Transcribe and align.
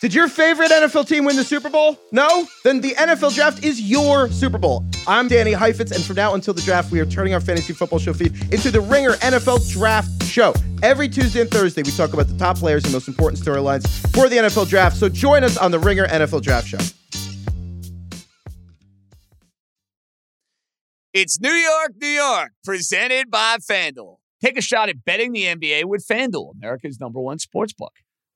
Did 0.00 0.14
your 0.14 0.28
favorite 0.28 0.70
NFL 0.70 1.06
team 1.06 1.26
win 1.26 1.36
the 1.36 1.44
Super 1.44 1.68
Bowl? 1.68 2.00
No? 2.10 2.48
Then 2.64 2.80
the 2.80 2.92
NFL 2.92 3.34
Draft 3.34 3.62
is 3.62 3.82
your 3.82 4.30
Super 4.30 4.56
Bowl. 4.56 4.82
I'm 5.06 5.28
Danny 5.28 5.52
Heifetz, 5.52 5.92
and 5.92 6.02
from 6.02 6.16
now 6.16 6.32
until 6.32 6.54
the 6.54 6.62
draft, 6.62 6.90
we 6.90 7.00
are 7.00 7.04
turning 7.04 7.34
our 7.34 7.40
fantasy 7.40 7.74
football 7.74 7.98
show 7.98 8.14
feed 8.14 8.32
into 8.50 8.70
the 8.70 8.80
Ringer 8.80 9.12
NFL 9.16 9.70
Draft 9.70 10.22
Show. 10.24 10.54
Every 10.82 11.06
Tuesday 11.06 11.42
and 11.42 11.50
Thursday, 11.50 11.82
we 11.82 11.90
talk 11.90 12.14
about 12.14 12.28
the 12.28 12.38
top 12.38 12.56
players 12.56 12.84
and 12.84 12.94
most 12.94 13.08
important 13.08 13.42
storylines 13.42 13.86
for 14.14 14.30
the 14.30 14.36
NFL 14.36 14.70
Draft. 14.70 14.96
So 14.96 15.10
join 15.10 15.44
us 15.44 15.58
on 15.58 15.70
the 15.70 15.78
Ringer 15.78 16.06
NFL 16.06 16.40
Draft 16.40 16.68
Show. 16.68 16.78
It's 21.12 21.38
New 21.38 21.52
York, 21.52 21.92
New 22.00 22.08
York, 22.08 22.52
presented 22.64 23.30
by 23.30 23.58
FanDuel. 23.58 24.16
Take 24.42 24.56
a 24.56 24.62
shot 24.62 24.88
at 24.88 25.04
betting 25.04 25.32
the 25.32 25.44
NBA 25.44 25.84
with 25.84 26.06
FanDuel, 26.10 26.54
America's 26.54 26.98
number 26.98 27.20
one 27.20 27.38
sports 27.38 27.74
book. 27.74 27.92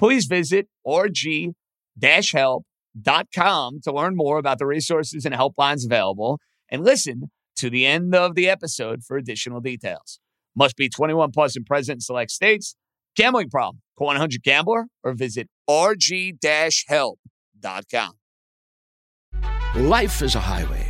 please 0.00 0.24
visit 0.24 0.66
rg-help.com 0.86 1.54
to 3.84 3.92
learn 3.92 4.16
more 4.16 4.38
about 4.38 4.58
the 4.58 4.64
resources 4.64 5.26
and 5.26 5.34
helplines 5.34 5.84
available 5.84 6.40
and 6.70 6.82
listen 6.82 7.30
to 7.56 7.68
the 7.68 7.84
end 7.84 8.14
of 8.14 8.34
the 8.34 8.48
episode 8.48 9.04
for 9.06 9.18
additional 9.18 9.60
details. 9.60 10.18
Must 10.56 10.74
be 10.74 10.88
21 10.88 11.32
plus 11.32 11.54
and 11.54 11.66
present 11.66 11.98
in 11.98 12.00
select 12.00 12.30
states. 12.30 12.74
Gambling 13.14 13.50
problem? 13.50 13.82
Call 13.98 14.06
100 14.06 14.42
Gambler 14.42 14.86
or 15.04 15.12
visit 15.12 15.50
rg-help.com. 15.68 17.18
Life 19.76 20.22
is 20.22 20.34
a 20.34 20.40
highway, 20.40 20.89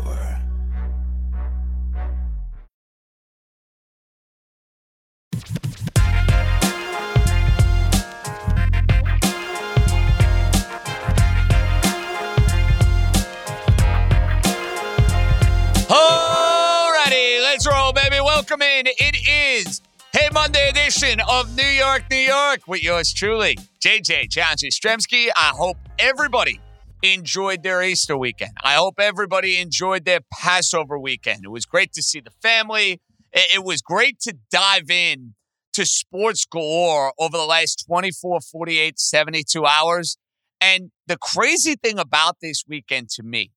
Welcome 18.51 18.67
in. 18.67 18.87
It 18.87 19.15
is 19.29 19.81
Hey 20.11 20.27
Monday 20.33 20.67
edition 20.67 21.21
of 21.29 21.55
New 21.55 21.63
York, 21.63 22.03
New 22.11 22.17
York 22.17 22.67
with 22.67 22.83
yours 22.83 23.13
truly, 23.13 23.57
JJ 23.79 24.29
John 24.29 24.57
Jastremski. 24.57 25.29
I 25.37 25.53
hope 25.55 25.77
everybody 25.97 26.59
enjoyed 27.01 27.63
their 27.63 27.81
Easter 27.81 28.17
weekend. 28.17 28.51
I 28.61 28.73
hope 28.73 28.95
everybody 28.99 29.57
enjoyed 29.57 30.03
their 30.03 30.19
Passover 30.33 30.99
weekend. 30.99 31.45
It 31.45 31.47
was 31.47 31.65
great 31.65 31.93
to 31.93 32.03
see 32.03 32.19
the 32.19 32.31
family. 32.41 32.99
It 33.31 33.63
was 33.63 33.81
great 33.81 34.19
to 34.23 34.35
dive 34.51 34.89
in 34.89 35.35
to 35.71 35.85
sports 35.85 36.43
galore 36.43 37.13
over 37.17 37.37
the 37.37 37.45
last 37.45 37.85
24, 37.87 38.41
48, 38.41 38.99
72 38.99 39.65
hours. 39.65 40.17
And 40.59 40.91
the 41.07 41.17
crazy 41.17 41.75
thing 41.81 41.97
about 41.97 42.41
this 42.41 42.65
weekend 42.67 43.11
to 43.11 43.23
me 43.23 43.51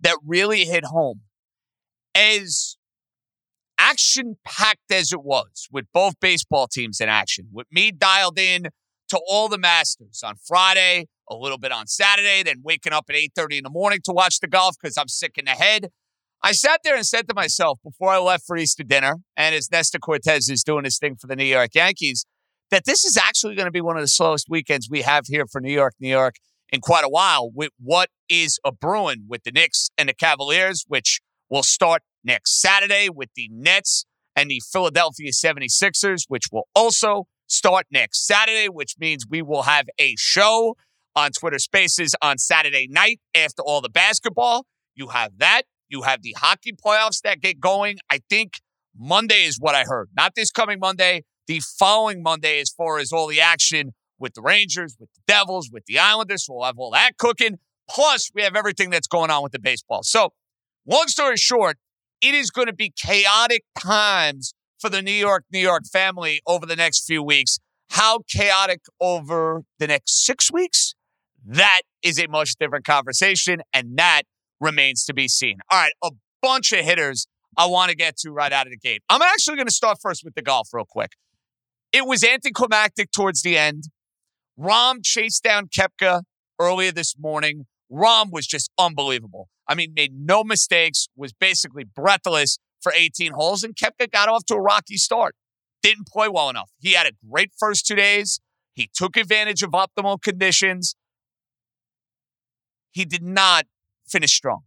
that 0.00 0.16
really 0.26 0.64
hit 0.64 0.86
home 0.86 1.20
as 2.16 2.78
action 3.80 4.36
packed 4.44 4.92
as 4.92 5.12
it 5.12 5.24
was 5.24 5.66
with 5.72 5.86
both 5.92 6.14
baseball 6.20 6.68
teams 6.68 7.00
in 7.00 7.08
action, 7.08 7.48
with 7.52 7.66
me 7.72 7.90
dialed 7.90 8.38
in 8.38 8.68
to 9.08 9.20
all 9.28 9.48
the 9.48 9.58
Masters 9.58 10.22
on 10.24 10.34
Friday, 10.46 11.08
a 11.28 11.34
little 11.34 11.58
bit 11.58 11.72
on 11.72 11.86
Saturday, 11.86 12.42
then 12.42 12.60
waking 12.62 12.92
up 12.92 13.06
at 13.08 13.16
8:30 13.16 13.58
in 13.58 13.64
the 13.64 13.70
morning 13.70 14.00
to 14.04 14.12
watch 14.12 14.40
the 14.40 14.46
golf 14.46 14.76
because 14.80 14.96
I'm 14.96 15.08
sick 15.08 15.38
in 15.38 15.46
the 15.46 15.52
head. 15.52 15.88
I 16.42 16.52
sat 16.52 16.80
there 16.84 16.96
and 16.96 17.04
said 17.04 17.28
to 17.28 17.34
myself 17.34 17.80
before 17.82 18.10
I 18.10 18.18
left 18.18 18.46
for 18.46 18.56
Easter 18.56 18.82
dinner, 18.82 19.16
and 19.36 19.54
as 19.54 19.70
Nestor 19.70 19.98
Cortes 19.98 20.48
is 20.48 20.62
doing 20.62 20.84
his 20.84 20.98
thing 20.98 21.16
for 21.16 21.26
the 21.26 21.36
New 21.36 21.44
York 21.44 21.74
Yankees, 21.74 22.24
that 22.70 22.84
this 22.84 23.04
is 23.04 23.16
actually 23.16 23.54
going 23.56 23.66
to 23.66 23.72
be 23.72 23.80
one 23.80 23.96
of 23.96 24.02
the 24.02 24.08
slowest 24.08 24.46
weekends 24.48 24.88
we 24.88 25.02
have 25.02 25.26
here 25.26 25.46
for 25.46 25.60
New 25.60 25.72
York, 25.72 25.94
New 26.00 26.08
York 26.08 26.36
in 26.70 26.80
quite 26.80 27.04
a 27.04 27.08
while 27.08 27.50
with 27.52 27.70
what 27.78 28.08
is 28.28 28.58
a 28.64 28.72
brewing 28.72 29.24
with 29.28 29.42
the 29.42 29.50
Knicks 29.50 29.90
and 29.98 30.08
the 30.08 30.14
Cavaliers, 30.14 30.84
which 30.88 31.20
will 31.50 31.64
start 31.64 32.02
next 32.24 32.60
Saturday 32.60 33.08
with 33.08 33.30
the 33.34 33.48
Nets 33.52 34.04
and 34.36 34.50
the 34.50 34.60
Philadelphia 34.72 35.30
76ers, 35.30 36.24
which 36.28 36.44
will 36.52 36.68
also 36.74 37.26
start 37.46 37.86
next 37.90 38.26
Saturday, 38.26 38.68
which 38.68 38.94
means 38.98 39.26
we 39.28 39.42
will 39.42 39.62
have 39.62 39.86
a 39.98 40.14
show 40.18 40.76
on 41.16 41.30
Twitter 41.32 41.58
Spaces 41.58 42.14
on 42.22 42.38
Saturday 42.38 42.86
night 42.88 43.20
after 43.34 43.62
all 43.62 43.80
the 43.80 43.88
basketball. 43.88 44.66
You 44.94 45.08
have 45.08 45.38
that. 45.38 45.62
You 45.88 46.02
have 46.02 46.22
the 46.22 46.36
hockey 46.38 46.72
playoffs 46.72 47.20
that 47.22 47.40
get 47.40 47.58
going. 47.58 47.98
I 48.08 48.20
think 48.30 48.60
Monday 48.96 49.44
is 49.44 49.58
what 49.58 49.74
I 49.74 49.82
heard. 49.84 50.10
Not 50.16 50.34
this 50.36 50.50
coming 50.50 50.78
Monday, 50.78 51.24
the 51.48 51.60
following 51.60 52.22
Monday, 52.22 52.60
as 52.60 52.70
far 52.70 52.98
as 52.98 53.12
all 53.12 53.26
the 53.26 53.40
action 53.40 53.92
with 54.18 54.34
the 54.34 54.42
Rangers, 54.42 54.96
with 55.00 55.08
the 55.12 55.20
Devils, 55.26 55.70
with 55.72 55.84
the 55.86 55.98
Islanders. 55.98 56.46
We'll 56.48 56.64
have 56.64 56.78
all 56.78 56.92
that 56.92 57.16
cooking. 57.18 57.58
Plus, 57.90 58.30
we 58.34 58.42
have 58.42 58.54
everything 58.54 58.90
that's 58.90 59.08
going 59.08 59.30
on 59.30 59.42
with 59.42 59.52
the 59.52 59.58
baseball. 59.58 60.02
So, 60.04 60.32
long 60.86 61.08
story 61.08 61.36
short, 61.36 61.76
it 62.22 62.34
is 62.34 62.50
going 62.50 62.66
to 62.66 62.72
be 62.72 62.92
chaotic 62.96 63.62
times 63.78 64.54
for 64.78 64.88
the 64.88 65.02
New 65.02 65.12
York, 65.12 65.44
New 65.52 65.60
York 65.60 65.84
family 65.90 66.40
over 66.46 66.66
the 66.66 66.76
next 66.76 67.04
few 67.04 67.22
weeks. 67.22 67.58
How 67.90 68.20
chaotic 68.28 68.80
over 69.00 69.62
the 69.78 69.86
next 69.86 70.24
six 70.24 70.52
weeks? 70.52 70.94
That 71.44 71.82
is 72.02 72.18
a 72.18 72.28
much 72.28 72.56
different 72.58 72.84
conversation, 72.84 73.62
and 73.72 73.96
that 73.98 74.22
remains 74.60 75.04
to 75.06 75.14
be 75.14 75.28
seen. 75.28 75.58
All 75.70 75.80
right, 75.80 75.92
a 76.04 76.10
bunch 76.42 76.72
of 76.72 76.84
hitters 76.84 77.26
I 77.56 77.66
want 77.66 77.90
to 77.90 77.96
get 77.96 78.16
to 78.18 78.30
right 78.30 78.52
out 78.52 78.66
of 78.66 78.70
the 78.72 78.78
gate. 78.78 79.02
I'm 79.08 79.22
actually 79.22 79.56
going 79.56 79.66
to 79.66 79.74
start 79.74 79.98
first 80.00 80.22
with 80.24 80.34
the 80.34 80.42
golf 80.42 80.68
real 80.72 80.84
quick. 80.88 81.12
It 81.92 82.06
was 82.06 82.22
anticlimactic 82.22 83.10
towards 83.10 83.42
the 83.42 83.58
end. 83.58 83.84
Rahm 84.58 84.98
chased 85.02 85.42
down 85.42 85.68
Koepka 85.68 86.22
earlier 86.60 86.92
this 86.92 87.16
morning. 87.18 87.66
Rahm 87.90 88.30
was 88.30 88.46
just 88.46 88.70
unbelievable. 88.78 89.48
I 89.70 89.76
mean, 89.76 89.92
made 89.94 90.12
no 90.12 90.42
mistakes, 90.42 91.06
was 91.14 91.32
basically 91.32 91.84
breathless 91.84 92.58
for 92.82 92.92
18 92.92 93.32
holes, 93.32 93.62
and 93.62 93.76
Koepka 93.76 94.10
got 94.10 94.28
off 94.28 94.44
to 94.46 94.54
a 94.54 94.60
rocky 94.60 94.96
start. 94.96 95.36
Didn't 95.80 96.08
play 96.08 96.28
well 96.28 96.50
enough. 96.50 96.72
He 96.80 96.94
had 96.94 97.06
a 97.06 97.12
great 97.30 97.52
first 97.56 97.86
two 97.86 97.94
days. 97.94 98.40
He 98.74 98.90
took 98.92 99.16
advantage 99.16 99.62
of 99.62 99.70
optimal 99.70 100.20
conditions. 100.20 100.96
He 102.90 103.04
did 103.04 103.22
not 103.22 103.66
finish 104.08 104.32
strong. 104.32 104.62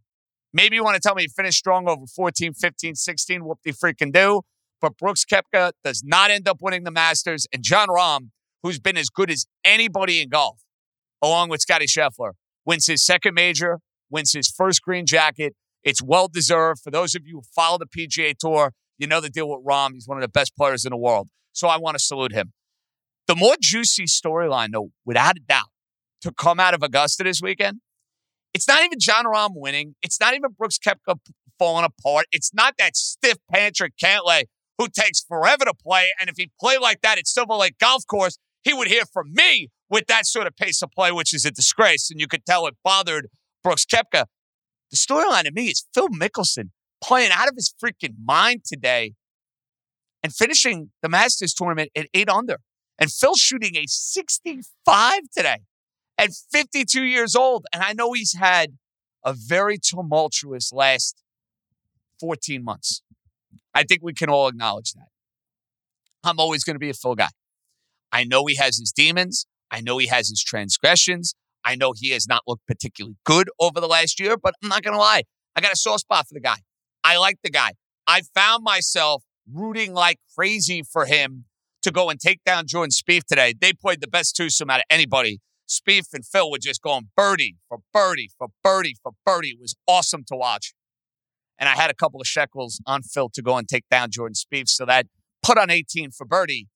Maybe 0.54 0.78
you 0.78 0.84
want 0.84 0.96
to 0.96 1.02
tell 1.02 1.16
me 1.16 1.24
he 1.24 1.28
finished 1.28 1.58
strong 1.58 1.90
over 1.90 2.06
14, 2.06 2.54
15, 2.54 2.96
16, 2.96 3.44
whoop 3.44 3.60
de 3.66 3.74
freaking 3.74 4.14
do. 4.14 4.44
But 4.80 4.98
Brooks 4.98 5.26
Koepka 5.26 5.74
does 5.84 6.02
not 6.04 6.32
end 6.32 6.48
up 6.48 6.60
winning 6.62 6.86
the 6.86 6.92
Masters. 6.92 7.46
And 7.52 7.62
Jon 7.62 7.90
Rahm, 7.90 8.30
who's 8.62 8.80
been 8.80 8.98
as 8.98 9.10
good 9.10 9.30
as 9.30 9.48
anybody 9.66 10.22
in 10.22 10.30
golf, 10.30 10.62
along 11.22 11.50
with 11.50 11.60
Scotty 11.60 11.88
Scheffler, 11.88 12.32
wins 12.66 12.88
his 12.88 13.04
second 13.06 13.34
major, 13.34 13.80
wins 14.14 14.32
his 14.32 14.50
first 14.50 14.82
green 14.82 15.06
jacket. 15.06 15.56
It's 15.84 16.02
well 16.02 16.30
deserved. 16.30 16.82
For 16.82 16.92
those 16.92 17.16
of 17.16 17.24
you 17.26 17.38
who 17.38 17.42
follow 17.54 17.78
the 17.78 17.86
PGA 17.86 18.36
Tour, 18.38 18.72
you 18.98 19.08
know 19.08 19.20
the 19.20 19.30
deal 19.30 19.50
with 19.50 19.66
Rahm. 19.66 19.92
He's 19.94 20.08
one 20.08 20.18
of 20.18 20.22
the 20.22 20.30
best 20.30 20.56
players 20.56 20.86
in 20.86 20.92
the 20.92 20.98
world. 20.98 21.28
So 21.52 21.68
I 21.68 21.78
want 21.78 21.98
to 21.98 22.04
salute 22.04 22.32
him. 22.32 22.54
The 23.28 23.36
more 23.36 23.56
juicy 23.60 24.06
storyline, 24.06 24.70
though, 24.72 24.92
without 25.06 25.38
a 25.38 25.40
doubt, 25.40 25.68
to 26.22 26.32
come 26.32 26.60
out 26.60 26.74
of 26.74 26.84
Augusta 26.84 27.24
this 27.24 27.42
weekend, 27.42 27.82
it's 28.54 28.68
not 28.68 28.84
even 28.84 29.00
Jon 29.00 29.26
Rahm 29.26 29.52
winning. 29.56 29.96
It's 30.02 30.20
not 30.20 30.36
even 30.36 30.52
Brooks 30.58 30.78
Koepka 30.78 31.18
falling 31.58 31.86
apart. 31.86 32.28
It's 32.32 32.54
not 32.54 32.76
that 32.78 32.96
stiff 32.96 33.38
Patrick 33.52 33.94
Cantlay 34.02 34.44
who 34.78 34.88
takes 34.88 35.22
forever 35.22 35.66
to 35.66 35.74
play. 35.74 36.08
And 36.20 36.30
if 36.30 36.36
he 36.38 36.52
played 36.60 36.80
like 36.80 37.02
that 37.02 37.18
at 37.18 37.28
Silver 37.28 37.56
Lake 37.56 37.78
Golf 37.80 38.06
Course, 38.08 38.38
he 38.64 38.74
would 38.74 38.88
hear 38.88 39.04
from 39.12 39.34
me 39.34 39.70
with 39.90 40.08
that 40.08 40.26
sort 40.26 40.48
of 40.48 40.56
pace 40.56 40.82
of 40.82 40.92
play, 40.92 41.12
which 41.12 41.34
is 41.34 41.46
a 41.46 41.52
disgrace. 41.52 42.10
And 42.10 42.20
you 42.20 42.28
could 42.28 42.46
tell 42.46 42.68
it 42.68 42.76
bothered 42.84 43.28
Brooks 43.64 43.86
Koepka. 43.86 44.26
The 44.92 44.98
storyline 44.98 45.44
to 45.44 45.52
me 45.52 45.68
is 45.68 45.86
Phil 45.94 46.10
Mickelson 46.10 46.70
playing 47.02 47.32
out 47.32 47.48
of 47.48 47.56
his 47.56 47.74
freaking 47.84 48.16
mind 48.24 48.64
today 48.66 49.14
and 50.22 50.34
finishing 50.34 50.92
the 51.02 51.10
Masters 51.10 51.54
tournament 51.54 51.92
at 51.96 52.08
eight 52.14 52.30
under. 52.30 52.58
And 53.00 53.12
Phil 53.12 53.36
shooting 53.36 53.76
a 53.76 53.86
65 53.88 55.20
today 55.36 55.60
at 56.18 56.30
52 56.52 57.04
years 57.04 57.36
old. 57.36 57.66
And 57.74 57.84
I 57.84 57.94
know 57.94 58.14
he's 58.14 58.36
had 58.36 58.78
a 59.26 59.34
very 59.34 59.78
tumultuous 59.78 60.72
last 60.72 61.22
14 62.20 62.64
months. 62.64 63.02
I 63.74 63.84
think 63.84 64.02
we 64.04 64.14
can 64.14 64.30
all 64.30 64.48
acknowledge 64.48 64.94
that. 64.94 65.08
I'm 66.24 66.40
always 66.40 66.64
going 66.64 66.76
to 66.76 66.80
be 66.80 66.90
a 66.90 66.94
Phil 66.94 67.16
guy. 67.16 67.30
I 68.12 68.24
know 68.24 68.46
he 68.46 68.56
has 68.56 68.78
his 68.78 68.92
demons. 68.92 69.46
I 69.72 69.82
know 69.82 69.98
he 69.98 70.08
has 70.08 70.30
his 70.30 70.42
transgressions. 70.42 71.34
I 71.66 71.76
know 71.76 71.94
he 71.96 72.10
has 72.12 72.28
not 72.28 72.44
looked 72.48 72.66
particularly 72.68 73.16
good 73.26 73.50
over 73.60 73.80
the 73.80 73.88
last 73.88 74.20
year, 74.20 74.38
but 74.38 74.54
I'm 74.62 74.70
not 74.70 74.84
going 74.84 74.94
to 74.94 75.00
lie. 75.00 75.24
I 75.56 75.62
got 75.62 75.74
a 75.74 75.78
soft 75.78 76.02
spot 76.02 76.28
for 76.28 76.34
the 76.34 76.42
guy. 76.42 76.58
I 77.04 77.18
like 77.18 77.38
the 77.44 77.50
guy. 77.50 77.72
I 78.08 78.22
found 78.34 78.64
myself 78.64 79.24
rooting 79.52 79.94
like 79.94 80.20
crazy 80.36 80.84
for 80.84 81.06
him 81.06 81.46
to 81.82 81.92
go 81.92 82.10
and 82.10 82.20
take 82.20 82.44
down 82.46 82.66
Jordan 82.68 82.92
Spieth 82.92 83.26
today. 83.26 83.54
They 83.60 83.74
played 83.74 84.02
the 84.02 84.08
best 84.08 84.36
twosome 84.36 84.70
out 84.70 84.80
of 84.80 84.86
anybody. 84.90 85.40
Spieth 85.70 86.14
and 86.14 86.26
Phil 86.26 86.50
were 86.52 86.58
just 86.58 86.82
going 86.82 87.10
birdie 87.16 87.58
for 87.68 87.80
birdie 87.94 88.30
for 88.38 88.50
birdie 88.64 88.96
for 89.02 89.14
birdie. 89.26 89.50
It 89.50 89.60
was 89.60 89.76
awesome 89.88 90.24
to 90.28 90.36
watch. 90.36 90.74
And 91.60 91.70
I 91.70 91.74
had 91.74 91.90
a 91.90 91.94
couple 91.94 92.20
of 92.20 92.28
shekels 92.28 92.82
on 92.86 93.04
Phil 93.04 93.30
to 93.30 93.42
go 93.42 93.58
and 93.58 93.68
take 93.68 93.86
down 93.90 94.10
Jordan 94.12 94.36
Spieth. 94.36 94.70
So 94.70 94.86
that 94.86 95.08
put 95.42 95.58
on 95.58 95.70
18 95.70 96.12
for 96.12 96.26
birdie, 96.26 96.68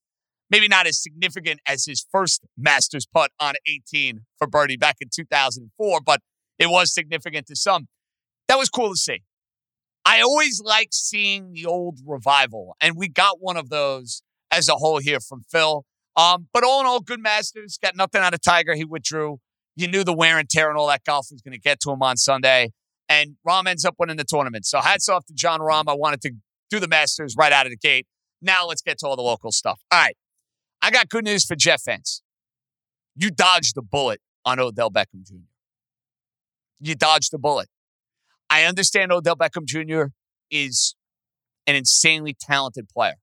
maybe 0.49 0.67
not 0.67 0.87
as 0.87 1.01
significant 1.01 1.59
as 1.67 1.85
his 1.85 2.05
first 2.11 2.41
Masters 2.57 3.05
putt 3.05 3.31
on 3.39 3.53
18 3.67 4.21
for 4.37 4.47
birdie 4.47 4.77
back 4.77 4.97
in 5.01 5.09
2004, 5.13 6.01
but 6.05 6.21
it 6.59 6.67
was 6.69 6.93
significant 6.93 7.47
to 7.47 7.55
some. 7.55 7.87
That 8.47 8.57
was 8.57 8.69
cool 8.69 8.89
to 8.89 8.95
see. 8.95 9.23
I 10.05 10.21
always 10.21 10.61
like 10.63 10.89
seeing 10.91 11.51
the 11.51 11.65
old 11.65 11.99
revival, 12.05 12.75
and 12.79 12.95
we 12.95 13.09
got 13.09 13.41
one 13.41 13.57
of 13.57 13.69
those 13.69 14.21
as 14.51 14.69
a 14.69 14.75
whole 14.75 14.99
here 14.99 15.19
from 15.19 15.43
Phil. 15.51 15.83
Um, 16.15 16.47
but 16.53 16.63
all 16.63 16.79
in 16.79 16.85
all, 16.85 17.01
good 17.01 17.19
Masters. 17.19 17.77
Got 17.81 17.95
nothing 17.95 18.21
out 18.21 18.33
of 18.33 18.41
Tiger. 18.41 18.73
He 18.73 18.85
withdrew. 18.85 19.39
You 19.75 19.87
knew 19.87 20.03
the 20.03 20.13
wear 20.13 20.39
and 20.39 20.49
tear 20.49 20.69
and 20.69 20.77
all 20.77 20.87
that 20.87 21.03
golf 21.03 21.27
was 21.29 21.41
going 21.41 21.53
to 21.53 21.59
get 21.59 21.79
to 21.81 21.91
him 21.91 22.01
on 22.01 22.17
Sunday. 22.17 22.71
And 23.07 23.35
Rahm 23.47 23.67
ends 23.67 23.85
up 23.85 23.95
winning 23.99 24.17
the 24.17 24.23
tournament. 24.23 24.65
So 24.65 24.79
hats 24.79 25.07
off 25.07 25.25
to 25.27 25.33
Jon 25.33 25.59
Rahm. 25.59 25.83
I 25.87 25.93
wanted 25.93 26.21
to 26.21 26.31
do 26.71 26.79
the 26.79 26.87
Masters 26.87 27.35
right 27.37 27.53
out 27.53 27.65
of 27.65 27.71
the 27.71 27.77
gate. 27.77 28.07
Now 28.41 28.65
let's 28.65 28.81
get 28.81 28.97
to 28.99 29.07
all 29.07 29.15
the 29.15 29.21
local 29.21 29.51
stuff. 29.51 29.79
All 29.91 29.99
right. 29.99 30.15
I 30.81 30.91
got 30.91 31.09
good 31.09 31.25
news 31.25 31.45
for 31.45 31.55
Jet 31.55 31.81
fans. 31.81 32.21
You 33.15 33.31
dodged 33.31 33.75
the 33.75 33.81
bullet 33.81 34.21
on 34.45 34.59
Odell 34.59 34.91
Beckham 34.91 35.25
Jr. 35.25 35.47
You 36.79 36.95
dodged 36.95 37.31
the 37.31 37.39
bullet. 37.39 37.67
I 38.49 38.63
understand 38.63 39.11
Odell 39.11 39.35
Beckham 39.35 39.65
Jr. 39.65 40.11
is 40.49 40.95
an 41.65 41.75
insanely 41.75 42.35
talented 42.39 42.87
player. 42.89 43.15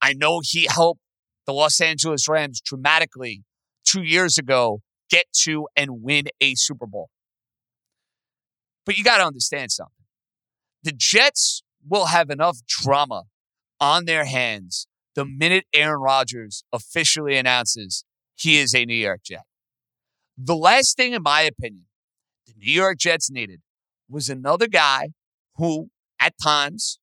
I 0.00 0.12
know 0.12 0.40
he 0.42 0.66
helped 0.68 1.00
the 1.46 1.52
Los 1.52 1.80
Angeles 1.80 2.28
Rams 2.28 2.60
dramatically 2.60 3.42
two 3.84 4.02
years 4.02 4.38
ago 4.38 4.80
get 5.10 5.26
to 5.42 5.66
and 5.76 6.02
win 6.02 6.26
a 6.40 6.54
Super 6.54 6.86
Bowl. 6.86 7.10
But 8.84 8.98
you 8.98 9.04
got 9.04 9.18
to 9.18 9.26
understand 9.26 9.70
something. 9.70 9.92
The 10.82 10.92
Jets 10.92 11.62
will 11.88 12.06
have 12.06 12.30
enough 12.30 12.58
drama 12.66 13.24
on 13.80 14.04
their 14.04 14.24
hands 14.24 14.86
the 15.14 15.24
minute 15.24 15.64
Aaron 15.72 16.00
Rodgers 16.00 16.64
officially 16.72 17.36
announces 17.36 18.04
he 18.34 18.58
is 18.58 18.74
a 18.74 18.84
New 18.84 18.94
York 18.94 19.20
Jet. 19.24 19.44
The 20.36 20.56
last 20.56 20.96
thing, 20.96 21.12
in 21.12 21.22
my 21.22 21.42
opinion, 21.42 21.84
the 22.46 22.54
New 22.56 22.72
York 22.72 22.98
Jets 22.98 23.30
needed 23.30 23.60
was 24.08 24.28
another 24.28 24.66
guy 24.66 25.10
who, 25.56 25.88
at 26.20 26.34
times, 26.42 26.98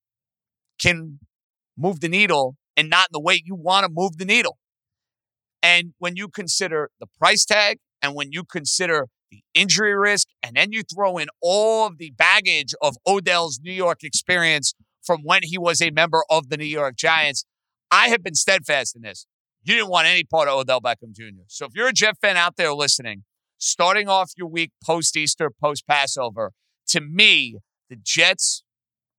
can 0.81 1.19
move 1.77 1.99
the 1.99 2.09
needle 2.09 2.55
and 2.75 2.89
not 2.89 3.07
in 3.09 3.13
the 3.13 3.19
way 3.19 3.41
you 3.43 3.55
want 3.55 3.85
to 3.85 3.91
move 3.91 4.17
the 4.17 4.25
needle. 4.25 4.57
And 5.61 5.93
when 5.99 6.15
you 6.15 6.29
consider 6.29 6.89
the 6.99 7.07
price 7.19 7.45
tag 7.45 7.79
and 8.01 8.15
when 8.15 8.31
you 8.31 8.43
consider 8.43 9.07
the 9.29 9.43
injury 9.53 9.95
risk, 9.95 10.27
and 10.41 10.55
then 10.55 10.71
you 10.71 10.81
throw 10.81 11.17
in 11.17 11.27
all 11.41 11.85
of 11.85 11.97
the 11.97 12.11
baggage 12.11 12.73
of 12.81 12.95
Odell's 13.05 13.59
New 13.61 13.71
York 13.71 14.03
experience 14.03 14.73
from 15.03 15.21
when 15.23 15.41
he 15.43 15.57
was 15.57 15.81
a 15.81 15.91
member 15.91 16.23
of 16.29 16.49
the 16.49 16.57
New 16.57 16.65
York 16.65 16.95
Giants, 16.95 17.45
I 17.91 18.09
have 18.09 18.23
been 18.23 18.35
steadfast 18.35 18.95
in 18.95 19.01
this. 19.01 19.25
You 19.63 19.75
didn't 19.75 19.89
want 19.89 20.07
any 20.07 20.23
part 20.23 20.47
of 20.47 20.59
Odell 20.59 20.81
Beckham 20.81 21.13
Jr. 21.13 21.43
So 21.47 21.65
if 21.65 21.73
you're 21.75 21.89
a 21.89 21.93
Jet 21.93 22.17
fan 22.21 22.37
out 22.37 22.55
there 22.55 22.73
listening, 22.73 23.23
starting 23.57 24.07
off 24.07 24.31
your 24.37 24.47
week 24.47 24.71
post 24.83 25.17
Easter, 25.17 25.49
post 25.49 25.85
Passover, 25.87 26.53
to 26.87 27.01
me, 27.01 27.57
the 27.89 27.97
Jets 28.01 28.63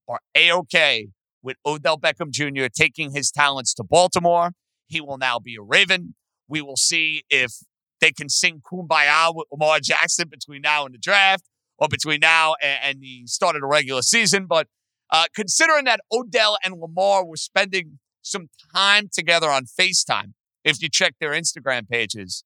are 0.08 0.20
A 0.34 0.50
OK 0.50 1.08
with 1.42 1.56
Odell 1.64 1.98
Beckham 1.98 2.30
Jr. 2.30 2.66
taking 2.72 3.12
his 3.12 3.30
talents 3.30 3.74
to 3.74 3.84
Baltimore. 3.84 4.52
He 4.86 5.00
will 5.00 5.18
now 5.18 5.38
be 5.38 5.56
a 5.56 5.62
Raven. 5.62 6.14
We 6.48 6.62
will 6.62 6.76
see 6.76 7.22
if 7.30 7.52
they 8.00 8.12
can 8.12 8.28
sing 8.28 8.60
Kumbaya 8.60 9.34
with 9.34 9.46
Lamar 9.52 9.78
Jackson 9.80 10.28
between 10.28 10.62
now 10.62 10.84
and 10.84 10.94
the 10.94 10.98
draft 10.98 11.44
or 11.78 11.88
between 11.88 12.20
now 12.20 12.54
and, 12.62 12.78
and 12.82 13.00
the 13.00 13.26
start 13.26 13.56
of 13.56 13.62
the 13.62 13.68
regular 13.68 14.02
season. 14.02 14.46
But 14.46 14.66
uh, 15.10 15.26
considering 15.34 15.84
that 15.84 16.00
Odell 16.12 16.56
and 16.64 16.80
Lamar 16.80 17.24
were 17.24 17.36
spending 17.36 17.98
some 18.22 18.48
time 18.74 19.08
together 19.12 19.50
on 19.50 19.64
FaceTime, 19.64 20.32
if 20.64 20.82
you 20.82 20.88
check 20.90 21.14
their 21.20 21.30
Instagram 21.30 21.88
pages, 21.88 22.44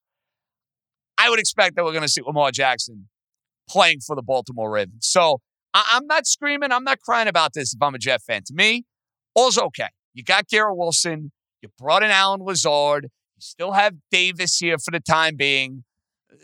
I 1.19 1.31
would 1.31 1.39
expect 1.39 1.77
that 1.77 1.85
we're 1.85 1.93
going 1.93 2.03
to 2.03 2.09
see 2.09 2.23
Lamar 2.23 2.51
Jackson 2.51 3.09
playing 3.69 4.01
for 4.01 4.15
the 4.17 4.23
Baltimore 4.23 4.71
Ravens. 4.71 5.07
So 5.07 5.41
I- 5.73 5.97
am 5.97 6.07
not 6.07 6.27
screaming, 6.27 6.73
I'm 6.73 6.85
not 6.85 7.01
crying 7.01 7.29
about 7.29 7.53
this 7.55 7.75
if 7.75 7.83
I'm 7.83 7.95
a 7.95 7.99
Jet 7.99 8.23
fan. 8.23 8.43
To 8.47 8.55
me, 8.55 8.85
all's 9.35 9.59
okay. 9.59 9.89
You 10.13 10.23
got 10.23 10.49
Garrett 10.49 10.77
Wilson, 10.77 11.33
you 11.61 11.69
brought 11.79 12.03
in 12.03 12.11
Allen 12.11 12.41
Lazard, 12.43 13.05
you 13.05 13.41
still 13.41 13.73
have 13.73 13.95
Davis 14.11 14.59
here 14.59 14.79
for 14.79 14.91
the 14.91 15.01
time 15.01 15.37
being. 15.37 15.85
Uh, 16.31 16.37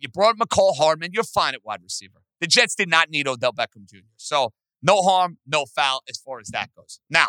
you 0.00 0.08
brought 0.08 0.36
Mecole 0.36 0.76
Hardman. 0.76 1.10
You're 1.12 1.24
fine 1.24 1.54
at 1.54 1.64
wide 1.64 1.82
receiver. 1.82 2.20
The 2.40 2.46
Jets 2.46 2.74
did 2.74 2.88
not 2.88 3.10
need 3.10 3.26
Odell 3.26 3.52
Beckham 3.52 3.86
Jr. 3.90 3.98
So 4.16 4.52
no 4.82 5.02
harm, 5.02 5.38
no 5.46 5.66
foul 5.66 6.02
as 6.08 6.16
far 6.18 6.38
as 6.40 6.48
that 6.48 6.70
goes. 6.76 7.00
Now, 7.10 7.28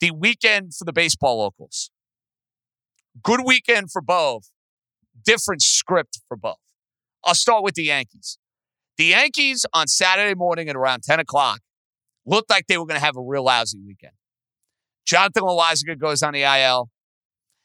the 0.00 0.10
weekend 0.10 0.74
for 0.74 0.84
the 0.84 0.92
baseball 0.92 1.38
locals. 1.38 1.90
Good 3.22 3.40
weekend 3.44 3.90
for 3.90 4.00
both. 4.00 4.50
Different 5.24 5.62
script 5.62 6.20
for 6.28 6.36
both. 6.36 6.56
I'll 7.24 7.34
start 7.34 7.64
with 7.64 7.74
the 7.74 7.84
Yankees. 7.84 8.38
The 8.96 9.06
Yankees 9.06 9.66
on 9.72 9.86
Saturday 9.86 10.34
morning 10.34 10.68
at 10.68 10.76
around 10.76 11.02
10 11.02 11.20
o'clock 11.20 11.60
looked 12.24 12.50
like 12.50 12.66
they 12.66 12.78
were 12.78 12.86
going 12.86 12.98
to 12.98 13.04
have 13.04 13.16
a 13.16 13.22
real 13.22 13.44
lousy 13.44 13.78
weekend. 13.84 14.12
Jonathan 15.06 15.42
Loáisiga 15.42 15.98
goes 15.98 16.22
on 16.22 16.34
the 16.34 16.42
IL. 16.42 16.90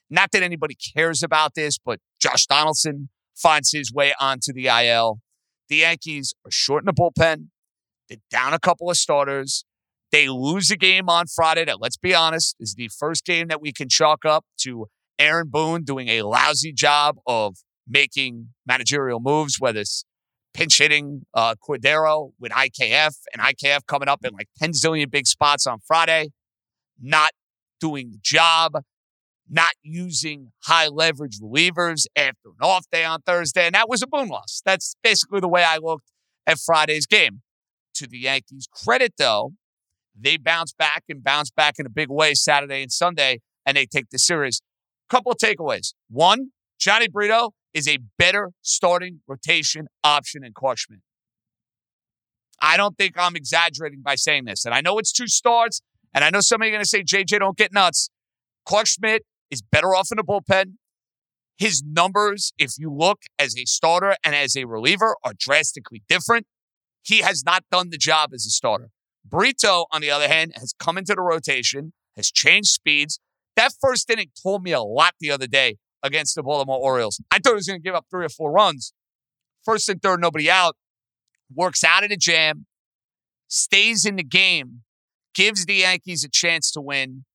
Not 0.09 0.31
that 0.31 0.44
anybody 0.44 0.75
cares 0.95 1.24
about 1.24 1.56
this, 1.56 1.77
but 1.77 2.00
Josh 2.21 2.45
Donaldson 2.45 3.09
finds 3.36 3.71
his 3.71 3.91
way 3.91 4.13
onto 4.19 4.53
the 4.53 4.68
IL. 4.68 5.19
The 5.69 5.77
Yankees 5.77 6.33
are 6.45 6.51
short 6.51 6.83
in 6.83 6.86
the 6.86 6.94
bullpen. 6.94 7.47
They're 8.07 8.18
down 8.29 8.53
a 8.53 8.59
couple 8.59 8.89
of 8.89 8.97
starters. 8.97 9.65
They 10.13 10.30
lose 10.30 10.69
a 10.69 10.77
game 10.77 11.10
on 11.10 11.25
Friday 11.25 11.65
that, 11.65 11.82
let's 11.82 11.98
be 11.98 12.13
honest, 12.13 12.55
is 12.60 12.75
the 12.75 12.88
first 12.88 13.25
game 13.25 13.48
that 13.48 13.60
we 13.60 13.74
can 13.74 13.89
chalk 13.89 14.25
up 14.25 14.46
to 14.60 14.86
Aaron 15.17 15.50
Boone 15.50 15.84
doing 15.84 16.08
a 16.08 16.22
lousy 16.22 16.72
job 16.72 17.17
of 17.25 17.55
making 17.88 18.50
managerial 18.63 19.20
moves, 19.20 19.60
whether 19.60 19.79
it's 19.79 20.05
pinch 20.53 20.77
hitting 20.77 21.24
uh, 21.34 21.55
Cordero 21.67 22.29
with 22.39 22.51
IKF 22.51 23.15
and 23.34 23.41
IKF 23.41 23.88
coming 23.88 24.08
up 24.08 24.24
in 24.24 24.36
like 24.36 24.50
10 24.60 24.74
zillion 24.74 25.10
big 25.10 25.25
spots 25.25 25.65
on 25.65 25.79
Friday, 25.79 26.29
not 27.01 27.32
doing 27.82 28.12
the 28.12 28.20
job, 28.22 28.84
not 29.50 29.72
using 29.82 30.51
high 30.65 30.89
leverage 30.89 31.39
relievers 31.41 32.05
after 32.15 32.50
an 32.50 32.62
off 32.62 32.86
day 32.91 33.03
on 33.03 33.24
Thursday. 33.24 33.65
And 33.65 33.74
that 33.74 33.89
was 33.89 34.03
a 34.03 34.08
boom 34.08 34.29
loss. 34.29 34.62
That's 34.63 34.96
basically 35.01 35.39
the 35.39 35.48
way 35.48 35.63
I 35.63 35.77
looked 35.77 36.12
at 36.46 36.60
Friday's 36.60 37.08
game. 37.08 37.41
To 37.98 38.08
the 38.08 38.17
Yankees' 38.17 38.67
credit, 38.74 39.13
though, 39.20 39.53
they 40.20 40.38
bounce 40.38 40.74
back 40.74 41.03
and 41.10 41.24
bounce 41.24 41.51
back 41.51 41.75
in 41.79 41.86
a 41.86 41.89
big 41.89 42.10
way 42.10 42.34
Saturday 42.34 42.82
and 42.82 42.91
Sunday, 42.91 43.41
and 43.65 43.77
they 43.77 43.86
take 43.86 44.10
the 44.12 44.20
series. 44.20 44.62
Couple 45.10 45.32
of 45.32 45.38
takeaways. 45.38 45.93
One, 46.10 46.51
Jhony 46.79 47.12
Brito 47.12 47.51
is 47.74 47.88
a 47.88 48.00
better 48.17 48.51
starting 48.62 49.22
rotation 49.27 49.88
option 50.03 50.41
than 50.43 50.53
Schmidt. 50.75 51.00
I 52.62 52.77
don't 52.77 52.98
think 52.98 53.15
I'm 53.17 53.36
exaggerating 53.36 54.01
by 54.01 54.15
saying 54.15 54.46
this. 54.46 54.63
And 54.65 54.74
I 54.74 54.82
know 54.82 54.98
it's 54.98 55.12
two 55.12 55.27
starts, 55.27 55.82
and 56.13 56.24
I 56.24 56.29
know 56.29 56.39
some 56.39 56.62
of 56.62 56.65
you 56.65 56.72
are 56.72 56.75
going 56.75 56.84
to 56.84 56.89
say, 56.89 57.03
JJ, 57.03 57.39
don't 57.39 57.58
get 57.58 57.74
nuts. 57.74 58.10
Clarke 58.65 58.88
Schmidt 58.88 59.24
is 59.51 59.62
better 59.62 59.93
off 59.96 60.10
in 60.12 60.17
the 60.17 60.24
bullpen. 60.24 60.75
His 61.58 61.84
numbers, 61.86 62.53
if 62.58 62.72
you 62.77 62.91
look 62.91 63.20
as 63.38 63.58
a 63.58 63.65
starter 63.65 64.15
and 64.24 64.34
as 64.34 64.55
a 64.55 64.65
reliever, 64.65 65.15
are 65.24 65.34
drastically 65.38 66.03
different. 66.08 66.48
He 67.03 67.20
has 67.20 67.43
not 67.46 67.63
done 67.72 67.89
the 67.89 67.98
job 67.98 68.32
as 68.34 68.46
a 68.46 68.50
starter. 68.50 68.89
Brito, 69.25 69.86
on 69.92 70.01
the 70.01 70.12
other 70.12 70.27
hand, 70.27 70.53
has 70.56 70.74
come 70.77 70.98
into 70.98 71.15
the 71.15 71.22
rotation, 71.22 71.94
has 72.15 72.32
changed 72.32 72.70
speeds. 72.70 73.20
That 73.56 73.74
first 73.82 74.10
inning 74.10 74.32
told 74.42 74.63
me 74.63 74.72
a 74.72 74.82
lot 74.82 75.13
the 75.20 75.32
other 75.32 75.48
day 75.48 75.77
against 76.01 76.36
the 76.36 76.44
Baltimore 76.44 76.80
Orioles. 76.80 77.22
I 77.32 77.39
thought 77.39 77.51
he 77.51 77.56
was 77.56 77.68
going 77.68 77.80
to 77.80 77.84
give 77.84 77.96
up 77.96 78.06
three 78.10 78.25
or 78.25 78.30
four 78.30 78.51
runs. 78.51 78.94
First 79.63 79.88
and 79.89 80.01
third, 80.01 80.20
nobody 80.20 80.50
out. 80.50 80.75
Works 81.53 81.84
out 81.84 82.03
of 82.03 82.10
the 82.10 82.18
jam, 82.18 82.65
stays 83.48 84.06
in 84.06 84.15
the 84.15 84.24
game, 84.24 84.82
gives 85.36 85.65
the 85.65 85.75
Yankees 85.75 86.24
a 86.24 86.30
chance 86.30 86.72
to 86.72 86.82
win. 86.82 87.25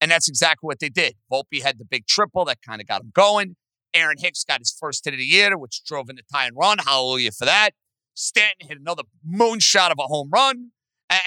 And 0.00 0.10
that's 0.10 0.28
exactly 0.28 0.66
what 0.66 0.80
they 0.80 0.88
did. 0.88 1.14
Volpe 1.30 1.62
had 1.62 1.78
the 1.78 1.84
big 1.84 2.06
triple 2.06 2.44
that 2.46 2.58
kind 2.66 2.80
of 2.80 2.86
got 2.86 3.02
him 3.02 3.12
going. 3.14 3.56
Aaron 3.92 4.16
Hicks 4.18 4.44
got 4.44 4.58
his 4.60 4.76
first 4.78 5.04
hit 5.04 5.14
of 5.14 5.18
the 5.18 5.24
year, 5.24 5.56
which 5.56 5.82
drove 5.86 6.10
in 6.10 6.16
the 6.16 6.22
tie 6.32 6.46
and 6.46 6.56
run. 6.56 6.78
Hallelujah 6.78 7.32
for 7.32 7.44
that. 7.44 7.70
Stanton 8.14 8.68
hit 8.68 8.78
another 8.78 9.04
moonshot 9.26 9.90
of 9.90 9.98
a 9.98 10.04
home 10.04 10.30
run. 10.32 10.70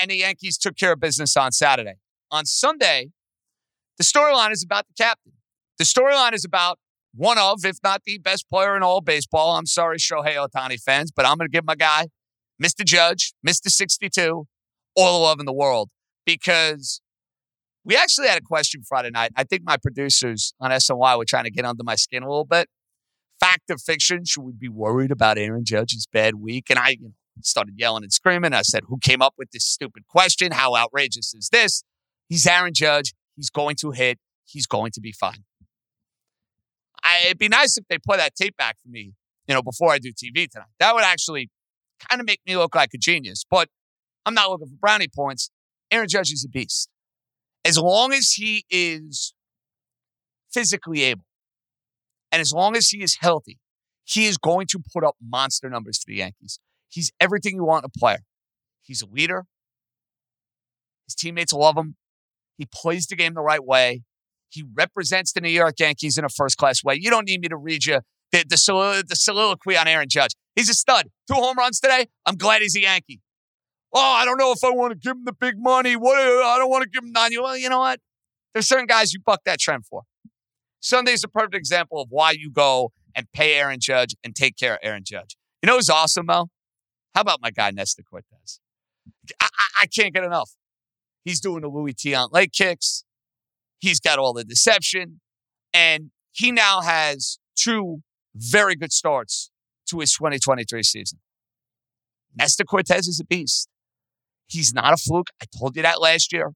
And 0.02 0.12
the 0.12 0.18
Yankees 0.18 0.58
took 0.58 0.78
care 0.78 0.94
of 0.94 1.00
business 1.00 1.36
on 1.38 1.52
Saturday. 1.52 1.96
On 2.32 2.46
Sunday, 2.46 3.12
the 3.98 4.04
storyline 4.04 4.52
is 4.52 4.64
about 4.64 4.86
the 4.88 4.94
captain. 5.02 5.34
The 5.78 5.86
storyline 5.86 6.34
is 6.34 6.46
about 6.46 6.80
one 7.14 7.38
of, 7.38 7.66
if 7.66 7.78
not 7.84 8.04
the 8.06 8.18
best 8.18 8.50
player 8.50 8.76
in 8.76 8.84
all 8.84 9.02
baseball. 9.02 9.56
I'm 9.58 9.66
sorry, 9.66 9.98
Shohei 9.98 10.36
Ohtani 10.36 10.82
fans, 10.82 11.12
but 11.12 11.26
I'm 11.26 11.38
going 11.38 11.50
to 11.50 11.52
give 11.52 11.66
my 11.66 11.76
guy, 11.76 12.08
Mr. 12.62 12.84
Judge, 12.84 13.34
Mr. 13.48 13.70
62, 13.70 14.48
all 14.96 15.20
the 15.20 15.24
love 15.24 15.40
in 15.40 15.46
the 15.46 15.54
world 15.54 15.90
because 16.26 17.02
we 17.86 17.96
actually 17.96 18.28
had 18.28 18.38
a 18.38 18.44
question 18.44 18.82
Friday 18.88 19.10
night. 19.10 19.32
I 19.36 19.46
think 19.46 19.64
my 19.64 19.78
producers 19.78 20.54
on 20.60 20.72
SNY 20.72 21.18
were 21.18 21.26
trying 21.26 21.46
to 21.46 21.52
get 21.52 21.66
under 21.66 21.84
my 21.84 21.96
skin 21.96 22.22
a 22.22 22.28
little 22.28 22.46
bit. 22.46 22.68
Fact 23.40 23.70
or 23.70 23.78
fiction? 23.78 24.26
Should 24.26 24.42
we 24.42 24.52
be 24.52 24.68
worried 24.68 25.12
about 25.12 25.38
Aaron 25.38 25.64
Judge's 25.64 26.06
bad 26.12 26.36
week? 26.36 26.66
And 26.70 26.78
I 26.78 26.90
you 26.90 26.98
know, 27.02 27.14
started 27.44 27.76
yelling 27.78 28.04
and 28.04 28.12
screaming. 28.12 28.54
I 28.54 28.62
said, 28.62 28.84
Who 28.88 28.98
came 28.98 29.22
up 29.22 29.34
with 29.38 29.52
this 29.52 29.66
stupid 29.66 30.08
question? 30.08 30.52
How 30.52 30.76
outrageous 30.76 31.34
is 31.34 31.50
this? 31.52 31.84
He's 32.28 32.46
Aaron 32.46 32.74
Judge. 32.74 33.14
He's 33.36 33.50
going 33.50 33.76
to 33.82 33.92
hit. 33.92 34.20
He's 34.46 34.68
going 34.68 34.92
to 34.92 35.02
be 35.02 35.12
fine. 35.12 35.44
I, 37.04 37.24
it'd 37.26 37.38
be 37.38 37.48
nice 37.48 37.78
if 37.78 37.86
they 37.90 37.98
play 37.98 38.18
that 38.18 38.36
tape 38.36 38.58
back 38.58 38.78
for 38.82 38.90
me, 38.90 39.14
you 39.48 39.56
know, 39.56 39.62
before 39.62 39.92
I 39.92 40.00
do 40.00 40.12
TV 40.12 40.50
tonight. 40.50 40.68
That 40.80 40.94
would 40.94 41.04
actually 41.04 41.50
kind 42.10 42.20
of 42.20 42.28
make 42.28 42.42
me 42.46 42.58
look 42.58 42.76
like 42.76 42.90
a 42.94 42.98
genius. 42.98 43.46
But 43.50 43.70
I'm 44.26 44.34
not 44.34 44.50
looking 44.50 44.68
for 44.68 44.76
brownie 44.76 45.08
points. 45.08 45.50
Aaron 45.92 46.08
Judge 46.10 46.32
is 46.32 46.46
a 46.46 46.50
beast. 46.50 46.90
As 47.64 47.78
long 47.78 48.14
as 48.14 48.32
he 48.32 48.66
is 48.70 49.34
physically 50.52 51.04
able, 51.04 51.24
and 52.32 52.42
as 52.42 52.52
long 52.54 52.76
as 52.76 52.90
he 52.90 53.02
is 53.02 53.18
healthy, 53.22 53.58
he 54.04 54.26
is 54.26 54.38
going 54.38 54.68
to 54.68 54.80
put 54.94 55.04
up 55.04 55.16
monster 55.22 55.70
numbers 55.70 55.98
for 55.98 56.08
the 56.08 56.16
Yankees. 56.16 56.60
He's 56.90 57.12
everything 57.20 57.56
you 57.56 57.66
want 57.66 57.84
in 57.84 57.92
a 57.94 58.00
player. 58.00 58.20
He's 58.82 59.02
a 59.02 59.08
leader. 59.08 59.46
His 61.08 61.16
teammates 61.16 61.54
love 61.54 61.78
him. 61.78 61.96
He 62.58 62.68
plays 62.72 63.08
the 63.08 63.16
game 63.16 63.34
the 63.34 63.42
right 63.42 63.64
way. 63.64 64.04
He 64.50 64.64
represents 64.76 65.34
the 65.34 65.42
New 65.42 65.50
York 65.50 65.76
Yankees 65.80 66.18
in 66.18 66.26
a 66.26 66.30
first 66.30 66.58
class 66.58 66.84
way. 66.84 66.98
You 67.00 67.10
don't 67.10 67.28
need 67.28 67.42
me 67.42 67.50
to 67.50 67.58
read 67.58 67.86
you 67.86 68.00
the, 68.32 68.46
the, 68.48 68.56
solilo- 68.56 69.06
the 69.06 69.16
soliloquy 69.16 69.78
on 69.78 69.88
Aaron 69.88 70.08
Judge. 70.10 70.32
He's 70.56 70.70
a 70.70 70.74
stud. 70.74 71.10
Two 71.28 71.36
home 71.36 71.58
runs 71.58 71.80
today. 71.80 72.08
I'm 72.26 72.36
glad 72.36 72.62
he's 72.62 72.76
a 72.76 72.82
Yankee. 72.82 73.22
Oh, 73.94 74.02
I 74.02 74.26
don't 74.26 74.38
know 74.38 74.52
if 74.52 74.64
I 74.64 74.70
want 74.72 74.92
to 74.94 74.98
give 74.98 75.16
him 75.16 75.26
the 75.26 75.34
big 75.34 75.56
money. 75.58 75.96
What? 75.96 76.18
Uh, 76.20 76.46
I 76.46 76.58
don't 76.58 76.70
want 76.70 76.84
to 76.84 76.90
give 76.90 77.04
him 77.04 77.12
nine. 77.12 77.32
Well, 77.40 77.58
you 77.58 77.70
know 77.70 77.80
what? 77.80 78.00
There's 78.54 78.68
certain 78.68 78.86
guys 78.86 79.14
you 79.14 79.20
buck 79.26 79.42
that 79.46 79.60
trend 79.60 79.86
for. 79.86 80.04
Sunday's 80.80 81.24
a 81.24 81.28
perfect 81.28 81.56
example 81.56 82.02
of 82.02 82.08
why 82.10 82.32
you 82.32 82.52
go 82.52 82.92
and 83.16 83.32
pay 83.34 83.56
Aaron 83.56 83.80
Judge 83.80 84.16
and 84.24 84.36
take 84.36 84.58
care 84.58 84.74
of 84.74 84.80
Aaron 84.84 85.04
Judge. 85.06 85.38
You 85.62 85.68
know 85.68 85.76
who's 85.76 85.90
awesome, 85.90 86.26
Mo? 86.28 86.50
How 87.18 87.22
about 87.22 87.42
my 87.42 87.50
guy 87.50 87.72
Nestor 87.72 88.04
Cortes? 88.04 88.60
I, 89.42 89.48
I, 89.48 89.68
I 89.82 89.86
can't 89.88 90.14
get 90.14 90.24
enough. 90.24 90.52
He's 91.26 91.40
doing 91.40 91.62
the 91.62 91.68
Luis 91.68 91.96
Tiant 91.96 92.32
leg 92.32 92.52
kicks. 92.54 93.06
He's 93.80 94.00
got 94.00 94.20
all 94.20 94.34
the 94.34 94.44
deception. 94.44 95.20
And 95.74 96.12
he 96.32 96.52
now 96.52 96.82
has 96.82 97.40
two 97.56 98.04
very 98.36 98.76
good 98.76 98.94
starts 98.94 99.50
to 99.90 100.00
his 100.00 100.14
2023 100.14 100.84
season. 100.84 101.18
Nestor 102.36 102.66
Cortes 102.66 103.08
is 103.08 103.20
a 103.20 103.26
beast. 103.26 103.68
He's 104.46 104.72
not 104.72 104.94
a 104.94 104.98
fluke. 104.98 105.32
I 105.42 105.46
told 105.58 105.76
you 105.76 105.82
that 105.82 106.00
last 106.00 106.32
year. 106.32 106.52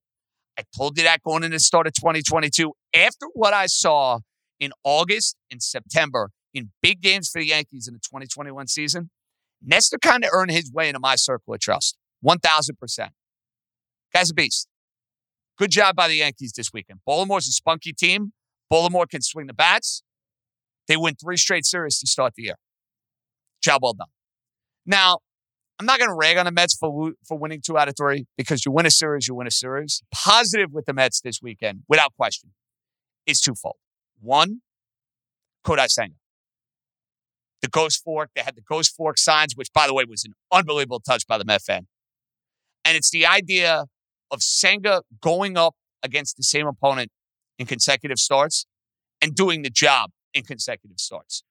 I 0.59 0.63
told 0.77 0.95
you 0.95 1.03
that 1.05 1.23
going 1.23 1.43
into 1.43 1.55
the 1.55 1.59
start 1.59 1.87
of 1.87 1.93
2022. 1.93 2.71
After 2.93 3.25
what 3.33 3.55
I 3.55 3.65
saw 3.65 4.19
in 4.59 4.73
August 4.83 5.37
and 5.49 5.59
September 5.59 6.29
in 6.53 6.69
big 6.83 7.01
games 7.01 7.31
for 7.31 7.41
the 7.41 7.47
Yankees 7.47 7.87
in 7.87 7.95
the 7.95 7.99
2021 7.99 8.67
season, 8.67 9.09
Nestor 9.63 9.97
kind 9.99 10.23
of 10.23 10.31
earned 10.33 10.51
his 10.51 10.71
way 10.71 10.87
into 10.87 10.99
my 10.99 11.15
circle 11.15 11.53
of 11.53 11.59
trust. 11.59 11.97
1000%. 12.25 13.09
Guy's 14.13 14.31
a 14.31 14.33
beast. 14.33 14.67
Good 15.57 15.71
job 15.71 15.95
by 15.95 16.07
the 16.07 16.15
Yankees 16.15 16.53
this 16.53 16.71
weekend. 16.73 16.99
Baltimore's 17.05 17.47
a 17.47 17.51
spunky 17.51 17.93
team. 17.93 18.33
Baltimore 18.69 19.05
can 19.05 19.21
swing 19.21 19.47
the 19.47 19.53
bats. 19.53 20.03
They 20.87 20.97
win 20.97 21.15
three 21.15 21.37
straight 21.37 21.65
series 21.65 21.99
to 21.99 22.07
start 22.07 22.33
the 22.35 22.43
year. 22.43 22.55
Job 23.63 23.81
well 23.83 23.93
done. 23.93 24.07
Now, 24.85 25.19
I'm 25.79 25.85
not 25.85 25.99
going 25.99 26.09
to 26.09 26.15
rag 26.15 26.37
on 26.37 26.45
the 26.45 26.51
Mets 26.51 26.75
for 26.75 27.13
for 27.27 27.37
winning 27.37 27.61
two 27.65 27.77
out 27.77 27.87
of 27.87 27.95
three 27.97 28.25
because 28.37 28.65
you 28.65 28.71
win 28.71 28.85
a 28.85 28.91
series, 28.91 29.27
you 29.27 29.35
win 29.35 29.47
a 29.47 29.51
series. 29.51 30.03
Positive 30.13 30.71
with 30.71 30.85
the 30.85 30.93
Mets 30.93 31.21
this 31.21 31.41
weekend, 31.41 31.81
without 31.87 32.13
question, 32.15 32.51
is 33.25 33.41
twofold. 33.41 33.77
One, 34.19 34.61
Kodai 35.65 35.89
Senga. 35.89 36.15
The 37.61 37.67
Ghost 37.67 38.03
Fork, 38.03 38.31
they 38.35 38.41
had 38.41 38.55
the 38.55 38.61
Ghost 38.61 38.95
Fork 38.95 39.17
signs, 39.17 39.55
which, 39.55 39.71
by 39.73 39.87
the 39.87 39.93
way, 39.93 40.03
was 40.07 40.25
an 40.25 40.33
unbelievable 40.51 40.99
touch 40.99 41.27
by 41.27 41.37
the 41.37 41.45
Met 41.45 41.61
fan. 41.61 41.87
And 42.85 42.97
it's 42.97 43.11
the 43.11 43.25
idea 43.25 43.85
of 44.31 44.41
Senga 44.41 45.03
going 45.21 45.57
up 45.57 45.75
against 46.01 46.37
the 46.37 46.43
same 46.43 46.65
opponent 46.65 47.11
in 47.59 47.67
consecutive 47.67 48.17
starts 48.17 48.65
and 49.21 49.35
doing 49.35 49.61
the 49.61 49.69
job 49.69 50.09
in 50.33 50.43
consecutive 50.43 50.99
starts. 50.99 51.43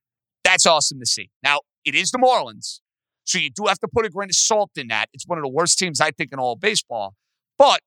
That's 0.43 0.67
awesome 0.67 0.99
to 0.99 1.07
see. 1.07 1.31
Now, 1.43 1.61
it 1.85 1.95
is 1.95 2.11
the 2.11 2.19
Marlins, 2.19 2.81
so 3.25 3.38
you 3.38 3.50
do 3.50 3.67
have 3.69 3.79
to 3.79 3.88
put 3.88 4.05
a 4.05 4.11
grain 4.11 4.29
of 4.29 4.35
salt 4.35 4.71
in 4.76 4.88
that. 4.88 5.09
It's 5.12 5.26
one 5.26 5.38
of 5.38 5.43
the 5.43 5.50
worst 5.50 5.79
teams, 5.79 6.00
I 6.00 6.11
think, 6.11 6.33
in 6.33 6.38
all 6.38 6.57
baseball. 6.57 7.14
But 7.57 7.81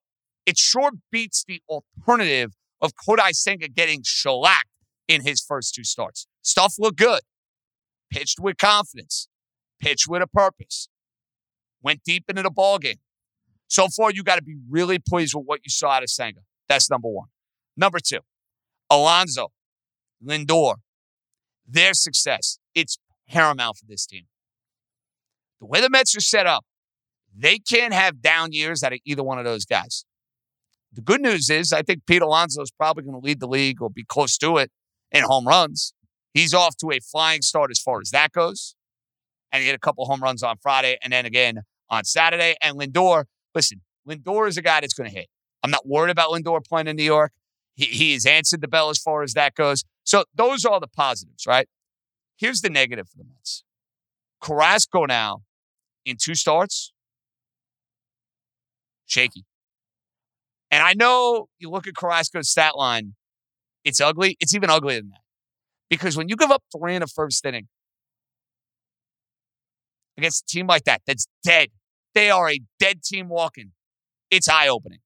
it 0.46 0.58
sure 0.58 0.92
beats 1.12 1.44
the 1.46 1.62
alternative 1.68 2.54
of 2.82 2.92
Kodai 2.96 3.34
Senga 3.34 3.68
getting 3.68 4.02
shellacked 4.06 4.70
in 5.08 5.22
his 5.22 5.44
first 5.46 5.74
two 5.74 5.84
starts. 5.84 6.28
Stuff 6.42 6.76
looked 6.80 6.98
good. 6.98 7.22
Pitched 8.14 8.40
with 8.40 8.58
confidence. 8.58 9.28
Pitched 9.82 10.08
with 10.08 10.22
a 10.22 10.28
purpose. 10.28 10.88
Went 11.82 12.04
deep 12.04 12.26
into 12.30 12.44
the 12.44 12.52
ball 12.52 12.78
game. 12.78 13.00
So 13.68 13.88
far, 13.88 14.12
you 14.12 14.24
got 14.24 14.36
to 14.36 14.44
be 14.44 14.56
really 14.70 15.00
pleased 15.00 15.34
with 15.34 15.46
what 15.46 15.62
you 15.64 15.72
saw 15.72 15.90
out 15.90 16.04
of 16.04 16.10
Senga. 16.10 16.42
That's 16.70 16.92
number 16.92 17.08
one. 17.08 17.28
Number 17.76 17.98
two, 18.00 18.20
Alonso, 18.90 19.52
Lindor, 20.24 20.76
their 21.68 21.96
success. 21.96 22.60
It's 22.76 23.00
paramount 23.28 23.78
for 23.78 23.86
this 23.88 24.06
team. 24.06 24.26
The 25.60 25.66
way 25.66 25.82
the 25.82 25.90
Mets 25.90 26.16
are 26.16 26.22
set 26.22 26.46
up, 26.46 26.66
they 27.36 27.58
can't 27.58 27.94
have 27.94 28.22
down 28.22 28.52
years 28.52 28.84
out 28.84 28.94
of 28.94 29.00
either 29.06 29.24
one 29.24 29.40
of 29.40 29.46
those 29.46 29.66
guys. 29.66 30.06
The 30.92 31.02
good 31.02 31.22
news 31.22 31.50
is, 31.50 31.74
I 31.74 31.82
think 31.82 32.06
Pete 32.06 32.22
Alonso 32.22 32.62
is 32.62 32.70
probably 32.70 33.06
going 33.06 33.20
to 33.20 33.26
lead 33.26 33.40
the 33.40 33.48
league 33.48 33.82
or 33.82 33.90
be 33.90 34.04
close 34.04 34.38
to 34.38 34.58
it 34.58 34.70
in 35.12 35.24
home 35.24 35.48
runs. 35.48 35.96
He's 36.34 36.54
off 36.54 36.76
to 36.78 36.92
a 36.92 37.00
flying 37.00 37.42
start 37.42 37.72
as 37.72 37.80
far 37.80 38.02
as 38.02 38.10
that 38.12 38.32
goes. 38.32 38.76
And 39.52 39.62
he 39.62 39.68
hit 39.68 39.76
a 39.76 39.80
couple 39.80 40.06
home 40.06 40.22
runs 40.22 40.42
on 40.42 40.58
Friday 40.58 40.98
and 41.04 41.14
then 41.14 41.26
again 41.26 41.62
on 41.90 42.04
Saturday. 42.06 42.56
And 42.62 42.78
Lindor, 42.78 43.26
listen, 43.54 43.82
Lindor 44.08 44.48
is 44.48 44.58
a 44.58 44.62
guy 44.62 44.82
that's 44.82 44.94
going 44.94 45.10
to 45.10 45.16
hit. 45.16 45.28
I'm 45.62 45.70
not 45.70 45.88
worried 45.88 46.12
about 46.12 46.32
Lindor 46.32 46.66
playing 46.66 46.88
in 46.88 46.96
New 46.96 47.04
York. 47.04 47.32
He, 47.76 47.86
he 47.86 48.14
has 48.14 48.26
answered 48.26 48.62
the 48.62 48.68
bell 48.68 48.90
as 48.90 48.98
far 48.98 49.24
as 49.24 49.34
that 49.34 49.54
goes. 49.56 49.84
So 50.04 50.26
those 50.34 50.66
are 50.66 50.80
the 50.80 50.88
positives, 50.88 51.46
right? 51.48 51.68
Here's 52.38 52.62
the 52.62 52.70
negative 52.70 53.08
for 53.10 53.18
the 53.18 53.26
Mets. 53.26 53.64
Carrasco 54.42 55.06
now 55.06 55.44
in 56.04 56.18
two 56.20 56.36
starts, 56.36 56.92
shaky. 59.06 59.46
And 60.70 60.84
I 60.84 60.94
know 60.94 61.48
you 61.60 61.70
look 61.70 61.88
at 61.88 61.96
Carrasco's 61.96 62.50
stat 62.50 62.76
line, 62.76 63.14
it's 63.86 64.02
ugly. 64.02 64.36
It's 64.40 64.56
even 64.56 64.70
uglier 64.70 65.00
than 65.00 65.12
that. 65.12 65.23
Because 65.94 66.18
when 66.18 66.28
you 66.28 66.36
give 66.36 66.50
up 66.50 66.64
three 66.76 66.96
in 66.96 67.02
the 67.02 67.08
first 67.08 67.46
inning 67.46 67.68
against 70.18 70.44
a 70.44 70.46
team 70.52 70.66
like 70.66 70.86
that, 70.86 71.04
that's 71.06 71.28
dead, 71.44 71.68
they 72.16 72.32
are 72.32 72.50
a 72.50 72.62
dead 72.80 73.04
team 73.04 73.30
walking. 73.30 73.74
It's 74.32 74.50
eye 74.50 74.68
opening, 74.68 75.02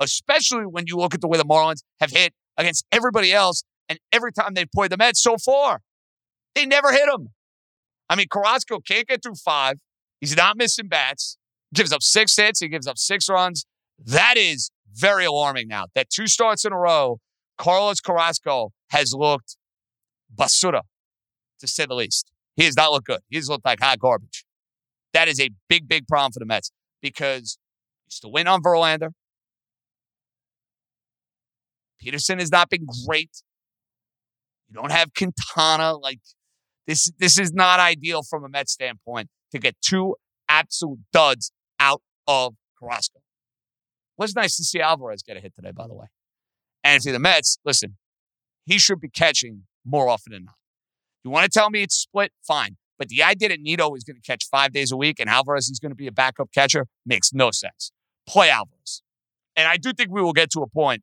especially 0.00 0.66
when 0.66 0.88
you 0.88 0.96
look 0.96 1.14
at 1.14 1.20
the 1.20 1.28
way 1.28 1.38
the 1.38 1.44
Marlins 1.44 1.84
have 2.00 2.10
hit 2.10 2.34
against 2.56 2.84
everybody 2.90 3.32
else. 3.32 3.62
And 3.88 4.00
every 4.10 4.32
time 4.32 4.54
they've 4.54 4.70
played 4.74 4.90
the 4.90 4.96
Mets 4.96 5.22
so 5.22 5.36
far, 5.36 5.82
they 6.56 6.66
never 6.66 6.90
hit 6.90 7.06
them. 7.06 7.28
I 8.10 8.16
mean, 8.16 8.26
Carrasco 8.28 8.80
can't 8.80 9.06
get 9.06 9.22
through 9.22 9.36
five. 9.36 9.76
He's 10.20 10.36
not 10.36 10.56
missing 10.56 10.88
bats. 10.88 11.38
Gives 11.72 11.92
up 11.92 12.02
six 12.02 12.34
hits. 12.34 12.58
He 12.58 12.66
gives 12.66 12.88
up 12.88 12.98
six 12.98 13.28
runs. 13.28 13.64
That 14.04 14.34
is 14.36 14.72
very 14.92 15.24
alarming 15.24 15.68
now. 15.68 15.84
That 15.94 16.10
two 16.10 16.26
starts 16.26 16.64
in 16.64 16.72
a 16.72 16.78
row, 16.78 17.20
Carlos 17.58 18.00
Carrasco 18.00 18.72
has 18.90 19.14
looked 19.14 19.56
basura, 20.34 20.82
to 21.60 21.66
say 21.66 21.86
the 21.86 21.94
least. 21.94 22.30
He 22.56 22.64
has 22.64 22.76
not 22.76 22.92
looked 22.92 23.06
good. 23.06 23.20
He 23.28 23.36
He's 23.36 23.48
looked 23.48 23.64
like 23.64 23.80
hot 23.80 23.98
garbage. 23.98 24.44
That 25.12 25.28
is 25.28 25.40
a 25.40 25.50
big, 25.68 25.88
big 25.88 26.06
problem 26.08 26.32
for 26.32 26.40
the 26.40 26.46
Mets 26.46 26.70
because 27.00 27.58
you 28.06 28.10
still 28.10 28.32
win 28.32 28.46
on 28.46 28.62
Verlander. 28.62 29.10
Peterson 32.00 32.38
has 32.38 32.50
not 32.50 32.68
been 32.68 32.86
great. 33.06 33.30
You 34.68 34.74
don't 34.74 34.92
have 34.92 35.12
Quintana. 35.14 35.96
Like 35.96 36.20
this, 36.86 37.10
this 37.18 37.38
is 37.38 37.52
not 37.52 37.80
ideal 37.80 38.22
from 38.22 38.44
a 38.44 38.48
Mets 38.48 38.72
standpoint 38.72 39.28
to 39.52 39.58
get 39.58 39.76
two 39.80 40.16
absolute 40.48 41.00
duds 41.12 41.52
out 41.80 42.02
of 42.26 42.54
Carrasco. 42.78 43.18
It 43.18 44.22
was 44.22 44.34
nice 44.34 44.56
to 44.56 44.64
see 44.64 44.80
Alvarez 44.80 45.22
get 45.22 45.36
a 45.36 45.40
hit 45.40 45.54
today, 45.54 45.72
by 45.72 45.86
the 45.86 45.94
way. 45.94 46.06
And 46.82 47.02
to 47.02 47.12
the 47.12 47.18
Mets, 47.18 47.58
listen, 47.64 47.96
he 48.64 48.78
should 48.78 49.00
be 49.00 49.08
catching 49.08 49.62
more 49.86 50.08
often 50.08 50.32
than 50.32 50.44
not. 50.44 50.54
You 51.24 51.30
want 51.30 51.50
to 51.50 51.58
tell 51.58 51.70
me 51.70 51.82
it's 51.82 51.96
split? 51.96 52.32
Fine. 52.46 52.76
But 52.98 53.08
the 53.08 53.22
idea 53.22 53.50
that 53.50 53.60
Nido 53.60 53.94
is 53.94 54.04
going 54.04 54.16
to 54.16 54.22
catch 54.22 54.44
five 54.50 54.72
days 54.72 54.90
a 54.90 54.96
week 54.96 55.20
and 55.20 55.28
Alvarez 55.28 55.68
is 55.68 55.78
going 55.78 55.90
to 55.90 55.96
be 55.96 56.06
a 56.06 56.12
backup 56.12 56.50
catcher 56.52 56.86
makes 57.04 57.32
no 57.32 57.50
sense. 57.50 57.92
play 58.26 58.50
Alvarez. 58.50 59.02
And 59.54 59.68
I 59.68 59.76
do 59.76 59.92
think 59.92 60.10
we 60.10 60.20
will 60.22 60.32
get 60.32 60.50
to 60.52 60.60
a 60.60 60.66
point 60.66 61.02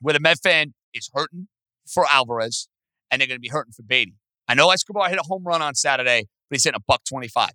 where 0.00 0.12
the 0.12 0.20
Met 0.20 0.38
fan 0.42 0.74
is 0.92 1.10
hurting 1.14 1.48
for 1.86 2.06
Alvarez 2.10 2.68
and 3.10 3.20
they're 3.20 3.28
going 3.28 3.36
to 3.36 3.40
be 3.40 3.48
hurting 3.48 3.72
for 3.72 3.82
Baty. 3.82 4.14
I 4.48 4.54
know 4.54 4.70
Escobar 4.70 5.08
hit 5.08 5.18
a 5.18 5.22
home 5.22 5.44
run 5.44 5.62
on 5.62 5.74
Saturday, 5.74 6.26
but 6.48 6.56
he's 6.56 6.64
hitting 6.64 6.76
a 6.76 6.84
buck 6.86 7.02
25. 7.08 7.50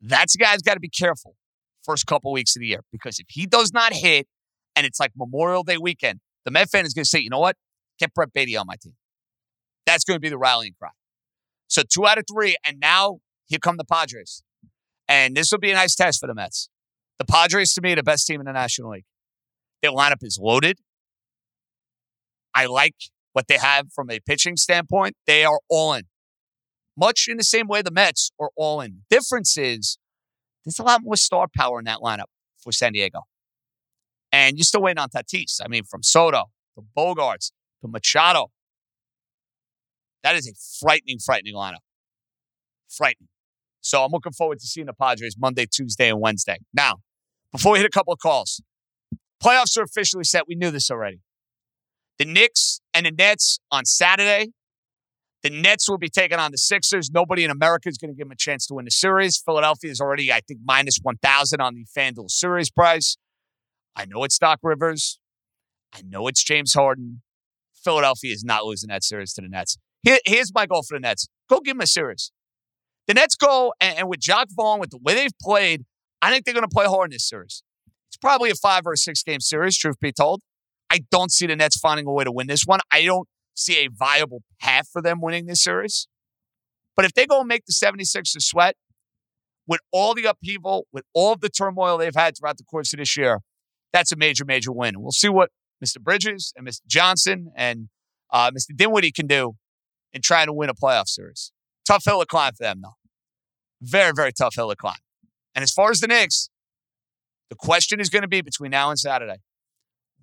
That's 0.00 0.34
a 0.34 0.38
guy's 0.38 0.62
got 0.62 0.74
to 0.74 0.80
be 0.80 0.88
careful 0.88 1.36
first 1.84 2.06
couple 2.06 2.32
weeks 2.32 2.56
of 2.56 2.60
the 2.60 2.66
year 2.66 2.80
because 2.92 3.18
if 3.18 3.26
he 3.28 3.46
does 3.46 3.72
not 3.72 3.92
hit 3.92 4.26
and 4.76 4.86
it's 4.86 5.00
like 5.00 5.12
Memorial 5.16 5.62
Day 5.62 5.76
weekend, 5.78 6.20
the 6.44 6.50
Met 6.50 6.70
fan 6.70 6.86
is 6.86 6.94
going 6.94 7.04
to 7.04 7.08
say, 7.08 7.20
you 7.20 7.30
know 7.30 7.40
what? 7.40 7.56
Get 7.98 8.14
Brett 8.14 8.32
Baty 8.32 8.56
on 8.56 8.66
my 8.66 8.76
team. 8.80 8.94
That's 9.90 10.04
going 10.04 10.14
to 10.14 10.20
be 10.20 10.28
the 10.28 10.38
rallying 10.38 10.74
cry. 10.78 10.90
So 11.66 11.82
two 11.82 12.06
out 12.06 12.16
of 12.16 12.24
three, 12.32 12.56
and 12.64 12.78
now 12.78 13.18
here 13.46 13.58
come 13.58 13.76
the 13.76 13.84
Padres. 13.84 14.44
And 15.08 15.36
this 15.36 15.50
will 15.50 15.58
be 15.58 15.72
a 15.72 15.74
nice 15.74 15.96
test 15.96 16.20
for 16.20 16.28
the 16.28 16.34
Mets. 16.34 16.68
The 17.18 17.24
Padres, 17.24 17.74
to 17.74 17.80
me, 17.82 17.92
are 17.92 17.96
the 17.96 18.04
best 18.04 18.24
team 18.24 18.38
in 18.38 18.46
the 18.46 18.52
National 18.52 18.92
League. 18.92 19.04
Their 19.82 19.90
lineup 19.90 20.22
is 20.22 20.38
loaded. 20.40 20.78
I 22.54 22.66
like 22.66 22.94
what 23.32 23.48
they 23.48 23.58
have 23.58 23.92
from 23.92 24.10
a 24.10 24.20
pitching 24.20 24.56
standpoint. 24.56 25.16
They 25.26 25.44
are 25.44 25.58
all 25.68 25.94
in. 25.94 26.04
Much 26.96 27.26
in 27.28 27.36
the 27.36 27.42
same 27.42 27.66
way 27.66 27.82
the 27.82 27.90
Mets 27.90 28.30
are 28.38 28.50
all 28.54 28.80
in. 28.80 29.02
Difference 29.10 29.58
is 29.58 29.98
there's 30.64 30.78
a 30.78 30.84
lot 30.84 31.00
more 31.02 31.16
star 31.16 31.48
power 31.52 31.80
in 31.80 31.86
that 31.86 31.98
lineup 31.98 32.30
for 32.62 32.70
San 32.70 32.92
Diego. 32.92 33.22
And 34.30 34.56
you're 34.56 34.64
still 34.64 34.82
waiting 34.82 35.00
on 35.00 35.08
Tatis. 35.08 35.58
I 35.64 35.66
mean, 35.66 35.82
from 35.82 36.04
Soto 36.04 36.44
to 36.76 36.84
Bogaerts 36.96 37.50
to 37.82 37.88
Machado. 37.88 38.52
That 40.22 40.36
is 40.36 40.46
a 40.46 40.52
frightening, 40.84 41.18
frightening 41.18 41.54
lineup. 41.54 41.82
Frightening. 42.88 43.28
So 43.80 44.04
I'm 44.04 44.10
looking 44.12 44.32
forward 44.32 44.60
to 44.60 44.66
seeing 44.66 44.86
the 44.86 44.92
Padres 44.92 45.36
Monday, 45.38 45.66
Tuesday, 45.66 46.10
and 46.10 46.20
Wednesday. 46.20 46.58
Now, 46.74 46.96
before 47.52 47.72
we 47.72 47.78
hit 47.78 47.86
a 47.86 47.90
couple 47.90 48.12
of 48.12 48.18
calls, 48.18 48.60
playoffs 49.42 49.78
are 49.78 49.82
officially 49.82 50.24
set. 50.24 50.46
We 50.46 50.54
knew 50.54 50.70
this 50.70 50.90
already. 50.90 51.20
The 52.18 52.26
Knicks 52.26 52.80
and 52.92 53.06
the 53.06 53.10
Nets 53.10 53.58
on 53.70 53.86
Saturday. 53.86 54.52
The 55.42 55.48
Nets 55.48 55.88
will 55.88 55.96
be 55.96 56.10
taking 56.10 56.38
on 56.38 56.50
the 56.50 56.58
Sixers. 56.58 57.10
Nobody 57.10 57.44
in 57.44 57.50
America 57.50 57.88
is 57.88 57.96
going 57.96 58.10
to 58.10 58.14
give 58.14 58.26
them 58.26 58.32
a 58.32 58.36
chance 58.36 58.66
to 58.66 58.74
win 58.74 58.84
the 58.84 58.90
series. 58.90 59.38
Philadelphia 59.38 59.90
is 59.90 59.98
already, 59.98 60.30
I 60.30 60.40
think, 60.46 60.60
minus 60.62 60.98
1,000 61.02 61.60
on 61.62 61.74
the 61.74 61.86
FanDuel 61.98 62.30
series 62.30 62.70
price. 62.70 63.16
I 63.96 64.04
know 64.04 64.22
it's 64.24 64.38
Doc 64.38 64.58
Rivers. 64.62 65.18
I 65.94 66.02
know 66.06 66.28
it's 66.28 66.44
James 66.44 66.74
Harden. 66.74 67.22
Philadelphia 67.82 68.34
is 68.34 68.44
not 68.44 68.66
losing 68.66 68.88
that 68.88 69.02
series 69.02 69.32
to 69.32 69.40
the 69.40 69.48
Nets. 69.48 69.78
Here, 70.02 70.18
here's 70.24 70.52
my 70.54 70.66
goal 70.66 70.82
for 70.82 70.96
the 70.96 71.00
Nets. 71.00 71.28
Go 71.48 71.60
give 71.60 71.76
them 71.76 71.82
a 71.82 71.86
series. 71.86 72.32
The 73.06 73.14
Nets 73.14 73.34
go, 73.34 73.72
and, 73.80 73.98
and 73.98 74.08
with 74.08 74.20
Jacque 74.20 74.48
Vaughn, 74.50 74.80
with 74.80 74.90
the 74.90 74.98
way 74.98 75.14
they've 75.14 75.38
played, 75.40 75.84
I 76.22 76.30
think 76.30 76.44
they're 76.44 76.54
going 76.54 76.68
to 76.68 76.74
play 76.74 76.86
hard 76.86 77.10
in 77.10 77.14
this 77.14 77.28
series. 77.28 77.62
It's 78.08 78.16
probably 78.16 78.50
a 78.50 78.54
five 78.54 78.86
or 78.86 78.92
a 78.92 78.96
six 78.96 79.22
game 79.22 79.40
series, 79.40 79.76
truth 79.76 79.98
be 80.00 80.12
told. 80.12 80.42
I 80.90 81.00
don't 81.10 81.30
see 81.30 81.46
the 81.46 81.56
Nets 81.56 81.78
finding 81.78 82.06
a 82.06 82.12
way 82.12 82.24
to 82.24 82.32
win 82.32 82.46
this 82.46 82.64
one. 82.64 82.80
I 82.90 83.04
don't 83.04 83.28
see 83.54 83.84
a 83.84 83.88
viable 83.88 84.42
path 84.60 84.88
for 84.92 85.00
them 85.00 85.20
winning 85.20 85.46
this 85.46 85.62
series. 85.62 86.08
But 86.96 87.04
if 87.04 87.12
they 87.14 87.26
go 87.26 87.40
and 87.40 87.48
make 87.48 87.64
the 87.66 87.72
76ers 87.72 88.42
sweat, 88.42 88.76
with 89.66 89.80
all 89.92 90.14
the 90.14 90.24
upheaval, 90.24 90.88
with 90.92 91.04
all 91.14 91.36
the 91.36 91.48
turmoil 91.48 91.96
they've 91.96 92.14
had 92.14 92.36
throughout 92.36 92.58
the 92.58 92.64
course 92.64 92.92
of 92.92 92.98
this 92.98 93.16
year, 93.16 93.40
that's 93.92 94.10
a 94.10 94.16
major, 94.16 94.44
major 94.44 94.72
win. 94.72 95.00
We'll 95.00 95.12
see 95.12 95.28
what 95.28 95.50
Mr. 95.84 96.00
Bridges 96.00 96.52
and 96.56 96.66
Mr. 96.66 96.80
Johnson 96.88 97.52
and 97.54 97.88
uh, 98.32 98.50
Mr. 98.50 98.74
Dinwiddie 98.74 99.12
can 99.12 99.28
do 99.28 99.54
in 100.12 100.22
trying 100.22 100.46
to 100.46 100.52
win 100.52 100.68
a 100.68 100.74
playoff 100.74 101.08
series. 101.08 101.52
Tough 101.86 102.04
hill 102.04 102.20
to 102.20 102.26
climb 102.26 102.52
for 102.54 102.62
them, 102.62 102.80
though. 102.82 102.94
Very, 103.80 104.12
very 104.14 104.32
tough 104.32 104.54
hill 104.54 104.68
to 104.68 104.76
climb. 104.76 104.98
And 105.54 105.62
as 105.62 105.72
far 105.72 105.90
as 105.90 106.00
the 106.00 106.06
Knicks, 106.06 106.50
the 107.48 107.56
question 107.56 108.00
is 108.00 108.08
going 108.08 108.22
to 108.22 108.28
be 108.28 108.40
between 108.40 108.70
now 108.70 108.90
and 108.90 108.98
Saturday 108.98 109.38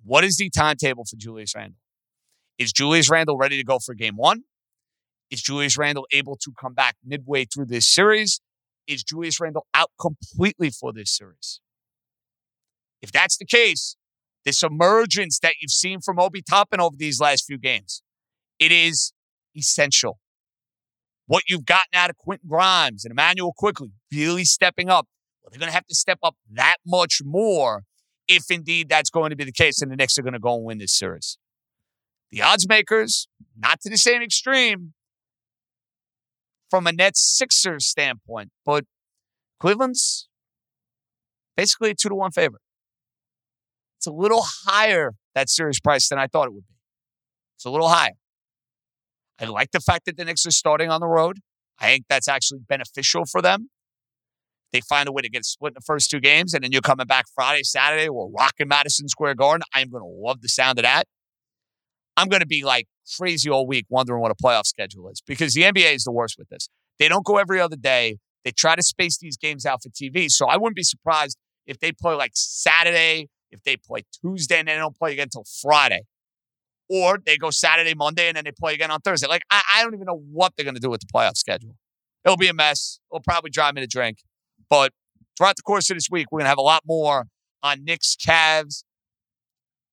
what 0.04 0.24
is 0.24 0.36
the 0.36 0.50
timetable 0.50 1.04
for 1.04 1.16
Julius 1.16 1.54
Randle? 1.54 1.78
Is 2.58 2.72
Julius 2.72 3.10
Randle 3.10 3.36
ready 3.36 3.56
to 3.56 3.64
go 3.64 3.78
for 3.78 3.94
game 3.94 4.16
one? 4.16 4.44
Is 5.30 5.42
Julius 5.42 5.76
Randle 5.76 6.06
able 6.12 6.36
to 6.36 6.52
come 6.58 6.74
back 6.74 6.96
midway 7.04 7.44
through 7.44 7.66
this 7.66 7.86
series? 7.86 8.40
Is 8.86 9.02
Julius 9.04 9.38
Randle 9.38 9.66
out 9.74 9.90
completely 10.00 10.70
for 10.70 10.92
this 10.92 11.14
series? 11.14 11.60
If 13.02 13.12
that's 13.12 13.36
the 13.36 13.44
case, 13.44 13.96
this 14.44 14.62
emergence 14.62 15.38
that 15.40 15.54
you've 15.60 15.70
seen 15.70 16.00
from 16.00 16.18
Obi 16.18 16.42
Toppin 16.42 16.80
over 16.80 16.96
these 16.96 17.20
last 17.20 17.44
few 17.44 17.58
games, 17.58 18.02
it 18.58 18.72
is 18.72 19.12
essential. 19.58 20.18
What 21.26 21.44
you've 21.48 21.66
gotten 21.66 21.94
out 21.94 22.10
of 22.10 22.16
Quentin 22.16 22.48
Grimes 22.48 23.04
and 23.04 23.12
Immanuel 23.12 23.52
Quickley 23.56 23.92
really 24.12 24.44
stepping 24.44 24.88
up. 24.88 25.06
Well, 25.42 25.50
they're 25.50 25.58
going 25.58 25.68
to 25.68 25.74
have 25.74 25.86
to 25.86 25.94
step 25.94 26.18
up 26.22 26.36
that 26.52 26.76
much 26.86 27.20
more 27.24 27.82
if 28.26 28.50
indeed 28.50 28.88
that's 28.88 29.10
going 29.10 29.30
to 29.30 29.36
be 29.36 29.44
the 29.44 29.52
case 29.52 29.82
and 29.82 29.90
the 29.90 29.96
Knicks 29.96 30.16
are 30.18 30.22
going 30.22 30.32
to 30.32 30.38
go 30.38 30.54
and 30.54 30.64
win 30.64 30.78
this 30.78 30.96
series. 30.96 31.38
The 32.30 32.42
odds 32.42 32.68
makers, 32.68 33.28
not 33.56 33.80
to 33.80 33.90
the 33.90 33.96
same 33.96 34.22
extreme 34.22 34.92
from 36.70 36.86
a 36.86 36.92
Nets 36.92 37.20
Sixers 37.20 37.86
standpoint, 37.86 38.50
but 38.64 38.84
Cleveland's 39.60 40.28
basically 41.56 41.90
a 41.90 41.94
two 41.94 42.10
to 42.10 42.14
one 42.14 42.30
favorite. 42.30 42.62
It's 43.96 44.06
a 44.06 44.12
little 44.12 44.44
higher, 44.66 45.14
that 45.34 45.48
series 45.48 45.80
price, 45.80 46.08
than 46.08 46.18
I 46.18 46.26
thought 46.26 46.46
it 46.46 46.52
would 46.52 46.68
be. 46.68 46.74
It's 47.56 47.64
a 47.64 47.70
little 47.70 47.88
higher. 47.88 48.12
I 49.40 49.46
like 49.46 49.70
the 49.70 49.80
fact 49.80 50.06
that 50.06 50.16
the 50.16 50.24
Knicks 50.24 50.46
are 50.46 50.50
starting 50.50 50.90
on 50.90 51.00
the 51.00 51.06
road. 51.06 51.38
I 51.80 51.86
think 51.86 52.06
that's 52.08 52.28
actually 52.28 52.60
beneficial 52.68 53.24
for 53.24 53.40
them. 53.40 53.70
They 54.72 54.80
find 54.80 55.08
a 55.08 55.12
way 55.12 55.22
to 55.22 55.30
get 55.30 55.44
split 55.44 55.70
in 55.70 55.74
the 55.74 55.80
first 55.80 56.10
two 56.10 56.20
games, 56.20 56.52
and 56.52 56.62
then 56.62 56.72
you're 56.72 56.82
coming 56.82 57.06
back 57.06 57.26
Friday, 57.34 57.62
Saturday, 57.62 58.08
we're 58.08 58.26
rocking 58.28 58.68
Madison 58.68 59.08
Square 59.08 59.36
Garden. 59.36 59.62
I'm 59.74 59.88
going 59.88 60.02
to 60.02 60.08
love 60.08 60.42
the 60.42 60.48
sound 60.48 60.78
of 60.78 60.82
that. 60.82 61.04
I'm 62.16 62.28
going 62.28 62.40
to 62.40 62.46
be 62.46 62.64
like 62.64 62.86
crazy 63.16 63.48
all 63.48 63.66
week 63.66 63.86
wondering 63.88 64.20
what 64.20 64.30
a 64.30 64.34
playoff 64.34 64.66
schedule 64.66 65.08
is 65.08 65.22
because 65.26 65.54
the 65.54 65.62
NBA 65.62 65.94
is 65.94 66.04
the 66.04 66.12
worst 66.12 66.36
with 66.36 66.48
this. 66.48 66.68
They 66.98 67.08
don't 67.08 67.24
go 67.24 67.38
every 67.38 67.60
other 67.60 67.76
day. 67.76 68.18
They 68.44 68.50
try 68.50 68.74
to 68.74 68.82
space 68.82 69.18
these 69.18 69.36
games 69.36 69.64
out 69.64 69.82
for 69.82 69.88
TV. 69.88 70.28
So 70.30 70.46
I 70.46 70.56
wouldn't 70.56 70.76
be 70.76 70.82
surprised 70.82 71.38
if 71.66 71.78
they 71.78 71.92
play 71.92 72.14
like 72.14 72.32
Saturday, 72.34 73.28
if 73.50 73.62
they 73.62 73.76
play 73.76 74.02
Tuesday 74.20 74.58
and 74.58 74.68
they 74.68 74.74
don't 74.74 74.96
play 74.96 75.12
again 75.12 75.24
until 75.24 75.44
Friday. 75.62 76.02
Or 76.90 77.18
they 77.24 77.36
go 77.36 77.50
Saturday, 77.50 77.94
Monday, 77.94 78.28
and 78.28 78.36
then 78.36 78.44
they 78.44 78.52
play 78.52 78.74
again 78.74 78.90
on 78.90 79.00
Thursday. 79.00 79.26
Like, 79.26 79.42
I, 79.50 79.62
I 79.74 79.84
don't 79.84 79.94
even 79.94 80.06
know 80.06 80.22
what 80.32 80.52
they're 80.56 80.64
going 80.64 80.74
to 80.74 80.80
do 80.80 80.90
with 80.90 81.00
the 81.00 81.06
playoff 81.06 81.36
schedule. 81.36 81.76
It'll 82.24 82.36
be 82.36 82.48
a 82.48 82.54
mess. 82.54 82.98
It'll 83.12 83.22
probably 83.22 83.50
drive 83.50 83.74
me 83.74 83.82
to 83.82 83.86
drink. 83.86 84.18
But 84.70 84.92
throughout 85.36 85.56
the 85.56 85.62
course 85.62 85.90
of 85.90 85.96
this 85.96 86.08
week, 86.10 86.26
we're 86.30 86.38
going 86.38 86.46
to 86.46 86.50
have 86.50 86.58
a 86.58 86.62
lot 86.62 86.82
more 86.86 87.26
on 87.62 87.84
Knicks, 87.84 88.16
Cavs, 88.16 88.84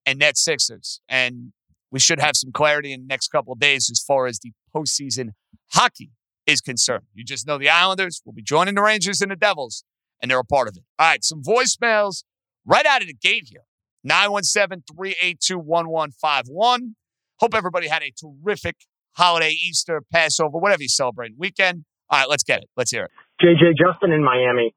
and 0.06 0.20
Net 0.20 0.38
Sixers. 0.38 1.02
And 1.10 1.52
we 1.92 2.00
should 2.00 2.20
have 2.20 2.36
some 2.36 2.52
clarity 2.52 2.94
in 2.94 3.02
the 3.02 3.08
next 3.08 3.30
couple 3.30 3.54
of 3.54 3.60
days 3.60 3.90
as 3.92 4.02
far 4.02 4.28
as 4.28 4.40
the 4.40 4.52
postseason 4.76 5.32
hockey 5.74 6.12
is 6.46 6.62
concerned. 6.62 7.06
You 7.14 7.24
just 7.24 7.48
know 7.48 7.58
the 7.58 7.70
Islanders 7.70 8.22
will 8.26 8.34
be 8.34 8.42
joining 8.42 8.76
the 8.76 8.82
Rangers 8.82 9.22
and 9.22 9.32
the 9.32 9.36
Devils, 9.36 9.84
and 10.22 10.30
they're 10.30 10.40
a 10.40 10.46
part 10.46 10.68
of 10.68 10.78
it. 10.78 10.84
All 11.00 11.08
right, 11.08 11.24
some 11.24 11.42
voicemails 11.42 12.24
right 12.66 12.86
out 12.86 13.02
of 13.02 13.08
the 13.08 13.14
gate 13.14 13.48
here 13.50 13.64
917 14.06 14.84
382 14.96 15.58
1151. 15.58 16.96
Hope 17.40 17.56
everybody 17.56 17.88
had 17.88 18.04
a 18.04 18.12
terrific 18.12 18.76
holiday, 19.14 19.50
Easter, 19.50 20.02
Passover, 20.14 20.58
whatever 20.58 20.84
you 20.84 20.90
celebrate 20.90 21.34
weekend. 21.38 21.86
All 22.10 22.20
right, 22.20 22.30
let's 22.30 22.44
get 22.44 22.60
it. 22.60 22.70
Let's 22.78 22.92
hear 22.92 23.06
it. 23.06 23.12
JJ 23.42 23.74
Justin 23.78 24.12
in 24.12 24.24
Miami. 24.24 24.76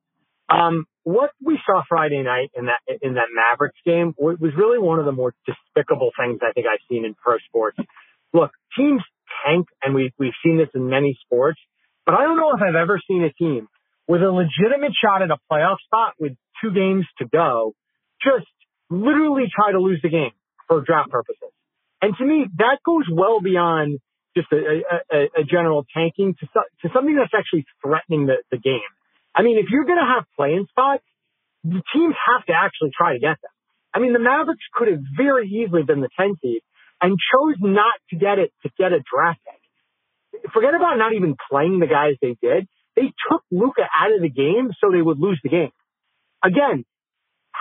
Um, 0.48 0.86
what 1.04 1.30
we 1.44 1.58
saw 1.66 1.82
Friday 1.88 2.22
night 2.22 2.50
in 2.56 2.66
that 2.66 2.80
in 3.02 3.14
that 3.14 3.28
Mavericks 3.32 3.78
game 3.84 4.14
was 4.18 4.52
really 4.56 4.78
one 4.78 4.98
of 4.98 5.04
the 5.04 5.12
more 5.12 5.34
despicable 5.46 6.10
things 6.18 6.40
I 6.42 6.52
think 6.52 6.66
I've 6.66 6.80
seen 6.90 7.04
in 7.04 7.14
pro 7.14 7.36
sports. 7.46 7.76
Look, 8.32 8.50
teams 8.76 9.02
tank, 9.44 9.66
and 9.82 9.94
we 9.94 10.10
we've 10.18 10.36
seen 10.42 10.56
this 10.56 10.68
in 10.74 10.88
many 10.88 11.18
sports, 11.24 11.60
but 12.06 12.14
I 12.14 12.22
don't 12.22 12.36
know 12.36 12.52
if 12.56 12.62
I've 12.62 12.74
ever 12.74 12.98
seen 13.06 13.24
a 13.24 13.32
team 13.32 13.68
with 14.06 14.22
a 14.22 14.30
legitimate 14.30 14.92
shot 15.02 15.22
at 15.22 15.30
a 15.30 15.36
playoff 15.52 15.76
spot 15.84 16.14
with 16.18 16.32
two 16.62 16.72
games 16.72 17.04
to 17.18 17.26
go, 17.26 17.74
just 18.22 18.46
literally 18.90 19.46
try 19.54 19.72
to 19.72 19.78
lose 19.78 20.00
the 20.02 20.08
game 20.08 20.32
for 20.66 20.80
draft 20.80 21.10
purposes. 21.10 21.52
And 22.00 22.14
to 22.16 22.24
me, 22.24 22.46
that 22.58 22.78
goes 22.84 23.04
well 23.10 23.40
beyond 23.40 23.98
just 24.36 24.48
a, 24.52 24.82
a, 25.10 25.40
a 25.40 25.44
general 25.44 25.84
tanking 25.94 26.34
to, 26.38 26.46
to 26.82 26.94
something 26.94 27.16
that's 27.16 27.32
actually 27.36 27.66
threatening 27.82 28.26
the, 28.26 28.36
the 28.50 28.58
game. 28.58 28.86
I 29.34 29.42
mean, 29.42 29.58
if 29.58 29.66
you're 29.70 29.84
going 29.84 29.98
to 29.98 30.14
have 30.16 30.24
playing 30.36 30.66
spots, 30.70 31.02
the 31.64 31.82
teams 31.92 32.14
have 32.26 32.44
to 32.46 32.52
actually 32.52 32.90
try 32.96 33.14
to 33.14 33.18
get 33.18 33.40
them. 33.42 33.50
I 33.92 33.98
mean, 33.98 34.12
the 34.12 34.20
Mavericks 34.20 34.64
could 34.74 34.88
have 34.88 35.00
very 35.16 35.48
easily 35.48 35.82
been 35.82 36.00
the 36.00 36.08
10 36.18 36.36
seed 36.40 36.60
and 37.00 37.16
chose 37.32 37.56
not 37.60 37.94
to 38.10 38.16
get 38.16 38.38
it 38.38 38.52
to 38.62 38.70
get 38.78 38.92
a 38.92 39.00
draft 39.02 39.40
pick. 39.44 40.52
Forget 40.52 40.74
about 40.74 40.98
not 40.98 41.14
even 41.14 41.36
playing 41.50 41.80
the 41.80 41.86
guys 41.86 42.14
they 42.20 42.36
did. 42.40 42.68
They 42.94 43.12
took 43.30 43.42
Luka 43.50 43.82
out 43.82 44.12
of 44.12 44.20
the 44.20 44.28
game 44.28 44.70
so 44.80 44.90
they 44.90 45.02
would 45.02 45.18
lose 45.18 45.40
the 45.42 45.48
game. 45.48 45.70
Again, 46.44 46.84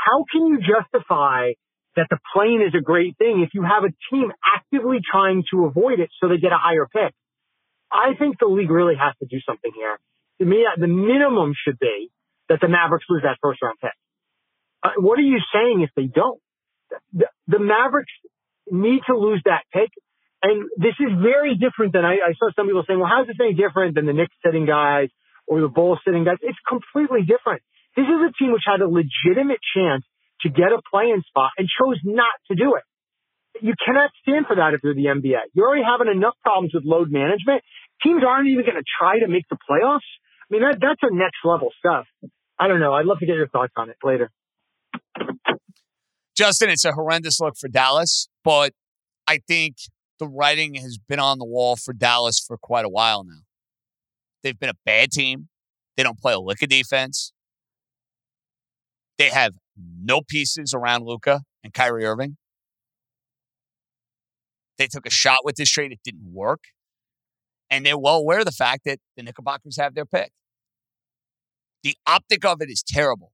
how 0.08 0.24
can 0.32 0.48
you 0.48 0.60
justify 0.60 1.52
that 1.98 2.08
the 2.10 2.20
plane 2.34 2.62
is 2.62 2.74
a 2.78 2.82
great 2.82 3.18
thing 3.18 3.42
if 3.46 3.50
you 3.54 3.64
have 3.64 3.84
a 3.84 3.92
team 4.14 4.32
actively 4.46 5.00
trying 5.04 5.44
to 5.52 5.66
avoid 5.66 6.00
it 6.00 6.10
so 6.22 6.30
they 6.30 6.38
get 6.38 6.52
a 6.54 6.58
higher 6.58 6.86
pick. 6.86 7.12
I 7.92 8.14
think 8.18 8.38
the 8.40 8.48
league 8.48 8.70
really 8.70 8.96
has 8.96 9.18
to 9.20 9.26
do 9.26 9.42
something 9.46 9.72
here. 9.76 9.98
To 10.40 10.46
me, 10.46 10.66
the 10.78 10.88
minimum 10.88 11.54
should 11.66 11.80
be 11.80 12.12
that 12.50 12.60
the 12.62 12.68
Mavericks 12.68 13.06
lose 13.10 13.24
that 13.24 13.38
first 13.42 13.62
round 13.62 13.78
pick. 13.82 13.98
Uh, 14.84 15.02
what 15.02 15.18
are 15.18 15.26
you 15.26 15.40
saying 15.52 15.82
if 15.82 15.90
they 15.96 16.06
don't? 16.06 16.40
The, 17.14 17.26
the 17.48 17.60
Mavericks 17.60 18.14
need 18.70 19.02
to 19.08 19.18
lose 19.18 19.42
that 19.46 19.64
pick. 19.74 19.90
And 20.44 20.70
this 20.78 20.94
is 21.00 21.18
very 21.20 21.58
different 21.58 21.94
than 21.94 22.06
I, 22.06 22.22
I 22.22 22.34
saw 22.38 22.52
some 22.56 22.68
people 22.68 22.84
saying, 22.86 23.00
well, 23.00 23.10
how's 23.10 23.26
this 23.26 23.38
any 23.42 23.56
different 23.56 23.96
than 23.96 24.06
the 24.06 24.14
Knicks 24.14 24.36
sitting 24.46 24.68
guys 24.68 25.10
or 25.48 25.62
the 25.62 25.68
Bulls 25.68 26.00
sitting 26.06 26.24
guys? 26.24 26.38
It's 26.42 26.60
completely 26.68 27.26
different. 27.26 27.64
This 27.98 28.06
is 28.06 28.22
a 28.22 28.32
team 28.38 28.54
which 28.54 28.62
had 28.62 28.80
a 28.82 28.88
legitimate 28.88 29.58
chance 29.74 30.06
to 30.42 30.50
get 30.50 30.70
a 30.70 30.80
playing 30.94 31.24
spot 31.28 31.50
and 31.58 31.68
chose 31.68 31.98
not 32.06 32.38
to 32.50 32.56
do 32.56 32.76
it. 32.76 32.86
You 33.60 33.74
cannot 33.84 34.12
stand 34.22 34.46
for 34.46 34.56
that 34.56 34.76
if 34.76 34.82
you're 34.84 34.94
the 34.94 35.10
NBA. 35.10 35.50
You're 35.54 35.68
already 35.68 35.82
having 35.82 36.14
enough 36.14 36.36
problems 36.44 36.76
with 36.76 36.86
load 36.86 37.10
management. 37.10 37.64
Teams 38.04 38.22
aren't 38.22 38.48
even 38.50 38.64
going 38.64 38.78
to 38.78 38.86
try 38.86 39.18
to 39.18 39.28
make 39.28 39.50
the 39.50 39.58
playoffs. 39.58 40.06
I 40.46 40.54
mean, 40.54 40.62
that, 40.62 40.78
that's 40.80 41.02
a 41.02 41.10
next 41.10 41.42
level 41.44 41.70
stuff. 41.80 42.06
I 42.60 42.68
don't 42.68 42.80
know. 42.80 42.94
I'd 42.94 43.06
love 43.06 43.18
to 43.20 43.26
get 43.26 43.36
your 43.36 43.48
thoughts 43.48 43.74
on 43.76 43.90
it 43.90 43.98
later. 44.04 44.30
Justin, 46.38 46.70
it's 46.70 46.86
a 46.86 46.92
horrendous 46.92 47.40
look 47.40 47.58
for 47.58 47.68
Dallas, 47.68 48.30
but 48.44 48.74
I 49.28 49.40
think 49.48 49.78
the 50.20 50.28
writing 50.28 50.76
has 50.76 51.00
been 51.00 51.20
on 51.20 51.40
the 51.40 51.46
wall 51.46 51.76
for 51.76 51.94
Dallas 51.94 52.40
for 52.40 52.58
quite 52.58 52.86
a 52.86 52.90
while 52.90 53.24
now. 53.24 53.42
They've 54.44 54.58
been 54.58 54.70
a 54.70 54.78
bad 54.86 55.12
team. 55.12 55.50
They 55.96 56.04
don't 56.04 56.20
play 56.20 56.34
a 56.34 56.40
lick 56.40 56.62
of 56.62 56.70
defense. 56.70 57.34
They 59.18 59.30
have 59.30 59.54
no 59.78 60.22
pieces 60.22 60.74
around 60.74 61.06
Luka 61.06 61.42
and 61.64 61.74
Kyrie 61.74 62.06
Irving. 62.06 62.38
They 64.78 64.88
took 64.88 65.06
a 65.06 65.10
shot 65.10 65.40
with 65.44 65.56
this 65.56 65.70
trade. 65.70 65.92
It 65.92 66.00
didn't 66.04 66.32
work. 66.32 66.66
And 67.70 67.86
they're 67.86 67.98
well 67.98 68.18
aware 68.18 68.40
of 68.40 68.46
the 68.46 68.52
fact 68.52 68.84
that 68.86 69.00
the 69.16 69.24
Knickerbockers 69.24 69.78
have 69.78 69.96
their 69.96 70.06
pick. 70.06 70.32
The 71.84 71.96
optic 72.08 72.46
of 72.46 72.62
it 72.62 72.70
is 72.70 72.84
terrible. 72.84 73.32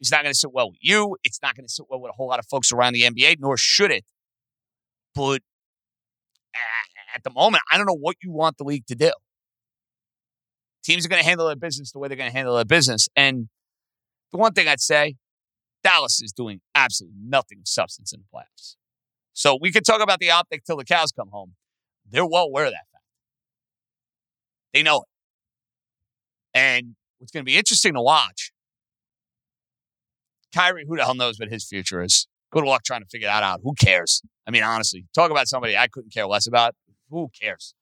It's 0.00 0.10
not 0.10 0.22
going 0.22 0.32
to 0.32 0.38
sit 0.38 0.52
well 0.52 0.70
with 0.70 0.78
you. 0.80 1.16
It's 1.24 1.40
not 1.42 1.56
going 1.56 1.66
to 1.66 1.72
sit 1.72 1.86
well 1.88 2.00
with 2.00 2.10
a 2.10 2.14
whole 2.14 2.28
lot 2.28 2.38
of 2.38 2.46
folks 2.50 2.72
around 2.72 2.92
the 2.92 3.02
NBA, 3.02 3.36
nor 3.38 3.56
should 3.56 3.90
it. 3.90 4.04
But 5.14 5.42
at 7.14 7.22
the 7.22 7.30
moment, 7.30 7.62
I 7.70 7.76
don't 7.76 7.86
know 7.86 7.96
what 7.98 8.16
you 8.22 8.32
want 8.32 8.56
the 8.58 8.64
league 8.64 8.86
to 8.86 8.94
do. 8.94 9.12
Teams 10.84 11.06
are 11.06 11.08
going 11.08 11.22
to 11.22 11.28
handle 11.28 11.46
their 11.46 11.56
business 11.56 11.92
the 11.92 11.98
way 11.98 12.08
they're 12.08 12.16
going 12.16 12.30
to 12.30 12.36
handle 12.36 12.56
their 12.56 12.64
business. 12.64 13.08
And 13.14 13.48
the 14.32 14.38
one 14.38 14.52
thing 14.52 14.66
I'd 14.66 14.80
say, 14.80 15.16
Dallas 15.82 16.22
is 16.22 16.32
doing 16.32 16.60
absolutely 16.74 17.18
nothing 17.22 17.58
of 17.60 17.68
substance 17.68 18.12
in 18.12 18.20
the 18.20 18.26
playoffs. 18.38 18.76
So 19.32 19.58
we 19.60 19.72
could 19.72 19.84
talk 19.84 20.00
about 20.00 20.20
the 20.20 20.30
optic 20.30 20.64
till 20.64 20.76
the 20.76 20.84
cows 20.84 21.12
come 21.12 21.28
home. 21.28 21.54
They're 22.08 22.26
well 22.26 22.44
aware 22.44 22.66
of 22.66 22.72
that 22.72 22.86
fact. 22.92 23.04
They 24.74 24.82
know 24.82 24.98
it. 24.98 25.08
And 26.54 26.96
what's 27.18 27.32
going 27.32 27.44
to 27.44 27.50
be 27.50 27.56
interesting 27.56 27.94
to 27.94 28.02
watch, 28.02 28.52
Kyrie, 30.54 30.84
who 30.86 30.96
the 30.96 31.04
hell 31.04 31.14
knows 31.14 31.38
what 31.38 31.48
his 31.48 31.64
future 31.64 32.02
is? 32.02 32.26
Good 32.50 32.64
luck 32.64 32.84
trying 32.84 33.00
to 33.00 33.08
figure 33.08 33.28
that 33.28 33.42
out. 33.42 33.60
Who 33.64 33.72
cares? 33.74 34.22
I 34.46 34.50
mean, 34.50 34.62
honestly, 34.62 35.06
talk 35.14 35.30
about 35.30 35.48
somebody 35.48 35.76
I 35.76 35.88
couldn't 35.88 36.12
care 36.12 36.26
less 36.26 36.46
about. 36.46 36.74
Who 37.08 37.30
cares? 37.40 37.74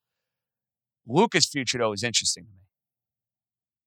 Luka's 1.08 1.46
future, 1.46 1.78
though, 1.78 1.92
is 1.92 2.04
interesting 2.04 2.44
to 2.44 2.50
me 2.50 2.60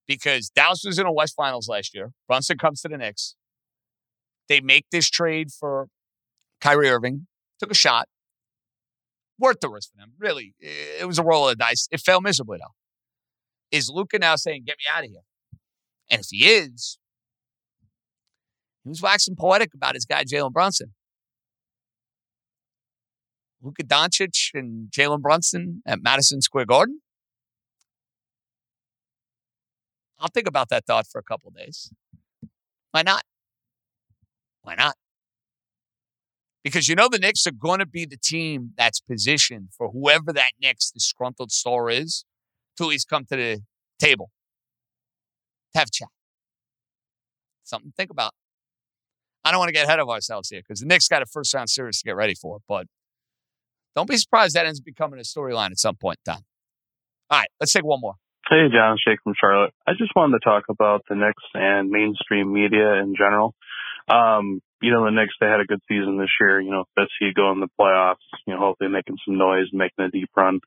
because 0.05 0.49
Dallas 0.49 0.83
was 0.85 0.99
in 0.99 1.05
a 1.05 1.13
West 1.13 1.35
Finals 1.35 1.69
last 1.69 1.95
year. 1.95 2.11
Brunson 2.27 2.57
comes 2.57 2.81
to 2.81 2.89
the 2.89 2.97
Knicks. 2.97 3.35
They 4.49 4.61
make 4.61 4.85
this 4.91 5.09
trade 5.09 5.51
for 5.51 5.87
Kyrie 6.61 6.89
Irving. 6.89 7.27
Took 7.59 7.71
a 7.71 7.75
shot. 7.75 8.07
Worth 9.39 9.59
the 9.61 9.69
risk 9.69 9.91
for 9.91 9.97
them. 9.97 10.13
Really, 10.17 10.53
it 10.59 11.07
was 11.07 11.17
a 11.17 11.23
roll 11.23 11.47
of 11.47 11.57
the 11.57 11.63
dice. 11.63 11.87
It 11.91 12.01
fell 12.01 12.21
miserably, 12.21 12.59
though. 12.59 12.73
Is 13.71 13.89
Luka 13.89 14.19
now 14.19 14.35
saying, 14.35 14.63
get 14.65 14.77
me 14.77 14.83
out 14.95 15.03
of 15.03 15.09
here? 15.09 15.21
And 16.09 16.21
if 16.21 16.27
he 16.29 16.45
is, 16.45 16.97
he 18.83 18.89
was 18.89 19.01
waxing 19.01 19.35
poetic 19.35 19.73
about 19.73 19.95
his 19.95 20.05
guy, 20.05 20.23
Jalen 20.23 20.51
Brunson. 20.51 20.93
Luka 23.61 23.83
Doncic 23.83 24.49
and 24.53 24.91
Jalen 24.91 25.21
Brunson 25.21 25.81
at 25.85 26.03
Madison 26.03 26.41
Square 26.41 26.65
Garden? 26.65 26.99
I'll 30.19 30.27
think 30.27 30.47
about 30.47 30.69
that 30.69 30.85
thought 30.85 31.07
for 31.07 31.19
a 31.19 31.23
couple 31.23 31.49
days. 31.51 31.91
Why 32.91 33.01
not? 33.01 33.23
Why 34.63 34.75
not? 34.75 34.95
Because 36.63 36.87
you 36.87 36.95
know 36.95 37.09
the 37.09 37.19
Knicks 37.19 37.45
are 37.45 37.51
going 37.51 37.79
to 37.79 37.85
be 37.85 38.05
the 38.05 38.17
team 38.17 38.71
that's 38.77 39.01
positioned 39.01 39.69
for 39.77 39.91
whoever 39.91 40.31
that 40.33 40.51
next 40.61 40.91
disgruntled 40.91 41.51
star 41.51 41.89
is 41.89 42.23
to 42.77 42.85
at 42.85 42.87
least 42.87 43.09
come 43.09 43.25
to 43.25 43.35
the 43.35 43.61
table 43.99 44.31
to 45.73 45.79
have 45.79 45.91
chat. 45.91 46.07
Something 47.63 47.91
to 47.91 47.95
think 47.95 48.11
about. 48.11 48.31
I 49.45 49.51
don't 49.51 49.59
want 49.59 49.69
to 49.69 49.73
get 49.73 49.85
ahead 49.85 49.99
of 49.99 50.09
ourselves 50.09 50.49
here 50.49 50.61
because 50.61 50.79
the 50.79 50.85
Knicks 50.85 51.09
got 51.09 51.21
a 51.21 51.25
first 51.25 51.53
round 51.53 51.69
series 51.69 51.99
to 51.99 52.05
get 52.05 52.15
ready 52.15 52.33
for, 52.33 52.59
but 52.67 52.87
don't 53.95 54.09
be 54.09 54.17
surprised 54.17 54.55
that 54.55 54.65
ends 54.65 54.79
up 54.79 54.85
becoming 54.85 55.19
a 55.19 55.23
storyline 55.23 55.71
at 55.71 55.79
some 55.79 55.95
point 55.95 56.19
in 56.25 56.33
time. 56.33 56.43
All 57.29 57.39
right, 57.39 57.49
let's 57.59 57.73
take 57.73 57.83
one 57.83 57.99
more. 57.99 58.15
Hey, 58.49 58.67
John 58.73 58.97
Shake 59.05 59.19
from 59.23 59.33
Charlotte. 59.39 59.73
I 59.87 59.93
just 59.97 60.11
wanted 60.15 60.39
to 60.39 60.43
talk 60.43 60.63
about 60.69 61.03
the 61.09 61.15
Knicks 61.15 61.43
and 61.53 61.89
mainstream 61.89 62.53
media 62.53 62.93
in 63.01 63.15
general. 63.17 63.55
Um, 64.07 64.61
you 64.81 64.91
know, 64.91 65.05
the 65.05 65.11
Knicks, 65.11 65.33
they 65.39 65.47
had 65.47 65.61
a 65.61 65.65
good 65.65 65.79
season 65.87 66.17
this 66.17 66.29
year. 66.39 66.59
You 66.59 66.71
know, 66.71 66.83
let's 66.97 67.11
see 67.19 67.31
go 67.33 67.51
in 67.51 67.61
the 67.61 67.69
playoffs, 67.79 68.25
you 68.45 68.53
know, 68.53 68.59
hopefully 68.59 68.89
making 68.89 69.17
some 69.25 69.37
noise, 69.37 69.67
making 69.71 70.05
a 70.05 70.09
deep 70.09 70.29
run. 70.35 70.59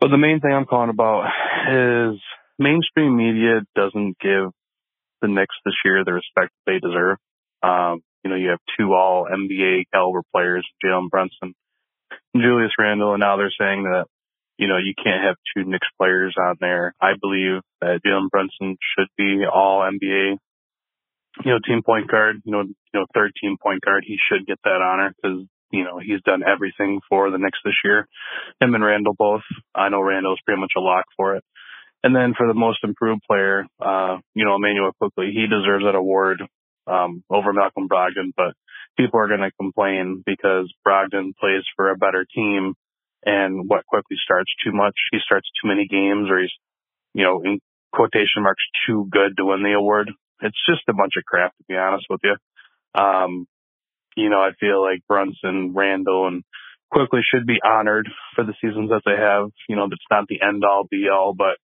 But 0.00 0.08
the 0.08 0.18
main 0.18 0.40
thing 0.40 0.52
I'm 0.52 0.66
calling 0.66 0.90
about 0.90 1.30
is 1.70 2.20
mainstream 2.58 3.16
media 3.16 3.62
doesn't 3.74 4.18
give 4.20 4.50
the 5.22 5.28
Knicks 5.28 5.56
this 5.64 5.74
year 5.84 6.04
the 6.04 6.12
respect 6.12 6.52
they 6.66 6.78
deserve. 6.78 7.16
Um, 7.62 8.02
you 8.22 8.30
know, 8.30 8.36
you 8.36 8.50
have 8.50 8.60
two 8.78 8.92
all 8.92 9.26
NBA 9.26 9.84
caliber 9.92 10.22
players, 10.32 10.66
Jalen 10.84 11.10
Brunson 11.10 11.54
and 12.34 12.42
Julius 12.42 12.72
Randle, 12.78 13.12
and 13.12 13.20
now 13.20 13.36
they're 13.36 13.52
saying 13.58 13.84
that 13.84 14.06
you 14.58 14.68
know 14.68 14.76
you 14.76 14.94
can't 14.94 15.24
have 15.24 15.36
two 15.54 15.64
Knicks 15.64 15.88
players 15.98 16.34
on 16.38 16.56
there. 16.60 16.94
I 17.00 17.12
believe 17.20 17.62
that 17.80 18.00
Jalen 18.06 18.30
Brunson 18.30 18.76
should 18.96 19.08
be 19.16 19.44
all 19.46 19.80
NBA, 19.80 20.36
you 21.44 21.52
know, 21.52 21.58
team 21.66 21.82
point 21.84 22.10
guard. 22.10 22.42
You 22.44 22.52
know, 22.52 22.62
you 22.62 22.94
know, 22.94 23.06
third 23.14 23.32
team 23.40 23.56
point 23.62 23.80
guard. 23.80 24.04
He 24.06 24.16
should 24.28 24.46
get 24.46 24.58
that 24.64 24.82
honor 24.82 25.14
because 25.14 25.46
you 25.70 25.84
know 25.84 25.98
he's 25.98 26.22
done 26.22 26.42
everything 26.46 27.00
for 27.08 27.30
the 27.30 27.38
Knicks 27.38 27.58
this 27.64 27.74
year. 27.84 28.06
Him 28.60 28.74
and 28.74 28.84
Randle 28.84 29.14
both. 29.16 29.42
I 29.74 29.88
know 29.88 30.00
Randle's 30.00 30.40
pretty 30.44 30.60
much 30.60 30.72
a 30.76 30.80
lock 30.80 31.04
for 31.16 31.36
it. 31.36 31.44
And 32.04 32.14
then 32.16 32.34
for 32.36 32.48
the 32.48 32.54
most 32.54 32.80
improved 32.82 33.22
player, 33.28 33.64
uh, 33.80 34.18
you 34.34 34.44
know, 34.44 34.56
Immanuel 34.56 34.90
Quickley, 34.98 35.30
he 35.32 35.46
deserves 35.46 35.84
that 35.84 35.94
award 35.94 36.42
um, 36.86 37.22
over 37.30 37.52
Malcolm 37.52 37.88
Brogdon, 37.88 38.32
but 38.36 38.54
people 38.96 39.20
are 39.20 39.28
going 39.28 39.40
to 39.40 39.52
complain 39.52 40.22
because 40.26 40.72
Brogdon 40.86 41.32
plays 41.38 41.62
for 41.76 41.90
a 41.90 41.96
better 41.96 42.26
team 42.34 42.74
and 43.24 43.68
what 43.68 43.86
Quickley 43.86 44.16
starts 44.22 44.50
too 44.64 44.72
much. 44.72 44.94
He 45.12 45.18
starts 45.24 45.48
too 45.62 45.68
many 45.68 45.86
games 45.86 46.28
or 46.28 46.40
he's, 46.40 46.50
you 47.14 47.22
know, 47.22 47.40
in 47.44 47.60
quotation 47.92 48.42
marks, 48.42 48.64
too 48.86 49.06
good 49.10 49.36
to 49.36 49.44
win 49.44 49.62
the 49.62 49.74
award. 49.78 50.10
It's 50.42 50.58
just 50.68 50.82
a 50.88 50.92
bunch 50.92 51.12
of 51.16 51.24
crap, 51.24 51.56
to 51.56 51.64
be 51.68 51.76
honest 51.76 52.06
with 52.10 52.20
you. 52.24 52.36
Um, 52.94 53.46
you 54.16 54.28
know, 54.28 54.40
I 54.40 54.50
feel 54.58 54.82
like 54.82 55.06
Brunson, 55.08 55.72
Randle, 55.74 56.28
and 56.28 56.42
Quickley 56.90 57.20
should 57.22 57.46
be 57.46 57.58
honored 57.64 58.08
for 58.34 58.44
the 58.44 58.54
seasons 58.60 58.90
that 58.90 59.02
they 59.06 59.16
have. 59.16 59.48
You 59.68 59.76
know, 59.76 59.84
it's 59.84 60.10
not 60.10 60.26
the 60.28 60.40
end 60.42 60.64
all 60.64 60.84
be 60.90 61.06
all, 61.08 61.34
but 61.34 61.56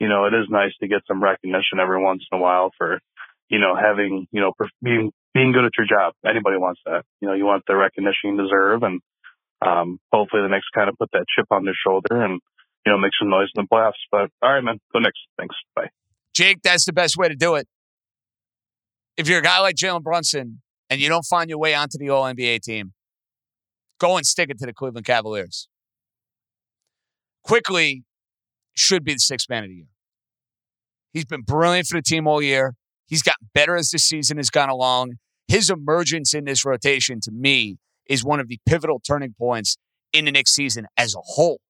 you 0.00 0.08
know, 0.08 0.26
it 0.26 0.34
is 0.34 0.46
nice 0.50 0.72
to 0.80 0.88
get 0.88 1.00
some 1.06 1.22
recognition 1.22 1.80
every 1.80 2.02
once 2.02 2.22
in 2.30 2.38
a 2.38 2.40
while 2.40 2.70
for, 2.76 2.98
you 3.48 3.58
know, 3.58 3.74
having, 3.76 4.26
you 4.32 4.40
know, 4.40 4.52
being 4.82 5.12
being 5.32 5.52
good 5.52 5.64
at 5.64 5.72
your 5.78 5.86
job. 5.86 6.14
Anybody 6.26 6.56
wants 6.58 6.80
that. 6.84 7.04
You 7.20 7.28
know, 7.28 7.34
you 7.34 7.44
want 7.44 7.64
the 7.66 7.76
recognition 7.76 8.34
you 8.34 8.42
deserve, 8.42 8.82
and 8.82 9.00
um, 9.64 9.98
hopefully 10.12 10.42
the 10.42 10.48
Knicks 10.48 10.66
kind 10.74 10.88
of 10.88 10.98
put 10.98 11.10
that 11.12 11.24
chip 11.34 11.46
on 11.50 11.64
their 11.64 11.76
shoulder 11.86 12.22
and 12.22 12.40
you 12.84 12.92
know 12.92 12.98
make 12.98 13.12
some 13.18 13.30
noise 13.30 13.48
in 13.54 13.64
the 13.64 13.68
playoffs. 13.68 14.02
But 14.10 14.30
all 14.42 14.52
right, 14.52 14.62
man, 14.62 14.78
go 14.92 14.98
Knicks. 14.98 15.18
Thanks. 15.38 15.56
Bye. 15.74 15.90
Jake, 16.34 16.62
that's 16.62 16.84
the 16.84 16.92
best 16.92 17.16
way 17.16 17.28
to 17.28 17.36
do 17.36 17.54
it. 17.54 17.68
If 19.16 19.28
you're 19.28 19.38
a 19.38 19.42
guy 19.42 19.60
like 19.60 19.76
Jalen 19.76 20.02
Brunson 20.02 20.60
and 20.90 21.00
you 21.00 21.08
don't 21.08 21.24
find 21.24 21.48
your 21.48 21.58
way 21.58 21.74
onto 21.74 21.98
the 21.98 22.10
All 22.10 22.24
NBA 22.24 22.60
team, 22.62 22.92
go 23.98 24.16
and 24.16 24.26
stick 24.26 24.50
it 24.50 24.58
to 24.58 24.66
the 24.66 24.72
Cleveland 24.72 25.06
Cavaliers. 25.06 25.68
Quickley 27.42 28.04
should 28.74 29.04
be 29.04 29.12
the 29.12 29.18
sixth 29.18 29.48
man 29.48 29.64
of 29.64 29.70
the 29.70 29.76
year. 29.76 29.86
He's 31.12 31.24
been 31.24 31.42
brilliant 31.42 31.86
for 31.86 31.98
the 31.98 32.02
team 32.02 32.26
all 32.26 32.42
year. 32.42 32.74
He's 33.06 33.22
gotten 33.22 33.50
better 33.54 33.76
as 33.76 33.90
the 33.90 33.98
season 33.98 34.38
has 34.38 34.50
gone 34.50 34.70
along 34.70 35.18
his 35.48 35.70
emergence 35.70 36.34
in 36.34 36.44
this 36.44 36.64
rotation 36.64 37.20
to 37.20 37.30
me 37.30 37.76
is 38.06 38.24
one 38.24 38.40
of 38.40 38.48
the 38.48 38.58
pivotal 38.66 39.00
turning 39.00 39.34
points 39.38 39.76
in 40.12 40.24
the 40.24 40.32
next 40.32 40.54
season 40.54 40.86
as 40.96 41.14
a 41.14 41.20
whole. 41.20 41.60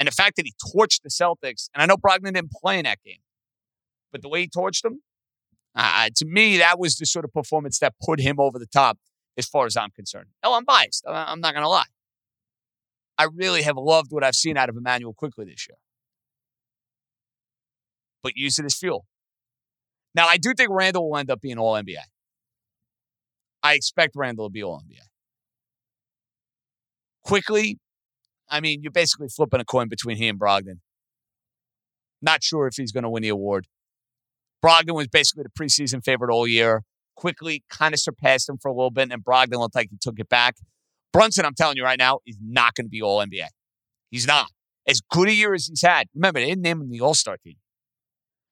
And 0.00 0.06
the 0.06 0.12
fact 0.12 0.36
that 0.36 0.46
he 0.46 0.54
torched 0.74 1.02
the 1.02 1.10
Celtics, 1.10 1.68
and 1.74 1.82
I 1.82 1.86
know 1.86 1.96
Brogdon 1.96 2.34
didn't 2.34 2.52
play 2.52 2.78
in 2.78 2.84
that 2.84 2.98
game, 3.04 3.18
but 4.12 4.22
the 4.22 4.28
way 4.28 4.42
he 4.42 4.48
torched 4.48 4.82
them, 4.82 5.02
uh, 5.74 6.08
to 6.16 6.26
me, 6.26 6.58
that 6.58 6.78
was 6.78 6.96
the 6.96 7.06
sort 7.06 7.24
of 7.24 7.32
performance 7.32 7.78
that 7.78 7.94
put 8.04 8.20
him 8.20 8.40
over 8.40 8.58
the 8.58 8.66
top 8.66 8.98
as 9.36 9.46
far 9.46 9.66
as 9.66 9.76
I'm 9.76 9.90
concerned. 9.90 10.26
Oh, 10.42 10.54
I'm 10.54 10.64
biased. 10.64 11.04
I'm 11.06 11.40
not 11.40 11.54
going 11.54 11.62
to 11.62 11.68
lie. 11.68 11.84
I 13.16 13.26
really 13.32 13.62
have 13.62 13.76
loved 13.76 14.12
what 14.12 14.24
I've 14.24 14.34
seen 14.34 14.56
out 14.56 14.68
of 14.68 14.76
Immanuel 14.76 15.12
Quickley 15.12 15.44
this 15.46 15.66
year. 15.68 15.76
But 18.22 18.32
use 18.36 18.58
it 18.58 18.64
as 18.64 18.76
fuel. 18.76 19.06
Now, 20.14 20.26
I 20.26 20.36
do 20.36 20.54
think 20.54 20.70
Randle 20.70 21.10
will 21.10 21.16
end 21.16 21.30
up 21.30 21.40
being 21.40 21.58
all 21.58 21.74
NBA. 21.74 21.96
I 23.62 23.74
expect 23.74 24.14
Randle 24.16 24.48
to 24.48 24.50
be 24.50 24.62
all 24.62 24.80
NBA. 24.80 25.00
Quickley, 27.24 27.78
I 28.48 28.60
mean, 28.60 28.82
you're 28.82 28.92
basically 28.92 29.28
flipping 29.28 29.60
a 29.60 29.64
coin 29.64 29.88
between 29.88 30.16
he 30.16 30.28
and 30.28 30.38
Brogdon. 30.38 30.80
Not 32.22 32.42
sure 32.42 32.66
if 32.66 32.74
he's 32.76 32.92
going 32.92 33.04
to 33.04 33.10
win 33.10 33.22
the 33.22 33.28
award. 33.28 33.66
Brogdon 34.64 34.94
was 34.94 35.08
basically 35.08 35.44
the 35.44 35.50
preseason 35.50 36.04
favorite 36.04 36.32
all 36.32 36.46
year. 36.46 36.82
Quickley 37.16 37.64
kind 37.68 37.94
of 37.94 38.00
surpassed 38.00 38.48
him 38.48 38.58
for 38.58 38.68
a 38.68 38.72
little 38.72 38.90
bit, 38.90 39.10
and 39.10 39.24
Brogdon 39.24 39.58
looked 39.58 39.74
like 39.74 39.88
he 39.90 39.96
took 40.00 40.18
it 40.18 40.28
back. 40.28 40.56
Brunson, 41.12 41.44
I'm 41.44 41.54
telling 41.54 41.76
you 41.76 41.84
right 41.84 41.98
now, 41.98 42.20
is 42.26 42.38
not 42.40 42.74
going 42.74 42.86
to 42.86 42.90
be 42.90 43.02
all 43.02 43.18
NBA. 43.18 43.46
He's 44.10 44.26
not. 44.26 44.50
As 44.86 45.00
good 45.10 45.28
a 45.28 45.34
year 45.34 45.54
as 45.54 45.66
he's 45.66 45.82
had. 45.82 46.06
Remember, 46.14 46.40
they 46.40 46.46
didn't 46.46 46.62
name 46.62 46.80
him 46.80 46.90
the 46.90 47.00
All 47.00 47.14
Star 47.14 47.36
team. 47.36 47.56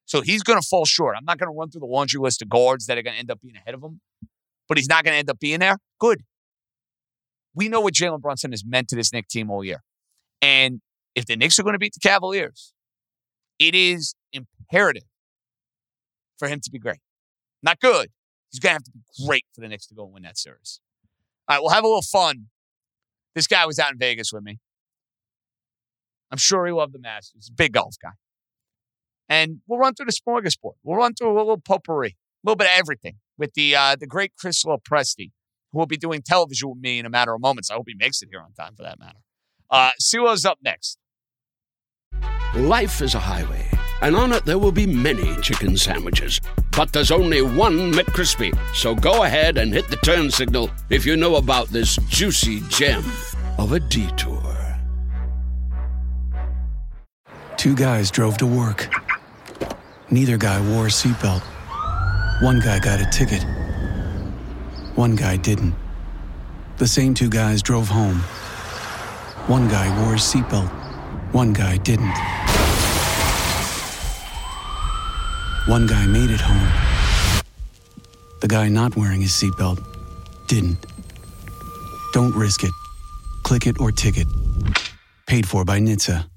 So 0.04 0.20
he's 0.20 0.42
going 0.42 0.60
to 0.60 0.66
fall 0.66 0.84
short. 0.84 1.16
I'm 1.16 1.24
not 1.24 1.38
going 1.38 1.50
to 1.50 1.56
run 1.56 1.70
through 1.70 1.80
the 1.80 1.86
laundry 1.86 2.20
list 2.20 2.42
of 2.42 2.48
guards 2.48 2.86
that 2.86 2.96
are 2.96 3.02
going 3.02 3.14
to 3.14 3.20
end 3.20 3.30
up 3.30 3.40
being 3.40 3.56
ahead 3.56 3.74
of 3.74 3.82
him, 3.82 4.00
but 4.68 4.78
he's 4.78 4.88
not 4.88 5.04
going 5.04 5.14
to 5.14 5.18
end 5.18 5.30
up 5.30 5.40
being 5.40 5.58
there. 5.58 5.78
Good. 5.98 6.22
We 7.54 7.68
know 7.68 7.80
what 7.80 7.94
Jalen 7.94 8.20
Brunson 8.20 8.52
has 8.52 8.64
meant 8.64 8.88
to 8.88 8.96
this 8.96 9.12
Knicks 9.12 9.32
team 9.32 9.50
all 9.50 9.64
year. 9.64 9.82
And 10.42 10.80
if 11.14 11.26
the 11.26 11.36
Knicks 11.36 11.58
are 11.58 11.62
going 11.62 11.72
to 11.72 11.78
beat 11.78 11.94
the 11.94 12.06
Cavaliers, 12.06 12.72
it 13.58 13.74
is 13.74 14.14
imperative 14.32 15.04
for 16.38 16.48
him 16.48 16.60
to 16.60 16.70
be 16.70 16.78
great. 16.78 17.00
Not 17.62 17.80
good. 17.80 18.10
He's 18.50 18.60
going 18.60 18.70
to 18.70 18.74
have 18.74 18.84
to 18.84 18.90
be 18.92 19.00
great 19.26 19.44
for 19.54 19.60
the 19.60 19.68
Knicks 19.68 19.86
to 19.88 19.94
go 19.94 20.04
and 20.04 20.14
win 20.14 20.22
that 20.22 20.38
series. 20.38 20.80
All 21.48 21.56
right, 21.56 21.62
we'll 21.62 21.72
have 21.72 21.84
a 21.84 21.88
little 21.88 22.02
fun. 22.02 22.46
This 23.34 23.46
guy 23.46 23.66
was 23.66 23.78
out 23.78 23.92
in 23.92 23.98
Vegas 23.98 24.32
with 24.32 24.42
me. 24.42 24.58
I'm 26.30 26.38
sure 26.38 26.66
he 26.66 26.72
loved 26.72 26.92
the 26.92 26.98
Masters. 26.98 27.50
Big 27.54 27.72
golf 27.72 27.96
guy. 28.02 28.12
And 29.28 29.60
we'll 29.66 29.78
run 29.78 29.94
through 29.94 30.06
the 30.06 30.12
smorgasbord. 30.12 30.74
We'll 30.82 30.96
run 30.96 31.14
through 31.14 31.32
a 31.32 31.36
little 31.36 31.58
potpourri, 31.58 32.10
a 32.10 32.14
little 32.44 32.56
bit 32.56 32.66
of 32.66 32.78
everything 32.78 33.16
with 33.36 33.54
the 33.54 33.76
uh, 33.76 33.96
the 33.98 34.06
great 34.06 34.32
Chris 34.38 34.64
Lopresti, 34.64 35.32
who 35.72 35.78
will 35.78 35.86
be 35.86 35.96
doing 35.96 36.22
television 36.22 36.70
with 36.70 36.78
me 36.78 36.98
in 36.98 37.06
a 37.06 37.10
matter 37.10 37.34
of 37.34 37.40
moments. 37.40 37.70
I 37.70 37.74
hope 37.74 37.86
he 37.88 37.94
makes 37.96 38.22
it 38.22 38.28
here 38.30 38.40
on 38.40 38.52
time 38.52 38.74
for 38.76 38.82
that 38.82 38.98
matter. 38.98 39.18
Uh, 39.70 39.90
C-Lo's 39.98 40.44
up 40.44 40.58
next. 40.62 40.98
Life 42.54 43.02
is 43.02 43.14
a 43.14 43.18
highway, 43.18 43.68
and 44.02 44.16
on 44.16 44.32
it 44.32 44.44
there 44.44 44.58
will 44.58 44.72
be 44.72 44.86
many 44.86 45.36
chicken 45.42 45.76
sandwiches. 45.76 46.40
But 46.76 46.92
there's 46.92 47.10
only 47.10 47.42
one 47.42 47.92
McCrispy. 47.92 48.56
So 48.74 48.94
go 48.94 49.22
ahead 49.24 49.58
and 49.58 49.72
hit 49.72 49.88
the 49.88 49.96
turn 49.96 50.30
signal 50.30 50.70
if 50.90 51.06
you 51.06 51.16
know 51.16 51.36
about 51.36 51.68
this 51.68 51.96
juicy 52.08 52.60
gem 52.68 53.04
of 53.58 53.72
a 53.72 53.80
detour. 53.80 54.42
Two 57.56 57.74
guys 57.74 58.10
drove 58.10 58.36
to 58.38 58.46
work. 58.46 58.88
Neither 60.10 60.36
guy 60.36 60.60
wore 60.70 60.86
a 60.86 60.90
seatbelt. 60.90 61.42
One 62.42 62.60
guy 62.60 62.78
got 62.78 63.00
a 63.00 63.06
ticket. 63.10 63.42
One 64.94 65.16
guy 65.16 65.36
didn't. 65.36 65.74
The 66.76 66.86
same 66.86 67.14
two 67.14 67.30
guys 67.30 67.62
drove 67.62 67.88
home. 67.88 68.18
One 69.48 69.68
guy 69.68 69.88
wore 70.02 70.14
a 70.14 70.18
seatbelt. 70.18 70.68
One 71.32 71.54
guy 71.54 71.78
didn't. 71.78 72.45
One 75.66 75.88
guy 75.88 76.06
made 76.06 76.30
it 76.30 76.40
home. 76.40 77.42
The 78.40 78.46
guy 78.46 78.68
not 78.68 78.96
wearing 78.96 79.20
his 79.20 79.32
seatbelt 79.32 79.84
didn't. 80.46 80.78
Don't 82.12 82.32
risk 82.36 82.62
it. 82.62 82.70
Click 83.42 83.66
it 83.66 83.80
or 83.80 83.90
ticket. 83.90 84.28
Paid 85.26 85.48
for 85.48 85.64
by 85.64 85.80
NHTSA. 85.80 86.30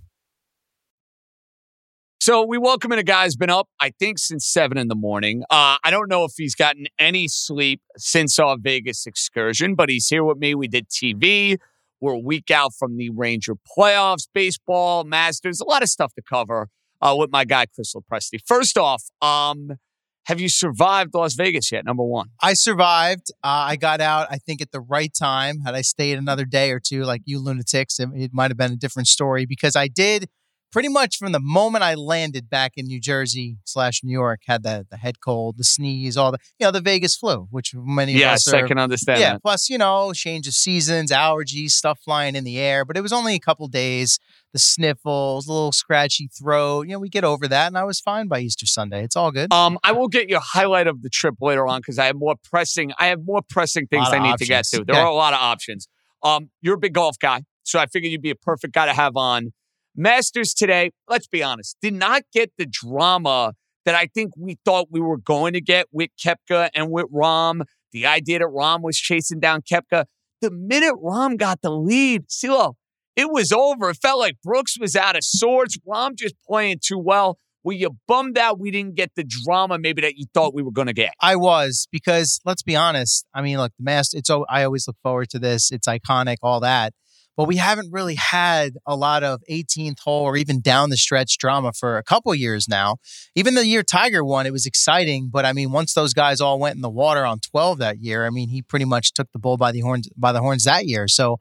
So 2.19 2.43
we 2.43 2.57
welcome 2.57 2.91
in 2.91 2.97
a 2.97 3.03
guy 3.03 3.25
who's 3.25 3.35
been 3.35 3.51
up, 3.51 3.69
I 3.79 3.91
think, 3.99 4.17
since 4.17 4.47
seven 4.47 4.79
in 4.79 4.87
the 4.87 4.95
morning. 4.95 5.43
Uh, 5.51 5.77
I 5.83 5.91
don't 5.91 6.09
know 6.09 6.23
if 6.23 6.31
he's 6.35 6.55
gotten 6.55 6.87
any 6.97 7.27
sleep 7.27 7.81
since 7.97 8.39
our 8.39 8.57
Vegas 8.59 9.05
excursion, 9.05 9.75
but 9.75 9.89
he's 9.89 10.07
here 10.07 10.23
with 10.23 10.39
me. 10.39 10.55
We 10.55 10.67
did 10.67 10.89
TV. 10.89 11.59
We're 12.01 12.13
a 12.13 12.19
week 12.19 12.49
out 12.49 12.73
from 12.73 12.97
the 12.97 13.11
Ranger 13.11 13.53
playoffs, 13.77 14.27
baseball, 14.33 15.03
Masters, 15.03 15.61
a 15.61 15.65
lot 15.65 15.83
of 15.83 15.89
stuff 15.89 16.15
to 16.15 16.23
cover 16.23 16.69
uh, 17.01 17.15
with 17.17 17.31
my 17.31 17.45
guy 17.45 17.65
Chris 17.65 17.93
Lopresti. 17.93 18.39
First 18.45 18.77
off, 18.77 19.03
um, 19.21 19.77
have 20.25 20.39
you 20.39 20.49
survived 20.49 21.15
Las 21.15 21.33
Vegas 21.33 21.71
yet? 21.71 21.85
Number 21.85 22.03
one. 22.03 22.29
I 22.41 22.53
survived. 22.53 23.31
Uh, 23.43 23.65
I 23.69 23.75
got 23.77 23.99
out, 23.99 24.27
I 24.29 24.37
think, 24.37 24.61
at 24.61 24.71
the 24.71 24.79
right 24.79 25.11
time. 25.17 25.61
Had 25.61 25.73
I 25.73 25.81
stayed 25.81 26.17
another 26.17 26.45
day 26.45 26.71
or 26.71 26.79
two, 26.79 27.03
like 27.03 27.21
you 27.25 27.39
lunatics, 27.39 27.99
it, 27.99 28.09
it 28.13 28.31
might 28.33 28.51
have 28.51 28.57
been 28.57 28.73
a 28.73 28.77
different 28.77 29.07
story 29.07 29.45
because 29.45 29.75
I 29.75 29.87
did 29.87 30.29
pretty 30.71 30.89
much 30.89 31.17
from 31.17 31.31
the 31.31 31.39
moment 31.39 31.83
I 31.83 31.95
landed 31.95 32.49
back 32.49 32.73
in 32.75 32.85
New 32.87 32.99
Jersey 32.99 33.57
slash 33.65 34.01
New 34.03 34.11
York, 34.11 34.41
had 34.47 34.63
the 34.63 34.85
the 34.89 34.97
head 34.97 35.19
cold, 35.21 35.57
the 35.57 35.63
sneeze, 35.63 36.17
all 36.17 36.31
the 36.31 36.37
you 36.59 36.65
know 36.65 36.71
the 36.71 36.81
Vegas 36.81 37.15
flu, 37.15 37.47
which 37.51 37.73
many 37.75 38.13
yes, 38.13 38.47
of 38.47 38.53
us 38.53 38.61
are, 38.61 38.65
I 38.65 38.67
can 38.67 38.77
understand. 38.77 39.19
Yeah, 39.19 39.33
that. 39.33 39.41
plus 39.41 39.69
you 39.69 39.77
know 39.77 40.13
change 40.13 40.47
of 40.47 40.53
seasons, 40.53 41.11
allergies, 41.11 41.71
stuff 41.71 41.99
flying 42.03 42.35
in 42.35 42.43
the 42.43 42.59
air. 42.59 42.85
But 42.85 42.97
it 42.97 43.01
was 43.01 43.13
only 43.13 43.35
a 43.35 43.39
couple 43.39 43.67
days. 43.67 44.19
The 44.51 44.59
sniffles, 44.59 45.47
a 45.47 45.53
little 45.53 45.71
scratchy 45.71 46.27
throat. 46.27 46.87
You 46.87 46.93
know, 46.93 46.99
we 46.99 47.09
get 47.09 47.23
over 47.23 47.47
that, 47.47 47.67
and 47.67 47.77
I 47.77 47.83
was 47.83 47.99
fine 47.99 48.27
by 48.27 48.39
Easter 48.39 48.65
Sunday. 48.65 49.03
It's 49.03 49.15
all 49.15 49.31
good. 49.31 49.53
Um, 49.53 49.77
I 49.83 49.91
will 49.91 50.07
get 50.07 50.27
you 50.27 50.37
a 50.37 50.41
highlight 50.41 50.87
of 50.87 51.03
the 51.03 51.09
trip 51.09 51.35
later 51.39 51.67
on 51.67 51.81
because 51.81 51.99
I 51.99 52.05
have 52.07 52.15
more 52.15 52.33
pressing. 52.43 52.91
I 52.97 53.07
have 53.07 53.19
more 53.23 53.41
pressing 53.47 53.85
things 53.85 54.07
I 54.09 54.17
need 54.17 54.37
to 54.37 54.45
get 54.45 54.65
to. 54.69 54.83
There 54.83 54.95
Yeah. 54.95 55.03
are 55.03 55.07
a 55.07 55.13
lot 55.13 55.33
of 55.33 55.39
options. 55.39 55.87
Um, 56.23 56.49
you're 56.61 56.75
a 56.75 56.79
big 56.79 56.93
golf 56.93 57.17
guy, 57.19 57.43
so 57.61 57.77
I 57.77 57.85
figured 57.85 58.11
you'd 58.11 58.23
be 58.23 58.31
a 58.31 58.35
perfect 58.35 58.73
guy 58.73 58.87
to 58.87 58.93
have 58.93 59.15
on. 59.15 59.53
Masters 59.99 60.53
today, 60.53 60.91
let's 61.09 61.27
be 61.27 61.43
honest, 61.43 61.75
did 61.81 61.93
not 61.93 62.21
get 62.31 62.53
the 62.57 62.65
drama 62.65 63.51
that 63.83 63.95
I 63.95 64.05
think 64.05 64.31
we 64.37 64.57
thought 64.63 64.87
we 64.89 65.01
were 65.01 65.17
going 65.17 65.51
to 65.51 65.59
get 65.59 65.87
with 65.91 66.11
Koepka 66.17 66.69
and 66.73 66.89
with 66.89 67.07
Rahm. 67.13 67.63
The 67.91 68.05
idea 68.05 68.39
that 68.39 68.45
Rahm 68.47 68.81
was 68.81 68.97
chasing 68.97 69.41
down 69.41 69.61
Koepka. 69.61 70.05
The 70.39 70.51
minute 70.51 70.95
Rahm 71.03 71.37
got 71.37 71.61
the 71.61 71.69
lead, 71.69 72.31
C-Lo, 72.31 72.77
it 73.17 73.29
was 73.29 73.51
over. 73.51 73.89
It 73.89 73.97
felt 74.01 74.19
like 74.19 74.37
Brooks 74.41 74.79
was 74.79 74.95
out 74.95 75.17
of 75.17 75.23
sorts. 75.25 75.77
Rom 75.85 76.15
just 76.15 76.35
playing 76.47 76.77
too 76.81 76.97
well. 76.97 77.37
Were 77.65 77.73
you 77.73 77.97
bummed 78.07 78.37
out 78.37 78.57
we 78.57 78.71
didn't 78.71 78.95
get 78.95 79.11
the 79.17 79.25
drama 79.27 79.77
maybe 79.77 80.01
that 80.03 80.15
you 80.15 80.27
thought 80.33 80.53
we 80.53 80.63
were 80.63 80.71
going 80.71 80.87
to 80.87 80.93
get? 80.93 81.11
I 81.19 81.35
was 81.35 81.89
because 81.91 82.39
let's 82.45 82.63
be 82.63 82.77
honest. 82.77 83.25
I 83.33 83.41
mean, 83.41 83.57
look, 83.57 83.73
the 83.77 83.83
master. 83.83 84.17
It's 84.17 84.29
I 84.29 84.63
always 84.63 84.87
look 84.87 84.95
forward 85.03 85.29
to 85.31 85.39
this. 85.39 85.69
It's 85.69 85.89
iconic, 85.89 86.37
all 86.41 86.61
that. 86.61 86.93
But 87.39 87.47
we 87.47 87.55
haven't 87.55 87.93
really 87.93 88.15
had 88.15 88.73
a 88.85 88.97
lot 88.97 89.23
of 89.23 89.41
18th 89.49 90.01
hole 90.01 90.25
or 90.25 90.35
even 90.35 90.59
down 90.59 90.89
the 90.89 90.97
stretch 90.97 91.37
drama 91.37 91.71
for 91.71 91.97
a 91.97 92.03
couple 92.03 92.35
years 92.35 92.67
now. 92.67 92.97
Even 93.33 93.53
the 93.53 93.65
year 93.65 93.81
Tiger 93.81 94.25
won, 94.25 94.45
it 94.45 94.51
was 94.51 94.65
exciting. 94.65 95.29
But 95.31 95.45
I 95.45 95.53
mean, 95.53 95.71
once 95.71 95.93
those 95.93 96.13
guys 96.13 96.41
all 96.41 96.59
went 96.59 96.75
in 96.75 96.81
the 96.81 96.89
water 96.89 97.25
on 97.25 97.39
12 97.39 97.77
that 97.77 97.99
year, 97.99 98.25
I 98.25 98.29
mean, 98.29 98.49
he 98.49 98.61
pretty 98.61 98.83
much 98.83 99.13
took 99.13 99.31
the 99.31 99.39
bull 99.39 99.55
by 99.55 99.71
the 99.71 99.79
horns 99.79 100.09
by 100.17 100.33
the 100.33 100.41
horns 100.41 100.65
that 100.65 100.85
year. 100.85 101.07
So 101.07 101.37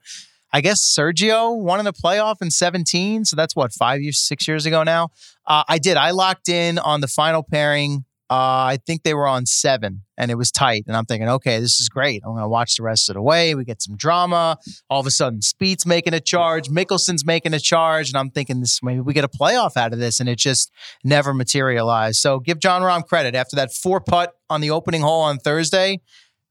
I 0.53 0.61
guess 0.61 0.79
Sergio 0.81 1.61
won 1.61 1.79
in 1.79 1.85
the 1.85 1.91
playoff 1.91 2.37
in 2.41 2.49
17. 2.49 3.25
So 3.25 3.35
that's 3.35 3.53
what, 3.53 3.73
five 3.73 4.01
years, 4.01 4.21
six 4.21 4.47
years 4.47 4.65
ago 4.65 4.83
now? 4.83 5.09
Uh, 5.45 5.63
I 5.67 5.79
did. 5.79 5.97
I 5.97 6.11
locked 6.11 6.47
in 6.47 6.79
on 6.79 7.01
the 7.01 7.09
final 7.09 7.43
pairing. 7.43 8.05
Uh, 8.29 8.69
I 8.73 8.77
think 8.85 9.01
they 9.01 9.15
were 9.15 9.25
on 9.25 9.47
seven 9.47 10.03
and 10.15 10.29
it 10.29 10.35
was 10.35 10.51
tight. 10.51 10.83
And 10.85 10.95
I'm 10.95 11.05
thinking, 11.05 11.27
okay, 11.29 11.59
this 11.59 11.79
is 11.79 11.89
great. 11.89 12.21
I'm 12.23 12.33
going 12.33 12.43
to 12.43 12.49
watch 12.49 12.75
the 12.75 12.83
rest 12.83 13.09
of 13.09 13.15
the 13.15 13.21
way. 13.21 13.55
We 13.55 13.65
get 13.65 13.81
some 13.81 13.95
drama. 13.95 14.57
All 14.87 14.99
of 14.99 15.07
a 15.07 15.11
sudden, 15.11 15.39
Spieth's 15.39 15.85
making 15.85 16.13
a 16.13 16.19
charge. 16.19 16.69
Mickelson's 16.69 17.25
making 17.25 17.55
a 17.55 17.59
charge. 17.59 18.09
And 18.09 18.17
I'm 18.17 18.29
thinking, 18.29 18.59
this 18.59 18.83
maybe 18.83 18.99
we 18.99 19.13
get 19.13 19.23
a 19.23 19.29
playoff 19.29 19.77
out 19.77 19.93
of 19.93 19.99
this. 19.99 20.19
And 20.19 20.29
it 20.29 20.37
just 20.37 20.71
never 21.03 21.33
materialized. 21.33 22.17
So 22.17 22.39
give 22.39 22.59
Jon 22.59 22.83
Rahm 22.83 23.07
credit. 23.07 23.33
After 23.33 23.55
that 23.55 23.73
four 23.73 23.99
putt 23.99 24.33
on 24.47 24.61
the 24.61 24.69
opening 24.69 25.01
hole 25.01 25.21
on 25.21 25.39
Thursday, 25.39 25.99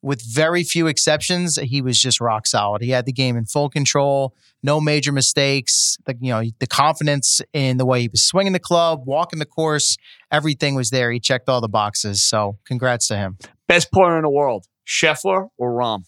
with 0.03 0.23
very 0.23 0.63
few 0.63 0.87
exceptions, 0.87 1.57
he 1.57 1.83
was 1.83 1.99
just 1.99 2.21
rock 2.21 2.47
solid. 2.47 2.83
He 2.83 2.91
had 2.91 3.05
the 3.05 3.13
game 3.13 3.37
in 3.37 3.47
full 3.47 3.69
control, 3.69 4.35
no 4.63 4.81
major 4.81 5.13
mistakes. 5.13 5.97
The, 6.07 6.17
you 6.21 6.33
know, 6.33 6.43
the 6.61 6.67
confidence 6.67 7.41
in 7.53 7.79
the 7.79 7.87
way 7.87 8.03
he 8.03 8.09
was 8.09 8.23
swinging 8.23 8.53
the 8.53 8.61
club, 8.61 9.03
walking 9.07 9.39
the 9.39 9.47
course, 9.47 9.97
everything 10.31 10.75
was 10.75 10.91
there. 10.91 11.11
He 11.11 11.21
checked 11.21 11.49
all 11.49 11.61
the 11.61 11.69
boxes. 11.69 12.23
So, 12.23 12.59
congrats 12.65 13.09
to 13.09 13.17
him. 13.17 13.39
Best 13.67 13.91
player 13.93 14.17
in 14.17 14.23
the 14.23 14.31
world, 14.31 14.67
Scheffler 14.87 15.49
or 15.59 15.73
Rahm? 15.73 16.05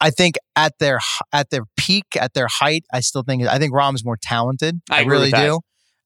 I 0.00 0.10
think 0.10 0.36
at 0.56 0.78
their 0.78 1.00
at 1.32 1.50
their 1.50 1.64
peak, 1.76 2.16
at 2.18 2.32
their 2.32 2.48
height, 2.48 2.84
I 2.92 3.00
still 3.00 3.22
think 3.22 3.46
I 3.46 3.58
think 3.58 3.74
Rahm 3.74 3.94
is 3.94 4.04
more 4.04 4.16
talented. 4.16 4.80
I 4.90 5.00
I, 5.00 5.04
really 5.04 5.30
do. 5.30 5.60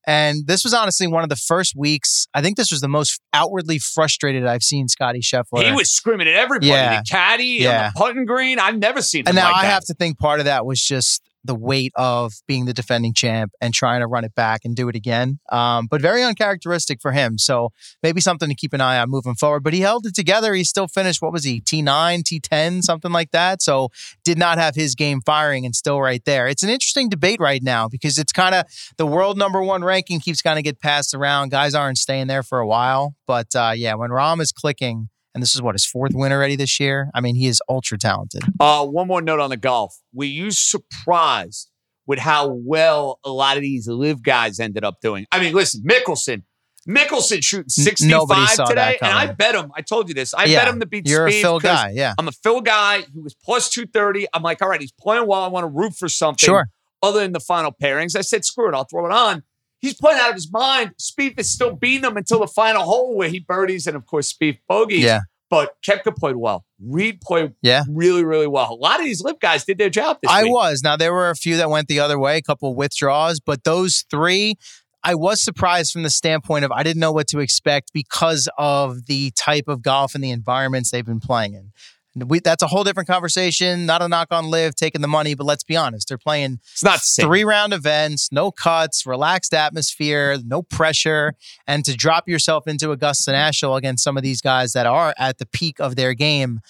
And 0.06 0.46
this 0.46 0.64
was 0.64 0.74
honestly 0.74 1.06
one 1.06 1.22
of 1.22 1.28
the 1.30 1.36
first 1.36 1.74
weeks. 1.76 2.26
I 2.34 2.42
think 2.42 2.56
this 2.56 2.70
was 2.70 2.80
the 2.80 2.88
most 2.88 3.20
outwardly 3.32 3.78
frustrated 3.78 4.44
I've 4.46 4.62
seen 4.62 4.88
Scotty 4.88 5.20
Scheffler. 5.20 5.64
He 5.64 5.72
was 5.72 5.90
screaming 5.90 6.28
at 6.28 6.34
everybody. 6.34 6.66
Yeah. 6.68 7.00
The 7.00 7.06
caddy 7.10 7.44
Yeah. 7.60 7.86
on 7.86 7.92
the 7.94 7.98
putting 7.98 8.24
green. 8.26 8.58
I've 8.58 8.78
never 8.78 9.00
seen 9.00 9.20
him 9.20 9.28
And 9.28 9.36
now 9.36 9.50
like 9.52 9.56
I 9.56 9.62
that. 9.62 9.72
have 9.72 9.84
to 9.86 9.94
think 9.94 10.18
part 10.18 10.40
of 10.40 10.44
that 10.46 10.66
was 10.66 10.80
just 10.80 11.22
the 11.44 11.54
weight 11.54 11.92
of 11.94 12.34
being 12.48 12.64
the 12.64 12.72
defending 12.72 13.12
champ 13.12 13.52
and 13.60 13.74
trying 13.74 14.00
to 14.00 14.06
run 14.06 14.24
it 14.24 14.34
back 14.34 14.62
and 14.64 14.74
do 14.74 14.88
it 14.88 14.96
again. 14.96 15.38
Um, 15.52 15.86
but 15.86 16.00
very 16.00 16.22
uncharacteristic 16.22 17.00
for 17.00 17.12
him. 17.12 17.38
So 17.38 17.70
maybe 18.02 18.20
something 18.20 18.48
to 18.48 18.54
keep 18.54 18.72
an 18.72 18.80
eye 18.80 18.98
on 18.98 19.10
moving 19.10 19.34
forward. 19.34 19.62
But 19.62 19.74
he 19.74 19.80
held 19.80 20.06
it 20.06 20.14
together. 20.14 20.54
He 20.54 20.64
still 20.64 20.88
finished, 20.88 21.20
what 21.20 21.32
was 21.32 21.44
he, 21.44 21.60
T9, 21.60 22.22
T10, 22.22 22.82
something 22.82 23.12
like 23.12 23.30
that. 23.32 23.62
So 23.62 23.90
did 24.24 24.38
not 24.38 24.58
have 24.58 24.74
his 24.74 24.94
game 24.94 25.20
firing 25.20 25.64
and 25.66 25.74
still 25.74 26.00
right 26.00 26.24
there. 26.24 26.48
It's 26.48 26.62
an 26.62 26.70
interesting 26.70 27.08
debate 27.08 27.40
right 27.40 27.62
now 27.62 27.88
because 27.88 28.18
it's 28.18 28.32
kind 28.32 28.54
of 28.54 28.66
the 28.96 29.06
world 29.06 29.36
number 29.36 29.62
one 29.62 29.84
ranking 29.84 30.20
keeps 30.20 30.40
kind 30.42 30.58
of 30.58 30.64
get 30.64 30.80
passed 30.80 31.14
around. 31.14 31.50
Guys 31.50 31.74
aren't 31.74 31.98
staying 31.98 32.26
there 32.26 32.42
for 32.42 32.58
a 32.58 32.66
while. 32.66 33.14
But 33.26 33.54
uh, 33.54 33.72
yeah, 33.74 33.94
when 33.94 34.10
Rahm 34.10 34.40
is 34.40 34.52
clicking, 34.52 35.08
and 35.34 35.42
this 35.42 35.54
is 35.54 35.60
what 35.60 35.74
his 35.74 35.84
fourth 35.84 36.12
win 36.14 36.32
already 36.32 36.56
this 36.56 36.78
year. 36.78 37.10
I 37.14 37.20
mean, 37.20 37.34
he 37.34 37.46
is 37.46 37.60
ultra 37.68 37.98
talented. 37.98 38.42
Uh, 38.60 38.86
one 38.86 39.08
more 39.08 39.20
note 39.20 39.40
on 39.40 39.50
the 39.50 39.56
golf. 39.56 39.98
Were 40.12 40.24
you 40.24 40.50
surprised 40.50 41.70
with 42.06 42.18
how 42.18 42.48
well 42.48 43.18
a 43.24 43.30
lot 43.30 43.56
of 43.56 43.62
these 43.62 43.88
live 43.88 44.22
guys 44.22 44.60
ended 44.60 44.84
up 44.84 45.00
doing? 45.00 45.26
I 45.32 45.40
mean, 45.40 45.54
listen, 45.54 45.82
Mickelson. 45.82 46.42
Mickelson 46.88 47.42
shooting 47.42 47.70
65 47.70 48.68
today, 48.68 48.98
and 49.00 49.10
I 49.10 49.32
bet 49.32 49.54
him. 49.54 49.72
I 49.74 49.80
told 49.80 50.08
you 50.08 50.14
this. 50.14 50.34
I 50.34 50.44
yeah, 50.44 50.64
bet 50.64 50.74
him 50.74 50.80
to 50.80 50.86
beat 50.86 51.08
You're 51.08 51.28
Spieth 51.28 51.38
a 51.38 51.42
Phil 51.42 51.60
guy, 51.60 51.92
yeah. 51.94 52.12
I'm 52.18 52.28
a 52.28 52.32
Phil 52.32 52.60
guy. 52.60 53.00
He 53.12 53.20
was 53.20 53.34
plus 53.34 53.70
230. 53.70 54.26
I'm 54.34 54.42
like, 54.42 54.60
all 54.60 54.68
right, 54.68 54.80
he's 54.80 54.92
playing 54.92 55.26
well. 55.26 55.42
I 55.42 55.48
want 55.48 55.64
to 55.64 55.68
root 55.68 55.94
for 55.94 56.10
something. 56.10 56.44
Sure. 56.44 56.68
Other 57.02 57.20
than 57.20 57.32
the 57.32 57.40
final 57.40 57.72
pairings, 57.72 58.16
I 58.16 58.20
said, 58.20 58.44
screw 58.44 58.68
it. 58.68 58.74
I'll 58.74 58.84
throw 58.84 59.06
it 59.06 59.12
on. 59.12 59.44
He's 59.84 59.94
playing 59.94 60.18
out 60.18 60.30
of 60.30 60.34
his 60.34 60.50
mind. 60.50 60.92
Spieth 61.00 61.38
is 61.38 61.52
still 61.52 61.74
beating 61.74 62.04
him 62.04 62.16
until 62.16 62.40
the 62.40 62.46
final 62.46 62.82
hole 62.82 63.16
where 63.16 63.28
he 63.28 63.40
birdies 63.40 63.86
and, 63.86 63.96
of 63.96 64.06
course, 64.06 64.32
Spieth 64.32 64.58
bogeys. 64.68 65.02
Yeah. 65.04 65.20
But 65.50 65.76
Koepka 65.86 66.16
played 66.16 66.36
well. 66.36 66.64
Reed 66.80 67.20
played 67.20 67.52
yeah. 67.62 67.84
really, 67.88 68.24
really 68.24 68.46
well. 68.46 68.72
A 68.72 68.74
lot 68.74 68.98
of 68.98 69.04
these 69.04 69.22
LIV 69.22 69.40
guys 69.40 69.64
did 69.64 69.78
their 69.78 69.90
job 69.90 70.18
this 70.22 70.32
I 70.32 70.44
week. 70.44 70.52
was. 70.52 70.82
Now, 70.82 70.96
there 70.96 71.12
were 71.12 71.30
a 71.30 71.36
few 71.36 71.58
that 71.58 71.70
went 71.70 71.86
the 71.88 72.00
other 72.00 72.18
way, 72.18 72.38
a 72.38 72.42
couple 72.42 72.74
withdrawals, 72.74 73.40
but 73.40 73.62
those 73.64 74.04
three, 74.10 74.56
I 75.04 75.14
was 75.14 75.42
surprised 75.42 75.92
from 75.92 76.02
the 76.02 76.10
standpoint 76.10 76.64
of 76.64 76.72
I 76.72 76.82
didn't 76.82 77.00
know 77.00 77.12
what 77.12 77.28
to 77.28 77.40
expect 77.40 77.92
because 77.92 78.48
of 78.56 79.06
the 79.06 79.32
type 79.32 79.68
of 79.68 79.82
golf 79.82 80.14
and 80.14 80.24
the 80.24 80.30
environments 80.30 80.90
they've 80.90 81.04
been 81.04 81.20
playing 81.20 81.54
in. 81.54 81.72
We, 82.16 82.38
that's 82.38 82.62
a 82.62 82.68
whole 82.68 82.84
different 82.84 83.08
conversation. 83.08 83.86
Not 83.86 84.00
a 84.02 84.08
knock 84.08 84.28
on 84.30 84.48
LIV 84.50 84.76
taking 84.76 85.00
the 85.00 85.08
money, 85.08 85.34
but 85.34 85.44
let's 85.44 85.64
be 85.64 85.76
honest, 85.76 86.08
they're 86.08 86.18
playing 86.18 86.60
it's 86.72 86.84
not 86.84 87.00
three 87.00 87.44
round 87.44 87.72
events, 87.72 88.28
no 88.30 88.50
cuts, 88.50 89.04
relaxed 89.04 89.52
atmosphere, 89.52 90.38
no 90.44 90.62
pressure, 90.62 91.34
and 91.66 91.84
to 91.84 91.94
drop 91.94 92.28
yourself 92.28 92.68
into 92.68 92.92
Augusta 92.92 93.32
National 93.32 93.76
against 93.76 94.04
some 94.04 94.16
of 94.16 94.22
these 94.22 94.40
guys 94.40 94.72
that 94.74 94.86
are 94.86 95.14
at 95.18 95.38
the 95.38 95.46
peak 95.46 95.80
of 95.80 95.96
their 95.96 96.14
game. 96.14 96.60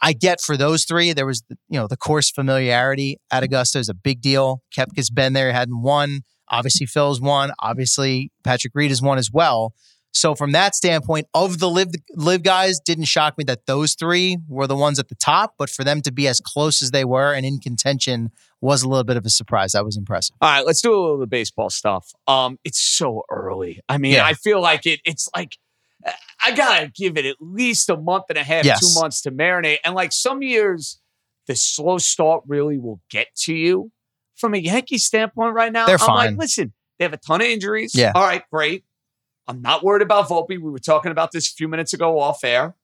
I 0.00 0.12
get 0.12 0.40
for 0.40 0.56
those 0.56 0.84
three, 0.84 1.12
there 1.12 1.26
was 1.26 1.42
you 1.68 1.78
know 1.78 1.86
the 1.86 1.96
course 1.96 2.30
familiarity 2.30 3.18
at 3.30 3.42
Augusta 3.42 3.78
is 3.78 3.88
a 3.88 3.94
big 3.94 4.20
deal. 4.20 4.62
Koepka's 4.76 5.10
been 5.10 5.32
there, 5.32 5.52
hadn't 5.52 5.82
won. 5.82 6.22
Obviously, 6.48 6.86
Phil's 6.86 7.20
won. 7.20 7.52
Obviously, 7.60 8.30
Patrick 8.44 8.74
Reed 8.74 8.90
has 8.90 9.00
won 9.00 9.18
as 9.18 9.30
well. 9.32 9.72
So 10.12 10.34
from 10.34 10.52
that 10.52 10.74
standpoint, 10.74 11.26
of 11.34 11.58
the 11.58 11.68
live 11.68 11.88
LIV 12.14 12.42
guys, 12.42 12.78
didn't 12.78 13.04
shock 13.04 13.38
me 13.38 13.44
that 13.44 13.66
those 13.66 13.94
three 13.94 14.38
were 14.46 14.66
the 14.66 14.76
ones 14.76 14.98
at 14.98 15.08
the 15.08 15.14
top, 15.14 15.54
but 15.58 15.70
for 15.70 15.84
them 15.84 16.02
to 16.02 16.12
be 16.12 16.28
as 16.28 16.38
close 16.38 16.82
as 16.82 16.90
they 16.90 17.04
were 17.04 17.32
and 17.32 17.46
in 17.46 17.58
contention 17.58 18.30
was 18.60 18.82
a 18.82 18.88
little 18.88 19.04
bit 19.04 19.16
of 19.16 19.24
a 19.24 19.30
surprise. 19.30 19.72
That 19.72 19.84
was 19.84 19.96
impressive. 19.96 20.36
All 20.40 20.50
right, 20.50 20.66
let's 20.66 20.82
do 20.82 20.92
a 20.92 20.96
little 20.96 21.14
of 21.14 21.20
the 21.20 21.26
baseball 21.26 21.70
stuff. 21.70 22.12
Um, 22.28 22.58
it's 22.62 22.80
so 22.80 23.22
early. 23.30 23.80
I 23.88 23.98
mean, 23.98 24.14
yeah. 24.14 24.26
I 24.26 24.34
feel 24.34 24.60
like 24.60 24.86
it. 24.86 25.00
It's 25.04 25.28
like 25.34 25.56
I 26.44 26.52
gotta 26.52 26.90
give 26.94 27.16
it 27.16 27.24
at 27.24 27.36
least 27.40 27.88
a 27.88 27.96
month 27.96 28.24
and 28.28 28.38
a 28.38 28.42
half, 28.42 28.64
yes. 28.64 28.80
two 28.80 29.00
months 29.00 29.22
to 29.22 29.30
marinate. 29.30 29.78
And 29.84 29.94
like 29.94 30.12
some 30.12 30.42
years, 30.42 31.00
the 31.46 31.54
slow 31.54 31.98
start 31.98 32.42
really 32.46 32.78
will 32.78 33.00
get 33.10 33.28
to 33.42 33.54
you. 33.54 33.90
From 34.36 34.54
a 34.54 34.58
Yankee 34.58 34.98
standpoint, 34.98 35.54
right 35.54 35.72
now, 35.72 35.86
they're 35.86 36.00
I'm 36.00 36.06
fine. 36.06 36.30
like, 36.32 36.38
listen, 36.38 36.72
they 36.98 37.04
have 37.04 37.12
a 37.12 37.18
ton 37.18 37.40
of 37.40 37.46
injuries. 37.46 37.94
Yeah. 37.94 38.12
All 38.14 38.24
right, 38.24 38.42
great. 38.50 38.84
I'm 39.52 39.62
not 39.62 39.84
worried 39.84 40.02
about 40.02 40.28
Volpe. 40.28 40.48
We 40.48 40.58
were 40.58 40.78
talking 40.78 41.12
about 41.12 41.30
this 41.30 41.50
a 41.50 41.54
few 41.54 41.68
minutes 41.68 41.92
ago 41.92 42.18
off 42.18 42.42
air. 42.42 42.74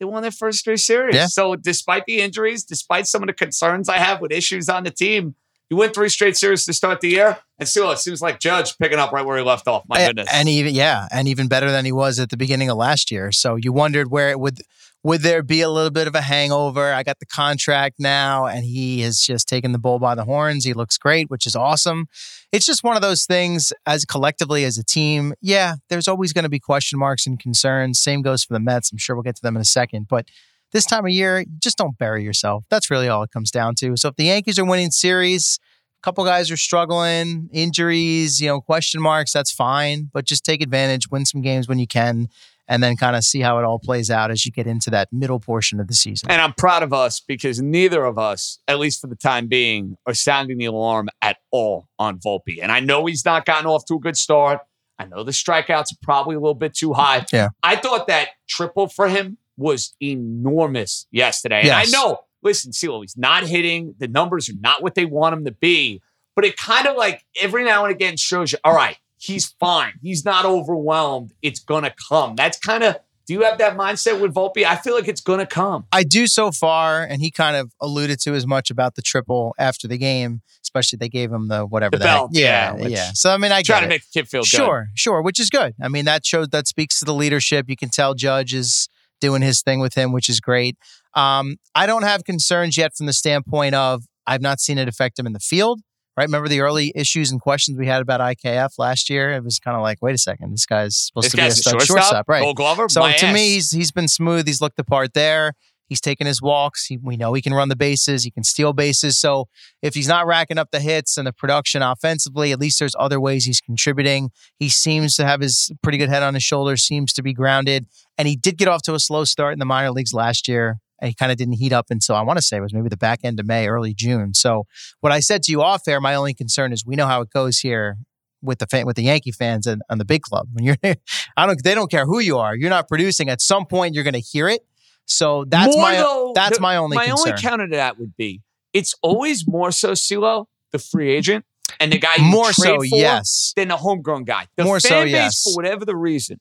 They 0.00 0.06
won 0.06 0.22
their 0.22 0.30
first 0.30 0.64
three 0.64 0.78
series. 0.78 1.14
Yeah. 1.14 1.26
So 1.26 1.54
despite 1.54 2.04
the 2.06 2.20
injuries, 2.20 2.64
despite 2.64 3.06
some 3.06 3.22
of 3.22 3.26
the 3.26 3.34
concerns 3.34 3.88
I 3.88 3.98
have 3.98 4.20
with 4.20 4.32
issues 4.32 4.68
on 4.68 4.84
the 4.84 4.90
team, 4.90 5.34
you 5.70 5.76
win 5.76 5.90
three 5.90 6.08
straight 6.08 6.36
series 6.36 6.64
to 6.64 6.72
start 6.72 7.00
the 7.00 7.10
year. 7.10 7.38
And 7.58 7.68
still, 7.68 7.90
it 7.90 7.98
seems 7.98 8.20
like 8.20 8.40
Judge 8.40 8.76
picking 8.78 8.98
up 8.98 9.12
right 9.12 9.24
where 9.24 9.36
he 9.36 9.44
left 9.44 9.68
off. 9.68 9.84
My 9.86 10.06
goodness. 10.06 10.28
And 10.32 10.48
even 10.48 10.74
yeah, 10.74 11.08
and 11.12 11.28
even 11.28 11.46
better 11.46 11.70
than 11.70 11.84
he 11.84 11.92
was 11.92 12.18
at 12.18 12.30
the 12.30 12.36
beginning 12.36 12.70
of 12.70 12.76
last 12.76 13.10
year. 13.10 13.30
So 13.32 13.56
you 13.56 13.72
wondered 13.72 14.10
where 14.10 14.30
it 14.30 14.40
would 14.40 14.62
would 15.04 15.20
there 15.20 15.42
be 15.42 15.60
a 15.60 15.68
little 15.68 15.90
bit 15.90 16.06
of 16.08 16.14
a 16.14 16.22
hangover? 16.22 16.92
I 16.92 17.02
got 17.02 17.20
the 17.20 17.26
contract 17.26 17.96
now, 17.98 18.46
and 18.46 18.64
he 18.64 19.02
has 19.02 19.20
just 19.20 19.46
taken 19.46 19.72
the 19.72 19.78
bull 19.78 19.98
by 19.98 20.14
the 20.14 20.24
horns. 20.24 20.64
He 20.64 20.72
looks 20.72 20.96
great, 20.96 21.28
which 21.30 21.46
is 21.46 21.54
awesome. 21.54 22.06
It's 22.52 22.64
just 22.64 22.82
one 22.82 22.96
of 22.96 23.02
those 23.02 23.26
things 23.26 23.70
as 23.84 24.06
collectively 24.06 24.64
as 24.64 24.78
a 24.78 24.84
team. 24.84 25.34
Yeah, 25.42 25.74
there's 25.90 26.08
always 26.08 26.32
going 26.32 26.44
to 26.44 26.48
be 26.48 26.58
question 26.58 26.98
marks 26.98 27.26
and 27.26 27.38
concerns. 27.38 28.00
Same 28.00 28.22
goes 28.22 28.44
for 28.44 28.54
the 28.54 28.60
Mets. 28.60 28.90
I'm 28.90 28.98
sure 28.98 29.14
we'll 29.14 29.22
get 29.22 29.36
to 29.36 29.42
them 29.42 29.56
in 29.56 29.60
a 29.60 29.66
second. 29.66 30.08
But 30.08 30.28
this 30.72 30.86
time 30.86 31.04
of 31.04 31.12
year, 31.12 31.44
just 31.62 31.76
don't 31.76 31.98
bury 31.98 32.24
yourself. 32.24 32.64
That's 32.70 32.90
really 32.90 33.08
all 33.08 33.22
it 33.22 33.30
comes 33.30 33.50
down 33.50 33.74
to. 33.76 33.98
So 33.98 34.08
if 34.08 34.16
the 34.16 34.24
Yankees 34.24 34.58
are 34.58 34.64
winning 34.64 34.90
series, 34.90 35.58
a 36.00 36.02
couple 36.02 36.24
guys 36.24 36.50
are 36.50 36.56
struggling, 36.56 37.50
injuries, 37.52 38.40
you 38.40 38.48
know, 38.48 38.62
question 38.62 39.02
marks, 39.02 39.34
that's 39.34 39.52
fine. 39.52 40.08
But 40.14 40.24
just 40.24 40.46
take 40.46 40.62
advantage, 40.62 41.10
win 41.10 41.26
some 41.26 41.42
games 41.42 41.68
when 41.68 41.78
you 41.78 41.86
can 41.86 42.28
and 42.66 42.82
then 42.82 42.96
kind 42.96 43.14
of 43.14 43.24
see 43.24 43.40
how 43.40 43.58
it 43.58 43.64
all 43.64 43.78
plays 43.78 44.10
out 44.10 44.30
as 44.30 44.46
you 44.46 44.52
get 44.52 44.66
into 44.66 44.90
that 44.90 45.08
middle 45.12 45.38
portion 45.38 45.80
of 45.80 45.86
the 45.86 45.94
season. 45.94 46.30
And 46.30 46.40
I'm 46.40 46.54
proud 46.54 46.82
of 46.82 46.92
us 46.92 47.20
because 47.20 47.60
neither 47.60 48.04
of 48.04 48.18
us, 48.18 48.58
at 48.66 48.78
least 48.78 49.00
for 49.00 49.06
the 49.06 49.16
time 49.16 49.48
being, 49.48 49.96
are 50.06 50.14
sounding 50.14 50.58
the 50.58 50.64
alarm 50.64 51.08
at 51.20 51.36
all 51.50 51.88
on 51.98 52.18
Volpe. 52.18 52.62
And 52.62 52.72
I 52.72 52.80
know 52.80 53.04
he's 53.06 53.24
not 53.24 53.44
gotten 53.44 53.66
off 53.66 53.84
to 53.86 53.94
a 53.94 53.98
good 54.00 54.16
start. 54.16 54.60
I 54.98 55.06
know 55.06 55.24
the 55.24 55.32
strikeouts 55.32 55.92
are 55.92 55.98
probably 56.02 56.36
a 56.36 56.40
little 56.40 56.54
bit 56.54 56.74
too 56.74 56.92
high. 56.92 57.26
Yeah. 57.32 57.48
I 57.62 57.76
thought 57.76 58.06
that 58.06 58.28
triple 58.48 58.88
for 58.88 59.08
him 59.08 59.38
was 59.56 59.94
enormous 60.00 61.06
yesterday. 61.10 61.62
Yes. 61.64 61.86
And 61.86 61.94
I 61.94 61.98
know, 61.98 62.20
listen, 62.42 62.72
C-Lo, 62.72 63.00
he's 63.02 63.16
not 63.16 63.44
hitting. 63.44 63.94
The 63.98 64.08
numbers 64.08 64.48
are 64.48 64.58
not 64.60 64.82
what 64.82 64.94
they 64.94 65.04
want 65.04 65.34
him 65.34 65.44
to 65.44 65.52
be. 65.52 66.00
But 66.36 66.44
it 66.44 66.56
kind 66.56 66.86
of 66.86 66.96
like 66.96 67.24
every 67.40 67.64
now 67.64 67.84
and 67.84 67.94
again 67.94 68.16
shows 68.16 68.52
you, 68.52 68.58
all 68.64 68.74
right, 68.74 68.96
he's 69.24 69.46
fine. 69.58 69.94
He's 70.02 70.24
not 70.24 70.44
overwhelmed. 70.44 71.32
It's 71.42 71.60
going 71.60 71.84
to 71.84 71.94
come. 72.08 72.36
That's 72.36 72.58
kind 72.58 72.82
of, 72.84 72.96
do 73.26 73.32
you 73.32 73.42
have 73.42 73.56
that 73.58 73.74
mindset 73.76 74.20
with 74.20 74.34
Volpe? 74.34 74.64
I 74.64 74.76
feel 74.76 74.94
like 74.94 75.08
it's 75.08 75.22
going 75.22 75.38
to 75.38 75.46
come. 75.46 75.86
I 75.90 76.02
do 76.02 76.26
so 76.26 76.52
far. 76.52 77.02
And 77.02 77.22
he 77.22 77.30
kind 77.30 77.56
of 77.56 77.72
alluded 77.80 78.20
to 78.20 78.34
as 78.34 78.46
much 78.46 78.70
about 78.70 78.96
the 78.96 79.02
triple 79.02 79.54
after 79.58 79.88
the 79.88 79.96
game, 79.96 80.42
especially 80.62 80.98
they 80.98 81.08
gave 81.08 81.32
him 81.32 81.48
the 81.48 81.64
whatever 81.64 81.92
the, 81.92 81.98
the 81.98 82.04
belt. 82.04 82.30
Yeah. 82.34 82.76
Yeah. 82.76 82.86
yeah. 82.88 83.10
So, 83.14 83.30
I 83.30 83.38
mean, 83.38 83.50
I 83.50 83.62
try 83.62 83.80
to 83.80 83.88
make 83.88 84.02
the 84.02 84.20
kid 84.20 84.28
feel 84.28 84.42
good. 84.42 84.48
Sure. 84.48 84.88
Sure. 84.94 85.22
Which 85.22 85.40
is 85.40 85.48
good. 85.48 85.74
I 85.80 85.88
mean, 85.88 86.04
that 86.04 86.26
shows, 86.26 86.48
that 86.48 86.68
speaks 86.68 86.98
to 86.98 87.06
the 87.06 87.14
leadership. 87.14 87.66
You 87.68 87.76
can 87.76 87.88
tell 87.88 88.12
Judge 88.12 88.52
is 88.52 88.88
doing 89.20 89.40
his 89.40 89.62
thing 89.62 89.80
with 89.80 89.94
him, 89.94 90.12
which 90.12 90.28
is 90.28 90.40
great. 90.40 90.76
Um, 91.14 91.56
I 91.74 91.86
don't 91.86 92.02
have 92.02 92.24
concerns 92.24 92.76
yet 92.76 92.94
from 92.94 93.06
the 93.06 93.14
standpoint 93.14 93.74
of 93.74 94.04
I've 94.26 94.42
not 94.42 94.60
seen 94.60 94.76
it 94.76 94.88
affect 94.88 95.18
him 95.18 95.26
in 95.26 95.32
the 95.32 95.40
field 95.40 95.80
right? 96.16 96.24
Remember 96.24 96.48
the 96.48 96.60
early 96.60 96.92
issues 96.94 97.30
and 97.30 97.40
questions 97.40 97.78
we 97.78 97.86
had 97.86 98.02
about 98.02 98.20
IKF 98.20 98.78
last 98.78 99.10
year? 99.10 99.32
It 99.32 99.44
was 99.44 99.58
kind 99.58 99.76
of 99.76 99.82
like, 99.82 99.98
wait 100.02 100.14
a 100.14 100.18
second, 100.18 100.52
this 100.52 100.66
guy's 100.66 100.96
supposed 100.96 101.26
this 101.26 101.30
to 101.32 101.36
be 101.36 101.42
a 101.42 101.46
guy's 101.46 101.60
shortstop, 101.60 101.86
shortstop, 101.86 102.28
right? 102.28 102.42
Gold 102.42 102.56
Glover. 102.56 102.88
So 102.88 103.02
to 103.02 103.08
ass. 103.08 103.34
me, 103.34 103.54
he's 103.54 103.70
he's 103.70 103.92
been 103.92 104.08
smooth. 104.08 104.46
He's 104.46 104.60
looked 104.60 104.76
the 104.76 104.84
part 104.84 105.14
there. 105.14 105.52
He's 105.86 106.00
taken 106.00 106.26
his 106.26 106.40
walks. 106.40 106.86
He, 106.86 106.96
we 106.96 107.16
know 107.16 107.34
he 107.34 107.42
can 107.42 107.52
run 107.52 107.68
the 107.68 107.76
bases. 107.76 108.24
He 108.24 108.30
can 108.30 108.42
steal 108.42 108.72
bases. 108.72 109.18
So 109.18 109.48
if 109.82 109.94
he's 109.94 110.08
not 110.08 110.26
racking 110.26 110.56
up 110.56 110.70
the 110.70 110.80
hits 110.80 111.18
and 111.18 111.26
the 111.26 111.32
production 111.32 111.82
offensively, 111.82 112.52
at 112.52 112.58
least 112.58 112.78
there's 112.78 112.96
other 112.98 113.20
ways 113.20 113.44
he's 113.44 113.60
contributing. 113.60 114.30
He 114.58 114.70
seems 114.70 115.14
to 115.16 115.26
have 115.26 115.40
his 115.40 115.70
pretty 115.82 115.98
good 115.98 116.08
head 116.08 116.22
on 116.22 116.34
his 116.34 116.42
shoulders. 116.42 116.82
Seems 116.82 117.12
to 117.12 117.22
be 117.22 117.34
grounded, 117.34 117.86
and 118.16 118.26
he 118.26 118.34
did 118.34 118.56
get 118.56 118.68
off 118.68 118.82
to 118.82 118.94
a 118.94 119.00
slow 119.00 119.24
start 119.24 119.52
in 119.52 119.58
the 119.58 119.66
minor 119.66 119.90
leagues 119.90 120.14
last 120.14 120.48
year 120.48 120.80
he 121.06 121.14
kind 121.14 121.32
of 121.32 121.38
didn't 121.38 121.54
heat 121.54 121.72
up 121.72 121.86
until 121.90 122.16
I 122.16 122.22
want 122.22 122.38
to 122.38 122.42
say 122.42 122.56
it 122.56 122.60
was 122.60 122.74
maybe 122.74 122.88
the 122.88 122.96
back 122.96 123.20
end 123.24 123.40
of 123.40 123.46
May, 123.46 123.68
early 123.68 123.94
June. 123.94 124.34
So 124.34 124.66
what 125.00 125.12
I 125.12 125.20
said 125.20 125.42
to 125.44 125.52
you 125.52 125.62
off 125.62 125.82
air, 125.88 126.00
my 126.00 126.14
only 126.14 126.34
concern 126.34 126.72
is 126.72 126.84
we 126.84 126.96
know 126.96 127.06
how 127.06 127.20
it 127.20 127.30
goes 127.30 127.58
here 127.58 127.96
with 128.42 128.58
the 128.58 128.66
fan, 128.66 128.86
with 128.86 128.96
the 128.96 129.04
Yankee 129.04 129.32
fans 129.32 129.66
and 129.66 129.82
on 129.88 129.98
the 129.98 130.04
big 130.04 130.22
club. 130.22 130.48
When 130.52 130.64
you're, 130.64 130.76
I 131.36 131.46
don't, 131.46 131.62
they 131.62 131.74
don't 131.74 131.90
care 131.90 132.06
who 132.06 132.20
you 132.20 132.38
are. 132.38 132.54
You're 132.54 132.70
not 132.70 132.88
producing. 132.88 133.28
At 133.28 133.40
some 133.40 133.66
point, 133.66 133.94
you're 133.94 134.04
going 134.04 134.14
to 134.14 134.20
hear 134.20 134.48
it. 134.48 134.62
So 135.06 135.44
that's 135.46 135.76
more 135.76 135.82
my 135.82 135.96
uh, 135.96 136.02
though, 136.02 136.32
that's 136.34 136.56
the, 136.56 136.62
my 136.62 136.76
only 136.76 136.96
my 136.96 137.06
concern. 137.06 137.32
only 137.32 137.42
counter 137.42 137.68
to 137.68 137.76
that 137.76 137.98
would 137.98 138.16
be 138.16 138.42
it's 138.74 138.94
always 139.02 139.46
more 139.46 139.70
so 139.70 139.94
C-Lo, 139.94 140.48
the 140.72 140.78
free 140.78 141.14
agent, 141.14 141.44
and 141.80 141.92
the 141.92 141.98
guy 141.98 142.16
more 142.18 142.52
so, 142.52 142.82
yes, 142.82 143.52
than 143.56 143.68
the 143.68 143.76
homegrown 143.76 144.24
guy. 144.24 144.46
The 144.56 144.64
more 144.64 144.80
fan 144.80 144.90
so, 144.90 145.02
base, 145.04 145.12
yes. 145.12 145.42
for 145.44 145.54
whatever 145.54 145.84
the 145.84 145.96
reason, 145.96 146.40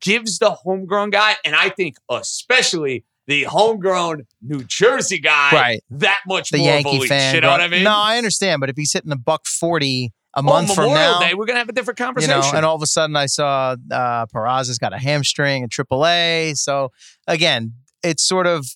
gives 0.00 0.38
the 0.38 0.50
homegrown 0.50 1.10
guy, 1.10 1.36
and 1.44 1.54
I 1.54 1.68
think 1.68 1.96
especially 2.10 3.04
the 3.26 3.44
homegrown 3.44 4.26
New 4.40 4.62
Jersey 4.64 5.18
guy, 5.18 5.50
right. 5.52 5.84
that 5.90 6.20
much 6.26 6.50
the 6.50 6.58
more 6.58 6.66
Yankee 6.68 6.90
bullied. 6.90 7.08
fan. 7.08 7.34
You 7.34 7.40
know 7.40 7.50
what 7.50 7.60
I 7.60 7.68
mean? 7.68 7.84
No, 7.84 7.94
I 7.96 8.18
understand, 8.18 8.60
but 8.60 8.70
if 8.70 8.76
he's 8.76 8.92
hitting 8.92 9.12
a 9.12 9.16
buck 9.16 9.46
forty 9.46 10.12
a 10.34 10.40
oh, 10.40 10.42
month 10.42 10.74
from 10.74 10.90
now, 10.90 11.18
Day, 11.18 11.34
we're 11.34 11.46
gonna 11.46 11.58
have 11.58 11.68
a 11.68 11.72
different 11.72 11.98
you 11.98 12.06
conversation. 12.06 12.40
know, 12.40 12.50
and 12.54 12.64
all 12.64 12.76
of 12.76 12.82
a 12.82 12.86
sudden 12.86 13.16
I 13.16 13.26
saw 13.26 13.76
uh, 13.90 14.26
Peraza's 14.26 14.78
got 14.78 14.92
a 14.92 14.98
hamstring 14.98 15.62
and 15.62 15.72
AAA. 15.72 16.56
So 16.56 16.90
again, 17.26 17.72
it's 18.02 18.26
sort 18.26 18.46
of 18.46 18.66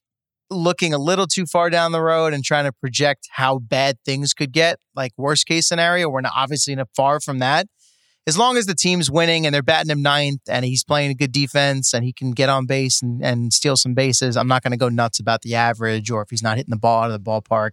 looking 0.51 0.93
a 0.93 0.99
little 0.99 1.27
too 1.27 1.47
far 1.47 1.71
down 1.71 1.93
the 1.93 2.03
road 2.03 2.33
and 2.33 2.45
trying 2.45 2.65
to 2.65 2.73
project 2.73 3.29
how 3.33 3.59
bad 3.59 3.99
things 4.05 4.35
could 4.35 4.53
get, 4.53 4.79
like 4.97 5.13
worst 5.17 5.47
case 5.47 5.69
scenario. 5.69 6.09
We're 6.09 6.23
not 6.23 6.33
obviously 6.37 6.75
not 6.75 6.89
far 6.97 7.21
from 7.21 7.39
that. 7.39 7.67
As 8.27 8.37
long 8.37 8.57
as 8.57 8.67
the 8.67 8.75
team's 8.75 9.11
winning 9.11 9.47
and 9.47 9.55
they're 9.55 9.63
batting 9.63 9.91
him 9.91 10.03
ninth 10.03 10.43
and 10.49 10.65
he's 10.65 10.85
playing 10.85 11.11
a 11.11 11.15
good 11.15 11.33
defense 11.33 11.95
and 11.95 12.05
he 12.05 12.13
can 12.13 12.33
get 12.33 12.49
on 12.49 12.67
base 12.67 13.03
and, 13.03 13.25
and 13.25 13.53
steal 13.53 13.77
some 13.77 13.95
bases, 13.95 14.37
I'm 14.37 14.47
not 14.47 14.63
going 14.63 14.73
to 14.73 14.77
go 14.77 14.89
nuts 14.89 15.19
about 15.19 15.43
the 15.43 15.55
average 15.55 16.11
or 16.11 16.23
if 16.23 16.31
he's 16.31 16.43
not 16.43 16.57
hitting 16.57 16.71
the 16.71 16.79
ball 16.79 17.05
out 17.05 17.11
of 17.11 17.25
the 17.25 17.31
ballpark. 17.31 17.73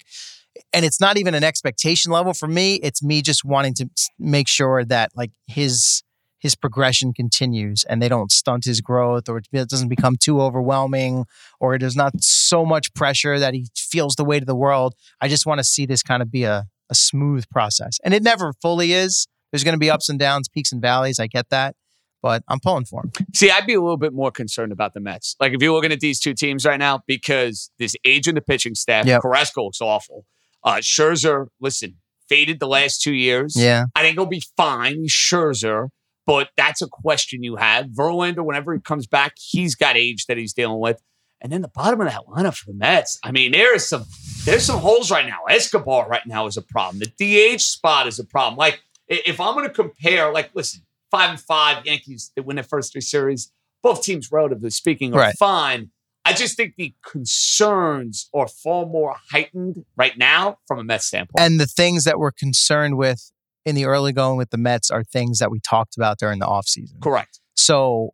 And 0.74 0.86
it's 0.86 1.00
not 1.00 1.18
even 1.18 1.36
an 1.36 1.44
expectation 1.44 2.12
level 2.12 2.34
for 2.34 2.48
me. 2.48 2.76
It's 2.76 3.04
me 3.04 3.22
just 3.22 3.44
wanting 3.46 3.74
to 3.76 3.90
make 4.18 4.48
sure 4.48 4.84
that 4.86 5.12
like 5.16 5.32
his 5.48 6.02
his 6.40 6.56
progression 6.56 7.14
continues 7.14 7.84
and 7.84 8.02
they 8.02 8.10
don't 8.10 8.32
stunt 8.32 8.66
his 8.66 8.80
growth 8.80 9.28
or 9.28 9.40
it 9.40 9.70
doesn't 9.70 9.90
become 9.90 10.16
too 10.20 10.40
overwhelming 10.40 11.26
or 11.60 11.78
there's 11.78 11.96
not 11.96 12.14
so 12.22 12.64
much 12.66 12.94
pressure 12.94 13.40
that 13.40 13.54
he 13.54 13.68
feels 13.76 14.16
the 14.16 14.24
weight 14.24 14.44
of 14.44 14.48
the 14.48 14.56
world. 14.56 14.94
I 15.20 15.28
just 15.28 15.46
want 15.46 15.60
to 15.60 15.64
see 15.64 15.86
this 15.86 16.04
kind 16.04 16.22
of 16.22 16.32
be 16.32 16.44
a, 16.44 16.66
a 16.90 16.96
smooth 16.96 17.50
process. 17.50 18.00
And 18.04 18.14
it 18.14 18.24
never 18.24 18.54
fully 18.62 18.94
is. 18.94 19.28
There's 19.52 19.64
going 19.64 19.74
to 19.76 19.80
be 19.80 19.90
ups 19.90 20.10
and 20.10 20.20
downs, 20.20 20.48
peaks 20.50 20.72
and 20.72 20.82
valleys. 20.82 21.20
I 21.20 21.28
get 21.28 21.50
that. 21.50 21.76
But 22.22 22.44
I'm 22.48 22.60
pulling 22.60 22.86
for 22.86 23.04
him. 23.04 23.12
See, 23.36 23.52
I'd 23.52 23.68
be 23.68 23.76
a 23.76 23.80
little 23.82 23.96
bit 23.98 24.12
more 24.12 24.32
concerned 24.32 24.72
about 24.72 24.94
the 24.96 25.00
Mets. 25.00 25.36
Like 25.40 25.54
if 25.54 25.62
you're 25.62 25.74
looking 25.74 25.92
at 25.92 26.00
these 26.00 26.20
two 26.20 26.34
teams 26.34 26.66
right 26.66 26.80
now, 26.80 27.02
because 27.06 27.70
this 27.78 27.96
age 28.04 28.28
in 28.28 28.34
the 28.36 28.42
pitching 28.42 28.74
staff, 28.76 29.06
Yep. 29.06 29.22
Carrasco 29.22 29.64
looks 29.66 29.82
awful. 29.82 30.26
Uh, 30.64 30.78
Scherzer, 30.78 31.48
listen, 31.62 31.98
faded 32.28 32.60
the 32.60 32.68
last 32.68 33.02
two 33.02 33.14
years. 33.14 33.54
Yeah. 33.56 33.86
I 33.96 34.02
think 34.02 34.16
he'll 34.18 34.26
be 34.26 34.42
fine. 34.58 35.06
Scherzer, 35.06 35.90
but 36.26 36.50
that's 36.58 36.82
a 36.82 36.88
question 36.88 37.44
you 37.44 37.56
have. 37.58 37.86
Verlander, 37.88 38.44
whenever 38.44 38.74
he 38.74 38.82
comes 38.82 39.06
back, 39.06 39.34
he's 39.38 39.76
got 39.76 39.96
age 39.96 40.26
that 40.26 40.38
he's 40.38 40.54
dealing 40.54 40.80
with. 40.80 41.02
And 41.40 41.52
then 41.52 41.62
the 41.62 41.68
bottom 41.70 42.02
of 42.02 42.08
that 42.08 42.22
lineup 42.28 42.56
for 42.56 42.66
the 42.72 42.74
Mets. 42.78 43.20
I 43.24 43.32
mean, 43.32 43.52
there 43.52 43.76
is 43.76 43.88
some 43.88 44.06
there's 44.44 44.64
some 44.66 44.80
holes 44.80 45.12
right 45.12 45.28
now. 45.28 45.44
Escobar 45.48 46.08
right 46.10 46.26
now 46.26 46.48
is 46.48 46.58
a 46.58 46.64
problem. 46.64 47.00
The 47.00 47.56
DH 47.56 47.62
spot 47.62 48.08
is 48.08 48.18
a 48.18 48.24
problem. 48.26 48.58
Like 48.58 48.82
if 49.08 49.40
I'm 49.40 49.54
going 49.54 49.68
to 49.68 49.74
compare, 49.74 50.32
like 50.32 50.52
listen, 50.54 50.82
five 51.12 51.30
and 51.32 51.40
five 51.40 51.86
Yankees 51.86 52.32
that 52.36 52.44
win 52.44 52.56
their 52.56 52.64
first 52.64 52.92
three 52.92 53.02
series. 53.02 53.52
Both 53.84 54.02
teams, 54.04 54.32
relatively 54.32 54.72
speaking, 54.72 55.14
are 55.14 55.20
Right. 55.20 55.36
fine. 55.38 55.92
I 56.26 56.34
just 56.34 56.58
think 56.58 56.74
the 56.78 56.94
concerns 57.06 58.28
are 58.34 58.48
far 58.48 58.86
more 58.86 59.16
heightened 59.32 59.86
right 59.96 60.18
now 60.18 60.58
from 60.68 60.80
a 60.80 60.84
Mets 60.84 61.06
standpoint. 61.06 61.40
And 61.40 61.60
the 61.60 61.68
things 61.68 62.04
that 62.04 62.20
we're 62.20 62.32
concerned 62.32 62.98
with 62.98 63.32
in 63.66 63.76
the 63.76 63.86
early 63.86 64.12
going 64.12 64.38
with 64.38 64.50
the 64.50 64.58
Mets 64.58 64.90
are 64.92 65.04
things 65.04 65.40
that 65.40 65.52
we 65.52 65.60
talked 65.60 65.96
about 65.96 66.18
during 66.18 66.40
the 66.40 66.46
offseason. 66.46 67.00
Correct. 67.02 67.40
So 67.56 68.10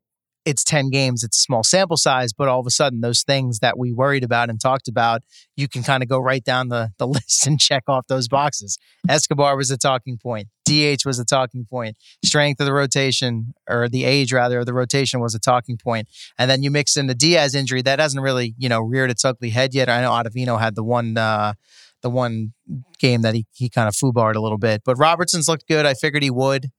it's 0.45 0.63
10 0.63 0.89
games, 0.89 1.23
it's 1.23 1.37
small 1.37 1.63
sample 1.63 1.97
size, 1.97 2.33
but 2.33 2.47
all 2.47 2.59
of 2.59 2.67
a 2.67 2.71
sudden, 2.71 3.01
those 3.01 3.23
things 3.23 3.59
that 3.59 3.77
we 3.77 3.93
worried 3.93 4.23
about 4.23 4.49
and 4.49 4.59
talked 4.59 4.87
about, 4.87 5.21
you 5.55 5.67
can 5.67 5.83
kind 5.83 6.03
of 6.03 6.09
go 6.09 6.19
right 6.19 6.43
down 6.43 6.69
the, 6.69 6.91
the 6.97 7.07
list 7.13 7.47
and 7.47 7.59
check 7.59 7.83
off 7.87 8.07
those 8.07 8.27
boxes. 8.27 8.77
Escobar 9.07 9.55
was 9.55 9.71
a 9.71 9.77
talking 9.77 10.17
point, 10.17 10.47
DH 10.65 11.05
was 11.05 11.19
a 11.19 11.25
talking 11.25 11.65
point, 11.69 11.97
strength 12.23 12.59
of 12.59 12.65
the 12.65 12.73
rotation, 12.73 13.53
or 13.69 13.87
the 13.87 14.03
age 14.03 14.33
rather, 14.33 14.59
of 14.59 14.65
the 14.65 14.73
rotation 14.73 15.19
was 15.19 15.33
a 15.33 15.39
talking 15.39 15.77
point. 15.77 16.07
And 16.37 16.49
then 16.49 16.63
you 16.63 16.71
mix 16.71 16.97
in 16.97 17.07
the 17.07 17.15
Diaz 17.15 17.55
injury 17.55 17.81
that 17.83 17.99
hasn't 17.99 18.23
really, 18.23 18.55
you 18.57 18.69
know, 18.69 18.81
reared 18.81 19.11
its 19.11 19.23
ugly 19.23 19.51
head 19.51 19.73
yet. 19.73 19.89
I 19.89 20.01
know 20.01 20.11
Ottavino 20.11 20.59
had 20.59 20.75
the 20.75 20.83
one, 20.83 21.17
uh, 21.17 21.53
the 22.01 22.09
one 22.09 22.53
game 22.99 23.21
that 23.21 23.33
he, 23.33 23.45
he 23.53 23.69
kind 23.69 23.87
of 23.87 23.95
foobarred 23.95 24.35
a 24.35 24.41
little 24.41 24.57
bit, 24.57 24.81
but 24.83 24.97
Robertson's 24.97 25.47
looked 25.47 25.67
good. 25.67 25.85
I 25.85 25.93
figured 25.93 26.21
he 26.21 26.29
would. 26.29 26.69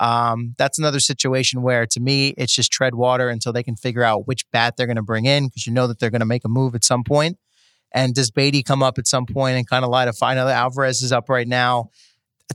Um, 0.00 0.54
that's 0.58 0.78
another 0.78 1.00
situation 1.00 1.62
where, 1.62 1.86
to 1.86 2.00
me, 2.00 2.28
it's 2.38 2.54
just 2.54 2.72
tread 2.72 2.94
water 2.94 3.28
until 3.28 3.52
they 3.52 3.62
can 3.62 3.76
figure 3.76 4.02
out 4.02 4.26
which 4.26 4.50
bat 4.50 4.74
they're 4.76 4.86
going 4.86 4.96
to 4.96 5.02
bring 5.02 5.26
in 5.26 5.46
because 5.48 5.66
you 5.66 5.72
know 5.72 5.86
that 5.86 5.98
they're 6.00 6.10
going 6.10 6.20
to 6.20 6.26
make 6.26 6.44
a 6.44 6.48
move 6.48 6.74
at 6.74 6.82
some 6.84 7.04
point. 7.04 7.38
And 7.94 8.14
does 8.14 8.30
Baty 8.30 8.62
come 8.62 8.82
up 8.82 8.98
at 8.98 9.06
some 9.06 9.26
point 9.26 9.56
and 9.56 9.68
kind 9.68 9.84
of 9.84 9.90
fire? 10.16 10.30
I 10.30 10.34
know 10.34 10.46
that 10.46 10.56
Alvarez 10.56 11.02
is 11.02 11.12
up 11.12 11.28
right 11.28 11.46
now. 11.46 11.90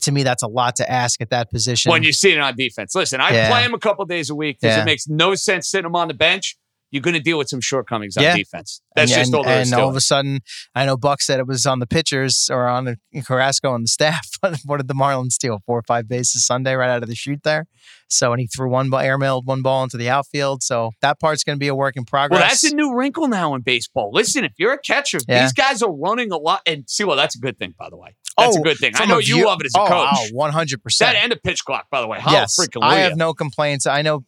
To 0.01 0.11
me, 0.11 0.23
that's 0.23 0.43
a 0.43 0.47
lot 0.47 0.75
to 0.77 0.91
ask 0.91 1.21
at 1.21 1.29
that 1.29 1.49
position. 1.51 1.91
when 1.91 2.03
you 2.03 2.11
see 2.11 2.31
it 2.31 2.39
on 2.39 2.55
defense. 2.55 2.93
Listen, 2.95 3.21
I 3.21 3.31
Yeah. 3.31 3.49
play 3.49 3.63
him 3.63 3.73
a 3.73 3.79
couple 3.79 4.03
days 4.05 4.29
a 4.29 4.35
week 4.35 4.59
because 4.59 4.75
Yeah. 4.75 4.81
it 4.81 4.85
makes 4.85 5.07
no 5.07 5.33
sense 5.35 5.69
sitting 5.69 5.85
him 5.85 5.95
on 5.95 6.07
the 6.07 6.13
bench. 6.13 6.57
You're 6.91 7.01
going 7.01 7.15
to 7.15 7.19
deal 7.19 7.37
with 7.37 7.49
some 7.49 7.59
shortcomings 7.61 8.15
on 8.17 8.23
Yeah. 8.23 8.35
defense. 8.35 8.81
That's 8.95 9.11
and, 9.11 9.19
just 9.19 9.33
all 9.33 9.43
there 9.43 9.61
is 9.61 9.71
and 9.71 9.79
all 9.81 9.89
of 9.89 9.95
a 9.95 10.01
sudden, 10.01 10.39
I 10.73 10.85
know 10.85 10.95
Buck 10.97 11.21
said 11.21 11.39
it 11.39 11.47
was 11.47 11.65
on 11.65 11.79
the 11.79 11.85
pitchers 11.87 12.49
or 12.51 12.67
on 12.67 12.85
the 12.85 12.97
Carrasco 13.25 13.71
on 13.71 13.81
the 13.81 13.87
staff. 13.87 14.27
what 14.65 14.77
did 14.77 14.87
the 14.87 14.93
Marlins 14.93 15.31
steal? 15.33 15.59
Four 15.65 15.79
or 15.79 15.83
five 15.83 16.07
bases 16.07 16.45
Sunday 16.45 16.73
right 16.75 16.89
out 16.89 17.03
of 17.03 17.09
the 17.09 17.15
shoot 17.15 17.43
there. 17.43 17.65
So, 18.09 18.31
and 18.31 18.39
he 18.39 18.47
threw 18.47 18.69
one 18.69 18.89
ball, 18.89 19.01
airmailed 19.01 19.45
one 19.45 19.61
ball 19.61 19.83
into 19.83 19.97
the 19.97 20.09
outfield. 20.09 20.63
So 20.63 20.91
that 21.01 21.19
part's 21.19 21.43
going 21.43 21.57
to 21.57 21.59
be 21.59 21.67
a 21.67 21.75
work 21.75 21.97
in 21.97 22.05
progress. 22.05 22.39
Well, 22.39 22.47
that's 22.47 22.63
a 22.63 22.73
new 22.73 22.95
wrinkle 22.95 23.27
now 23.27 23.53
in 23.53 23.61
baseball. 23.61 24.11
Listen, 24.13 24.45
if 24.45 24.53
you're 24.57 24.73
a 24.73 24.79
catcher, 24.79 25.19
Yeah. 25.27 25.43
these 25.43 25.53
guys 25.53 25.81
are 25.83 25.91
running 25.91 26.31
a 26.31 26.37
lot. 26.37 26.61
And 26.65 26.85
see, 26.87 27.03
well, 27.03 27.17
that's 27.17 27.35
a 27.35 27.39
good 27.39 27.59
thing, 27.59 27.75
by 27.77 27.89
the 27.89 27.97
way. 27.97 28.15
That's 28.37 28.55
a 28.55 28.59
Oh, 28.59 28.63
good 28.63 28.77
thing. 28.77 28.93
I 28.95 29.05
know 29.05 29.17
a 29.17 29.21
you 29.21 29.45
love 29.45 29.59
it 29.61 29.65
as 29.65 29.73
a 29.75 29.81
oh, 29.81 29.87
coach. 29.87 30.09
Oh, 30.13 30.27
100%. 30.35 30.97
that 30.99 31.15
and 31.15 31.33
a 31.33 31.35
pitch 31.35 31.65
clock, 31.65 31.87
by 31.91 32.01
the 32.01 32.07
way. 32.07 32.19
How 32.19 32.31
yes, 32.31 32.55
freaking 32.57 32.83
I 32.83 32.99
have 32.99 33.17
no 33.17 33.33
complaints. 33.33 33.85
I 33.85 34.03
know 34.03 34.23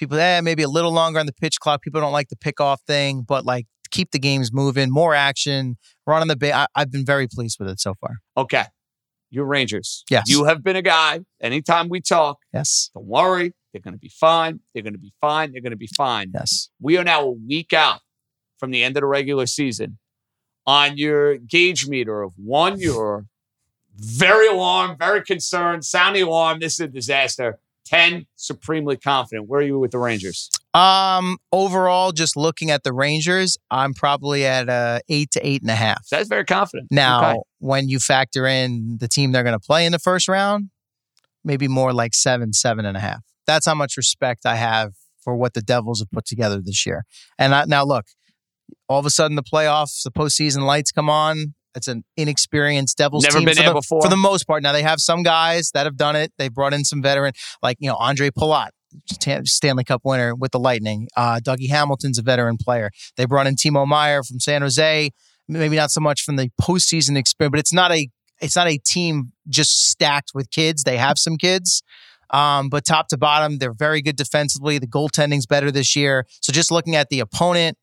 people, 0.00 0.18
eh, 0.18 0.40
maybe 0.40 0.62
a 0.64 0.68
little 0.68 0.92
longer 0.92 1.20
on 1.20 1.26
the 1.26 1.32
pitch 1.32 1.60
clock. 1.60 1.82
People 1.82 2.00
don't 2.00 2.12
like 2.12 2.28
the 2.28 2.36
pickoff 2.36 2.78
thing, 2.86 3.22
but 3.22 3.44
like 3.44 3.66
keep 3.92 4.10
the 4.10 4.18
games 4.18 4.52
moving, 4.52 4.90
more 4.90 5.14
action, 5.14 5.76
run 6.06 6.22
on 6.22 6.28
the 6.28 6.36
base. 6.36 6.54
I've 6.74 6.90
been 6.90 7.04
very 7.06 7.28
pleased 7.28 7.58
with 7.60 7.68
it 7.68 7.78
so 7.78 7.94
far. 8.00 8.16
Okay. 8.36 8.64
You're 9.30 9.44
Rangers. 9.44 10.02
Yes. 10.10 10.24
You 10.28 10.44
have 10.46 10.64
been 10.64 10.74
a 10.74 10.82
guy. 10.82 11.20
Anytime 11.40 11.88
we 11.88 12.00
talk, 12.00 12.38
Yes. 12.52 12.90
don't 12.94 13.06
worry. 13.06 13.52
They're 13.72 13.82
going 13.82 13.94
to 13.94 13.98
be 14.00 14.08
fine. 14.08 14.58
They're 14.74 14.82
going 14.82 14.94
to 14.94 14.98
be 14.98 15.12
fine. 15.20 15.52
They're 15.52 15.60
going 15.62 15.70
to 15.70 15.76
be 15.76 15.90
fine. 15.96 16.32
Yes. 16.34 16.70
We 16.80 16.96
are 16.96 17.04
now 17.04 17.22
a 17.22 17.30
week 17.30 17.72
out 17.72 18.00
from 18.58 18.72
the 18.72 18.82
end 18.82 18.96
of 18.96 19.02
the 19.02 19.06
regular 19.06 19.46
season. 19.46 19.98
On 20.66 20.96
your 20.96 21.36
gauge 21.38 21.86
meter 21.86 22.22
of 22.22 22.32
one, 22.36 22.80
you're 22.80 23.26
very 23.96 24.48
alarmed, 24.48 24.98
very 24.98 25.22
concerned, 25.22 25.84
sounding 25.84 26.22
alarm. 26.24 26.58
This 26.58 26.74
is 26.74 26.80
a 26.80 26.88
disaster. 26.88 27.60
10, 27.90 28.26
supremely 28.36 28.96
confident. 28.96 29.48
Where 29.48 29.60
are 29.60 29.64
you 29.64 29.78
with 29.78 29.90
the 29.90 29.98
Rangers? 29.98 30.48
Um, 30.74 31.38
overall, 31.52 32.12
just 32.12 32.36
looking 32.36 32.70
at 32.70 32.84
the 32.84 32.92
Rangers, 32.92 33.56
I'm 33.70 33.92
probably 33.94 34.46
at 34.46 34.68
a 34.68 35.00
eight 35.08 35.32
to 35.32 35.46
eight 35.46 35.62
and 35.62 35.70
a 35.70 35.74
half. 35.74 36.04
So 36.06 36.16
that's 36.16 36.28
very 36.28 36.44
confident. 36.44 36.88
Now, 36.90 37.30
Okay. 37.30 37.38
when 37.58 37.88
you 37.88 37.98
factor 37.98 38.46
in 38.46 38.98
the 39.00 39.08
team 39.08 39.32
they're 39.32 39.42
going 39.42 39.58
to 39.58 39.66
play 39.66 39.84
in 39.84 39.92
the 39.92 39.98
first 39.98 40.28
round, 40.28 40.70
maybe 41.44 41.66
more 41.68 41.92
like 41.92 42.14
seven, 42.14 42.52
seven 42.52 42.84
and 42.84 42.96
a 42.96 43.00
half. 43.00 43.22
That's 43.46 43.66
how 43.66 43.74
much 43.74 43.96
respect 43.96 44.46
I 44.46 44.54
have 44.54 44.92
for 45.20 45.34
what 45.36 45.54
the 45.54 45.62
Devils 45.62 45.98
have 46.00 46.10
put 46.10 46.24
together 46.26 46.60
this 46.64 46.86
year. 46.86 47.04
And 47.38 47.54
I, 47.54 47.64
now, 47.66 47.84
look, 47.84 48.06
all 48.88 49.00
of 49.00 49.06
a 49.06 49.10
sudden 49.10 49.34
the 49.36 49.42
playoffs, 49.42 50.02
the 50.04 50.10
postseason 50.12 50.62
lights 50.62 50.92
come 50.92 51.10
on. 51.10 51.54
It's 51.74 51.88
an 51.88 52.04
inexperienced 52.16 52.98
Devils 52.98 53.24
Never 53.24 53.38
team 53.38 53.44
been 53.46 53.54
for 53.54 53.62
there 53.62 53.70
the, 53.70 53.74
before. 53.74 54.02
for 54.02 54.08
the 54.08 54.16
most 54.16 54.44
part. 54.44 54.62
Now 54.62 54.72
they 54.72 54.82
have 54.82 55.00
some 55.00 55.22
guys 55.22 55.70
that 55.74 55.86
have 55.86 55.96
done 55.96 56.16
it. 56.16 56.32
They 56.38 56.48
brought 56.48 56.74
in 56.74 56.84
some 56.84 57.02
veteran, 57.02 57.32
like 57.62 57.76
you 57.80 57.88
know 57.88 57.96
Ondrej 57.96 58.32
Palat, 58.32 58.70
Stanley 59.46 59.84
Cup 59.84 60.02
winner 60.04 60.34
with 60.34 60.52
the 60.52 60.58
Lightning. 60.58 61.08
Uh, 61.16 61.40
Dougie 61.42 61.68
Hamilton's 61.68 62.18
a 62.18 62.22
veteran 62.22 62.56
player. 62.56 62.90
They 63.16 63.24
brought 63.24 63.46
in 63.46 63.54
Timo 63.56 63.86
Meier 63.86 64.22
from 64.22 64.40
San 64.40 64.62
Jose. 64.62 65.10
Maybe 65.48 65.76
not 65.76 65.90
so 65.90 66.00
much 66.00 66.22
from 66.22 66.36
the 66.36 66.50
postseason 66.60 67.16
experience, 67.16 67.50
but 67.50 67.60
it's 67.60 67.72
not 67.72 67.92
a 67.92 68.08
it's 68.40 68.56
not 68.56 68.68
a 68.68 68.78
team 68.78 69.32
just 69.48 69.90
stacked 69.90 70.30
with 70.34 70.50
kids. 70.50 70.84
They 70.84 70.96
have 70.96 71.18
some 71.18 71.36
kids. 71.36 71.82
Um, 72.30 72.68
but 72.68 72.84
top 72.84 73.08
to 73.08 73.18
bottom, 73.18 73.58
they're 73.58 73.74
very 73.74 74.02
good 74.02 74.16
defensively. 74.16 74.78
The 74.78 74.86
goaltending's 74.86 75.46
better 75.46 75.70
this 75.70 75.96
year. 75.96 76.26
So 76.40 76.52
just 76.52 76.70
looking 76.70 76.94
at 76.94 77.08
the 77.08 77.20
opponent 77.20 77.76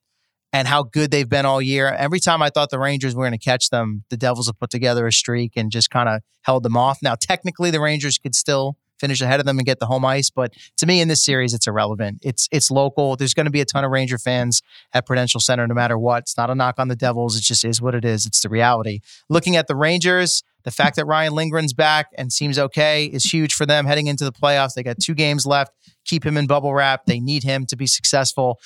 and 0.53 0.67
how 0.67 0.83
good 0.83 1.11
they've 1.11 1.29
been 1.29 1.45
all 1.45 1.61
year, 1.61 1.87
every 1.89 2.19
time 2.19 2.41
I 2.41 2.49
thought 2.49 2.69
the 2.69 2.79
Rangers 2.79 3.15
were 3.15 3.23
going 3.23 3.37
to 3.37 3.43
catch 3.43 3.69
them, 3.69 4.03
the 4.09 4.17
Devils 4.17 4.47
have 4.47 4.59
put 4.59 4.69
together 4.69 5.05
a 5.07 5.11
streak 5.11 5.53
and 5.55 5.71
just 5.71 5.89
kind 5.89 6.09
of 6.09 6.21
held 6.41 6.63
them 6.63 6.77
off. 6.77 6.99
Now, 7.01 7.15
technically, 7.15 7.71
the 7.71 7.81
Rangers 7.81 8.17
could 8.17 8.35
still 8.35 8.77
finish 8.99 9.21
ahead 9.21 9.39
of 9.39 9.45
them 9.45 9.59
and 9.59 9.65
get 9.65 9.79
the 9.79 9.85
home 9.85 10.05
ice, 10.05 10.29
but 10.29 10.53
to 10.77 10.85
me, 10.85 11.01
in 11.01 11.07
this 11.07 11.23
series, 11.23 11.53
it's 11.53 11.67
irrelevant. 11.67 12.19
It's 12.23 12.47
it's 12.51 12.71
local. 12.71 13.15
There's 13.15 13.33
going 13.33 13.45
to 13.45 13.51
be 13.51 13.61
a 13.61 13.65
ton 13.65 13.83
of 13.83 13.91
Ranger 13.91 14.17
fans 14.17 14.61
at 14.93 15.05
Prudential 15.05 15.39
Center, 15.39 15.67
no 15.67 15.75
matter 15.75 15.97
what. 15.97 16.23
It's 16.23 16.37
not 16.37 16.49
a 16.49 16.55
knock 16.55 16.75
on 16.79 16.87
the 16.87 16.95
Devils. 16.95 17.37
It 17.37 17.43
just 17.43 17.63
is 17.63 17.81
what 17.81 17.95
it 17.95 18.05
is. 18.05 18.25
It's 18.25 18.41
the 18.41 18.49
reality. 18.49 19.01
Looking 19.29 19.55
at 19.55 19.67
the 19.67 19.75
Rangers, 19.75 20.43
the 20.63 20.71
fact 20.71 20.95
that 20.95 21.05
Ryan 21.05 21.33
Lindgren's 21.33 21.73
back 21.73 22.07
and 22.17 22.31
seems 22.33 22.57
okay 22.57 23.05
is 23.05 23.23
huge 23.23 23.53
for 23.53 23.65
them 23.65 23.85
heading 23.85 24.07
into 24.07 24.25
the 24.25 24.31
playoffs. 24.31 24.73
They 24.73 24.83
got 24.83 24.99
two 24.99 25.13
games 25.13 25.45
left. 25.45 25.71
Keep 26.05 26.25
him 26.25 26.37
in 26.37 26.47
bubble 26.47 26.73
wrap. 26.73 27.05
They 27.05 27.19
need 27.19 27.43
him 27.43 27.65
to 27.67 27.75
be 27.75 27.87
successful. 27.87 28.59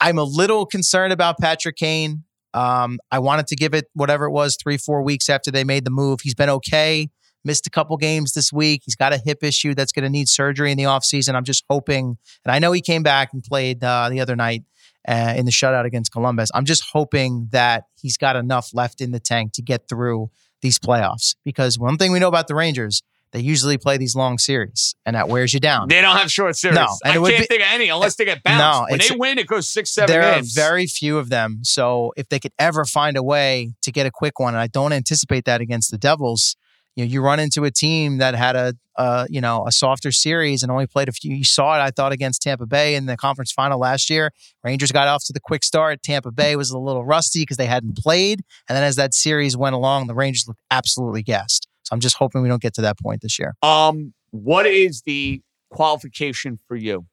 I'm 0.00 0.18
a 0.18 0.24
little 0.24 0.66
concerned 0.66 1.12
about 1.12 1.38
Patrick 1.38 1.76
Kane. 1.76 2.24
Um, 2.52 2.98
I 3.10 3.18
wanted 3.18 3.46
to 3.48 3.56
give 3.56 3.74
it 3.74 3.86
whatever 3.94 4.26
it 4.26 4.30
was, 4.30 4.56
three, 4.56 4.76
four 4.76 5.02
weeks 5.02 5.28
after 5.28 5.50
they 5.50 5.64
made 5.64 5.84
the 5.84 5.90
move. 5.90 6.20
He's 6.22 6.34
been 6.34 6.50
okay. 6.50 7.08
Missed 7.44 7.66
a 7.66 7.70
couple 7.70 7.96
games 7.96 8.32
this 8.32 8.52
week. 8.52 8.82
He's 8.84 8.96
got 8.96 9.12
a 9.12 9.18
hip 9.18 9.42
issue 9.42 9.74
that's 9.74 9.92
going 9.92 10.04
to 10.04 10.08
need 10.08 10.28
surgery 10.28 10.70
in 10.70 10.78
the 10.78 10.84
offseason. 10.84 11.34
I'm 11.34 11.44
just 11.44 11.64
hoping, 11.68 12.16
and 12.44 12.52
I 12.52 12.58
know 12.58 12.72
he 12.72 12.80
came 12.80 13.02
back 13.02 13.32
and 13.32 13.42
played 13.42 13.84
uh, 13.84 14.08
the 14.08 14.20
other 14.20 14.36
night 14.36 14.62
uh, 15.06 15.34
in 15.36 15.44
the 15.44 15.50
shutout 15.50 15.84
against 15.84 16.12
Columbus. 16.12 16.50
I'm 16.54 16.64
just 16.64 16.84
hoping 16.92 17.48
that 17.50 17.84
he's 18.00 18.16
got 18.16 18.36
enough 18.36 18.70
left 18.72 19.00
in 19.00 19.10
the 19.10 19.20
tank 19.20 19.52
to 19.54 19.62
get 19.62 19.88
through 19.88 20.30
these 20.62 20.78
playoffs. 20.78 21.34
Because 21.44 21.78
one 21.78 21.98
thing 21.98 22.12
we 22.12 22.18
know 22.18 22.28
about 22.28 22.48
the 22.48 22.54
Rangers, 22.54 23.02
they 23.34 23.40
usually 23.40 23.76
play 23.78 23.96
these 23.96 24.14
long 24.14 24.38
series, 24.38 24.94
and 25.04 25.16
that 25.16 25.28
wears 25.28 25.52
you 25.52 25.58
down. 25.58 25.88
They 25.88 26.00
don't 26.00 26.16
have 26.16 26.30
short 26.30 26.54
series. 26.54 26.76
No, 26.76 26.86
and 27.04 27.14
I 27.14 27.14
can't 27.14 27.26
be- 27.26 27.46
think 27.46 27.62
of 27.62 27.68
any 27.68 27.88
unless 27.88 28.14
they 28.14 28.24
get 28.24 28.44
bounced. 28.44 28.60
No, 28.60 28.86
when 28.88 29.00
they 29.00 29.16
win, 29.16 29.38
it 29.38 29.48
goes 29.48 29.68
six, 29.68 29.90
seven 29.90 30.08
there 30.08 30.34
games. 30.34 30.56
are 30.56 30.60
very 30.60 30.86
few 30.86 31.18
of 31.18 31.30
them. 31.30 31.58
So 31.64 32.12
if 32.16 32.28
they 32.28 32.38
could 32.38 32.52
ever 32.60 32.84
find 32.84 33.16
a 33.16 33.24
way 33.24 33.74
to 33.82 33.90
get 33.90 34.06
a 34.06 34.12
quick 34.12 34.38
one, 34.38 34.54
and 34.54 34.60
I 34.60 34.68
don't 34.68 34.92
anticipate 34.92 35.46
that 35.46 35.60
against 35.60 35.90
the 35.90 35.98
Devils, 35.98 36.54
you 36.94 37.04
know, 37.04 37.10
you 37.10 37.22
run 37.22 37.40
into 37.40 37.64
a 37.64 37.72
team 37.72 38.18
that 38.18 38.36
had 38.36 38.54
a, 38.54 38.74
uh, 38.96 39.26
you 39.28 39.40
know, 39.40 39.66
a 39.66 39.72
softer 39.72 40.12
series 40.12 40.62
and 40.62 40.70
only 40.70 40.86
played 40.86 41.08
a 41.08 41.12
few. 41.12 41.34
You 41.34 41.42
saw 41.42 41.74
it, 41.74 41.82
I 41.82 41.90
thought, 41.90 42.12
against 42.12 42.40
Tampa 42.40 42.66
Bay 42.66 42.94
in 42.94 43.06
the 43.06 43.16
conference 43.16 43.50
final 43.50 43.80
last 43.80 44.08
year. 44.08 44.30
Rangers 44.62 44.92
got 44.92 45.08
off 45.08 45.24
to 45.24 45.32
the 45.32 45.40
quick 45.40 45.64
start. 45.64 46.04
Tampa 46.04 46.30
Bay 46.30 46.54
was 46.54 46.70
a 46.70 46.78
little 46.78 47.04
rusty 47.04 47.42
because 47.42 47.56
they 47.56 47.66
hadn't 47.66 47.96
played, 47.96 48.44
and 48.68 48.76
then 48.76 48.84
as 48.84 48.94
that 48.94 49.12
series 49.12 49.56
went 49.56 49.74
along, 49.74 50.06
the 50.06 50.14
Rangers 50.14 50.46
looked 50.46 50.60
absolutely 50.70 51.24
gassed. 51.24 51.66
So 51.84 51.94
I'm 51.94 52.00
just 52.00 52.16
hoping 52.16 52.42
we 52.42 52.48
don't 52.48 52.62
get 52.62 52.74
to 52.74 52.82
that 52.82 52.98
point 52.98 53.20
this 53.22 53.38
year. 53.38 53.54
Um, 53.62 54.14
what 54.30 54.66
is 54.66 55.02
the 55.06 55.42
qualification 55.70 56.58
for 56.66 56.76
you? 56.76 57.06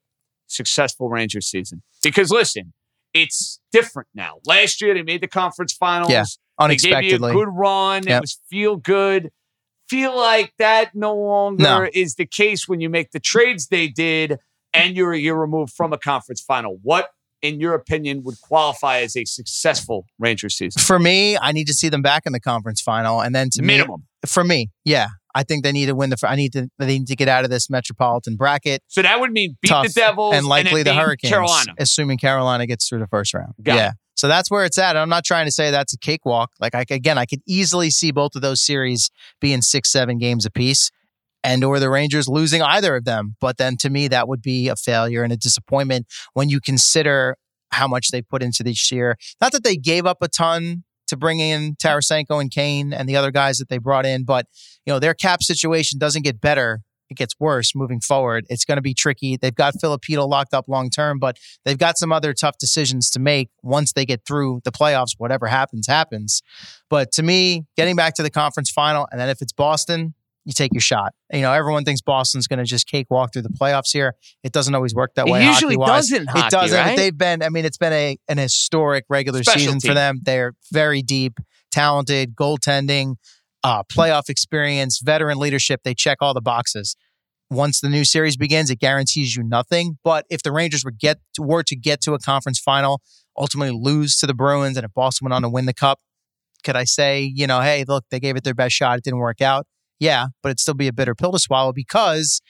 Successful 0.48 1.10
Ranger 1.10 1.42
season. 1.42 1.82
Because 2.04 2.32
listen, 2.32 2.74
it's 3.14 3.60
different 3.72 4.08
now. 4.14 4.36
Last 4.46 4.82
year 4.82 4.94
they 4.94 5.04
made 5.04 5.22
the 5.22 5.28
conference 5.28 5.74
finals. 5.74 6.12
Yeah, 6.12 6.24
They 6.68 6.76
gave 6.78 6.84
you 6.86 6.94
Unexpectedly, 6.96 7.32
a 7.32 7.34
good 7.34 7.50
run. 7.52 8.08
It 8.08 8.22
was 8.22 8.40
feel 8.50 8.76
good. 8.78 9.32
Feel 9.90 10.16
like 10.16 10.54
that 10.58 10.96
no 10.96 11.14
longer 11.16 11.64
No. 11.64 11.90
is 11.94 12.16
the 12.16 12.26
case 12.26 12.68
when 12.68 12.80
you 12.80 12.90
make 12.90 13.12
the 13.12 13.20
trades 13.20 13.68
they 13.68 13.88
did 13.90 14.40
and 14.74 14.96
you're 14.96 15.12
a 15.12 15.18
year 15.20 15.36
removed 15.36 15.74
from 15.74 15.92
a 15.92 15.98
conference 15.98 16.40
final. 16.42 16.80
What, 16.82 17.10
in 17.42 17.60
your 17.60 17.74
opinion, 17.74 18.24
would 18.24 18.40
qualify 18.42 19.00
as 19.00 19.16
a 19.16 19.26
successful 19.26 20.06
Ranger 20.20 20.50
season? 20.50 20.82
for 20.82 21.00
me, 21.00 21.38
I 21.38 21.52
need 21.52 21.68
to 21.68 21.74
see 21.74 21.90
them 21.90 22.02
back 22.02 22.24
in 22.26 22.34
the 22.34 22.40
conference 22.40 22.82
final, 22.82 23.22
and 23.22 23.34
then 23.34 23.50
to 23.52 23.62
me, 23.62 23.78
Minimum. 23.78 24.04
for 24.26 24.44
me, 24.44 24.70
yeah, 24.86 25.08
I 25.34 25.44
think 25.44 25.64
they 25.64 25.72
need 25.72 25.88
to 25.88 25.96
win 25.96 26.10
the. 26.10 26.18
I 26.28 26.36
need 26.36 26.54
to. 26.54 26.70
They 26.78 27.00
need 27.00 27.08
to 27.08 27.16
get 27.16 27.28
out 27.28 27.44
of 27.44 27.50
this 27.50 27.70
metropolitan 27.70 28.36
bracket. 28.36 28.84
So 28.88 29.02
that 29.02 29.20
would 29.20 29.32
mean 29.32 29.58
beat 29.62 29.70
tough, 29.70 29.88
the 29.88 29.94
Devils 29.94 30.36
and 30.36 30.46
likely 30.46 30.84
then 30.84 30.96
the 30.96 31.02
Hurricanes, 31.02 31.32
Carolina. 31.32 31.74
assuming 31.78 32.18
Carolina 32.18 32.68
gets 32.68 32.88
through 32.88 33.00
the 33.00 33.08
first 33.08 33.34
round. 33.34 33.54
Got 33.64 33.76
yeah, 33.76 33.92
so 34.16 34.28
that's 34.28 34.52
where 34.52 34.66
it's 34.66 34.78
at. 34.78 34.96
I'm 34.98 35.10
not 35.10 35.26
trying 35.26 35.46
to 35.46 35.52
say 35.52 35.72
that's 35.72 35.94
a 35.94 35.98
cakewalk. 35.98 36.52
Like 36.60 36.76
I, 36.76 36.86
again, 36.90 37.18
I 37.18 37.26
could 37.26 37.42
easily 37.48 37.90
see 37.90 38.12
both 38.12 38.36
of 38.36 38.42
those 38.42 38.62
series 38.62 39.10
being 39.40 39.62
six, 39.62 39.92
seven 39.92 40.18
games 40.18 40.46
apiece. 40.46 40.92
And 41.44 41.64
or 41.64 41.80
the 41.80 41.90
Rangers 41.90 42.28
losing 42.28 42.62
either 42.62 42.96
of 42.96 43.06
them, 43.06 43.36
but 43.42 43.58
then 43.58 43.76
to 43.78 43.90
me 43.90 44.08
that 44.10 44.28
would 44.28 44.44
be 44.44 44.68
a 44.68 44.76
failure 44.76 45.24
and 45.24 45.34
a 45.34 45.38
disappointment 45.38 46.06
when 46.34 46.50
you 46.50 46.62
consider 46.62 47.36
how 47.72 47.88
much 47.88 48.10
they 48.10 48.22
put 48.22 48.44
into 48.44 48.64
this 48.64 48.92
year. 48.92 49.18
Not 49.40 49.52
that 49.54 49.64
they 49.64 49.76
gave 49.76 50.06
up 50.06 50.18
a 50.22 50.28
ton 50.28 50.84
to 51.08 51.18
bring 51.18 51.40
in 51.40 51.76
Tarasenko 51.76 52.40
and 52.40 52.52
Kane 52.52 52.94
and 52.94 53.08
the 53.08 53.16
other 53.16 53.32
guys 53.32 53.58
that 53.58 53.70
they 53.70 53.78
brought 53.78 54.06
in, 54.06 54.24
but 54.24 54.46
you 54.86 54.94
know 54.94 55.00
their 55.00 55.14
cap 55.14 55.44
situation 55.44 56.00
doesn't 56.00 56.24
get 56.24 56.40
better; 56.40 56.82
it 57.10 57.18
gets 57.18 57.34
worse 57.40 57.76
moving 57.76 58.00
forward. 58.00 58.46
It's 58.50 58.64
going 58.64 58.78
to 58.78 58.82
be 58.82 58.94
tricky. 58.94 59.36
They've 59.36 59.54
got 59.54 59.74
Filipino 59.80 60.26
locked 60.26 60.54
up 60.54 60.70
long 60.70 60.90
term, 60.90 61.20
but 61.20 61.38
they've 61.66 61.78
got 61.78 61.98
some 61.98 62.14
other 62.14 62.34
tough 62.34 62.58
decisions 62.58 63.10
to 63.12 63.20
make 63.20 63.50
once 63.62 63.92
they 63.94 64.06
get 64.06 64.22
through 64.26 64.62
the 64.64 64.72
playoffs. 64.72 65.12
Whatever 65.18 65.48
happens, 65.48 65.88
happens. 65.88 66.42
But 66.90 67.12
to 67.14 67.24
me, 67.24 67.66
getting 67.76 67.98
back 67.98 68.16
to 68.16 68.24
the 68.24 68.30
conference 68.30 68.72
final, 68.72 69.08
and 69.12 69.20
then 69.20 69.28
if 69.28 69.42
it's 69.42 69.54
Boston, 69.54 70.14
you 70.46 70.54
take 70.54 70.74
your 70.74 70.82
shot. 70.82 71.14
You 71.32 71.42
know, 71.42 71.52
everyone 71.54 71.84
thinks 71.84 72.02
Boston's 72.02 72.48
going 72.48 72.60
to 72.60 72.66
just 72.66 72.88
cakewalk 72.88 73.32
through 73.34 73.44
the 73.44 73.50
playoffs 73.50 73.92
here. 73.94 74.16
It 74.44 74.52
doesn't 74.52 74.74
always 74.74 74.94
work 74.96 75.12
that 75.16 75.28
It 75.28 75.32
way. 75.32 75.46
usually 75.46 75.76
hockey-wise. 75.76 76.10
doesn't, 76.10 76.28
hockey, 76.30 76.48
it 76.48 76.52
doesn't. 76.52 76.78
right? 76.78 76.98
They've 76.98 77.18
been. 77.18 77.44
I 77.44 77.50
mean, 77.50 77.66
it's 77.66 77.78
been 77.78 77.94
a 77.94 78.18
an 78.28 78.38
historic 78.38 79.06
regular 79.10 79.44
Special 79.44 79.60
season 79.60 79.80
team. 79.80 79.90
for 79.90 79.94
them. 79.94 80.20
They're 80.24 80.54
very 80.72 81.02
deep, 81.02 81.40
talented, 81.72 82.36
goaltending, 82.36 83.16
uh, 83.64 83.84
playoff 83.84 84.30
experience, 84.30 85.00
veteran 85.04 85.38
leadership. 85.38 85.82
They 85.84 85.94
check 85.94 86.18
all 86.22 86.34
the 86.34 86.42
boxes. 86.42 86.96
Once 87.52 87.82
the 87.82 87.90
new 87.90 88.06
series 88.06 88.38
begins, 88.38 88.70
it 88.72 88.80
guarantees 88.80 89.36
you 89.36 89.44
nothing. 89.44 89.98
But 90.04 90.26
if 90.30 90.42
the 90.42 90.52
Rangers 90.52 90.84
were 90.86 90.92
get 90.92 91.20
were 91.38 91.64
to 91.64 91.76
get 91.76 92.02
to 92.02 92.14
a 92.14 92.20
conference 92.20 92.58
final, 92.60 93.02
ultimately 93.38 93.78
lose 93.78 94.16
to 94.18 94.26
the 94.28 94.34
Bruins, 94.34 94.78
and 94.78 94.86
if 94.86 94.94
Boston 94.94 95.26
went 95.26 95.34
on 95.34 95.42
to 95.44 95.50
win 95.50 95.66
the 95.66 95.74
cup, 95.74 96.00
could 96.64 96.76
I 96.78 96.86
say, 96.86 97.22
you 97.24 97.48
know, 97.48 97.60
hey, 97.62 97.84
look, 97.88 98.06
they 98.10 98.20
gave 98.20 98.36
it 98.38 98.44
their 98.44 98.54
best 98.54 98.74
shot, 98.74 98.98
it 98.98 99.04
didn't 99.04 99.20
work 99.20 99.42
out? 99.42 99.68
Yeah, 100.02 100.30
but 100.42 100.50
it'd 100.50 100.60
still 100.60 100.74
be 100.74 100.88
a 100.88 100.94
bitter 100.94 101.14
pill 101.14 101.32
to 101.32 101.38
swallow 101.38 101.72
because 101.72 102.42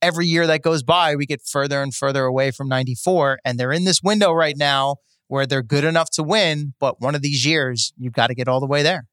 every 0.00 0.26
year 0.26 0.46
that 0.46 0.62
goes 0.62 0.84
by, 0.84 1.16
we 1.16 1.26
get 1.26 1.42
further 1.42 1.82
and 1.82 1.92
further 1.92 2.24
away 2.24 2.52
from 2.52 2.68
94. 2.68 3.40
And 3.44 3.58
they're 3.58 3.72
in 3.72 3.82
this 3.82 4.00
window 4.00 4.32
right 4.32 4.56
now 4.56 4.98
where 5.26 5.44
they're 5.44 5.64
good 5.64 5.82
enough 5.82 6.08
to 6.12 6.22
win. 6.22 6.74
But 6.78 7.00
one 7.00 7.16
of 7.16 7.20
these 7.20 7.44
years, 7.44 7.92
you've 7.98 8.12
got 8.12 8.28
to 8.28 8.34
get 8.36 8.46
all 8.46 8.60
the 8.60 8.66
way 8.66 8.84
there. 8.84 9.06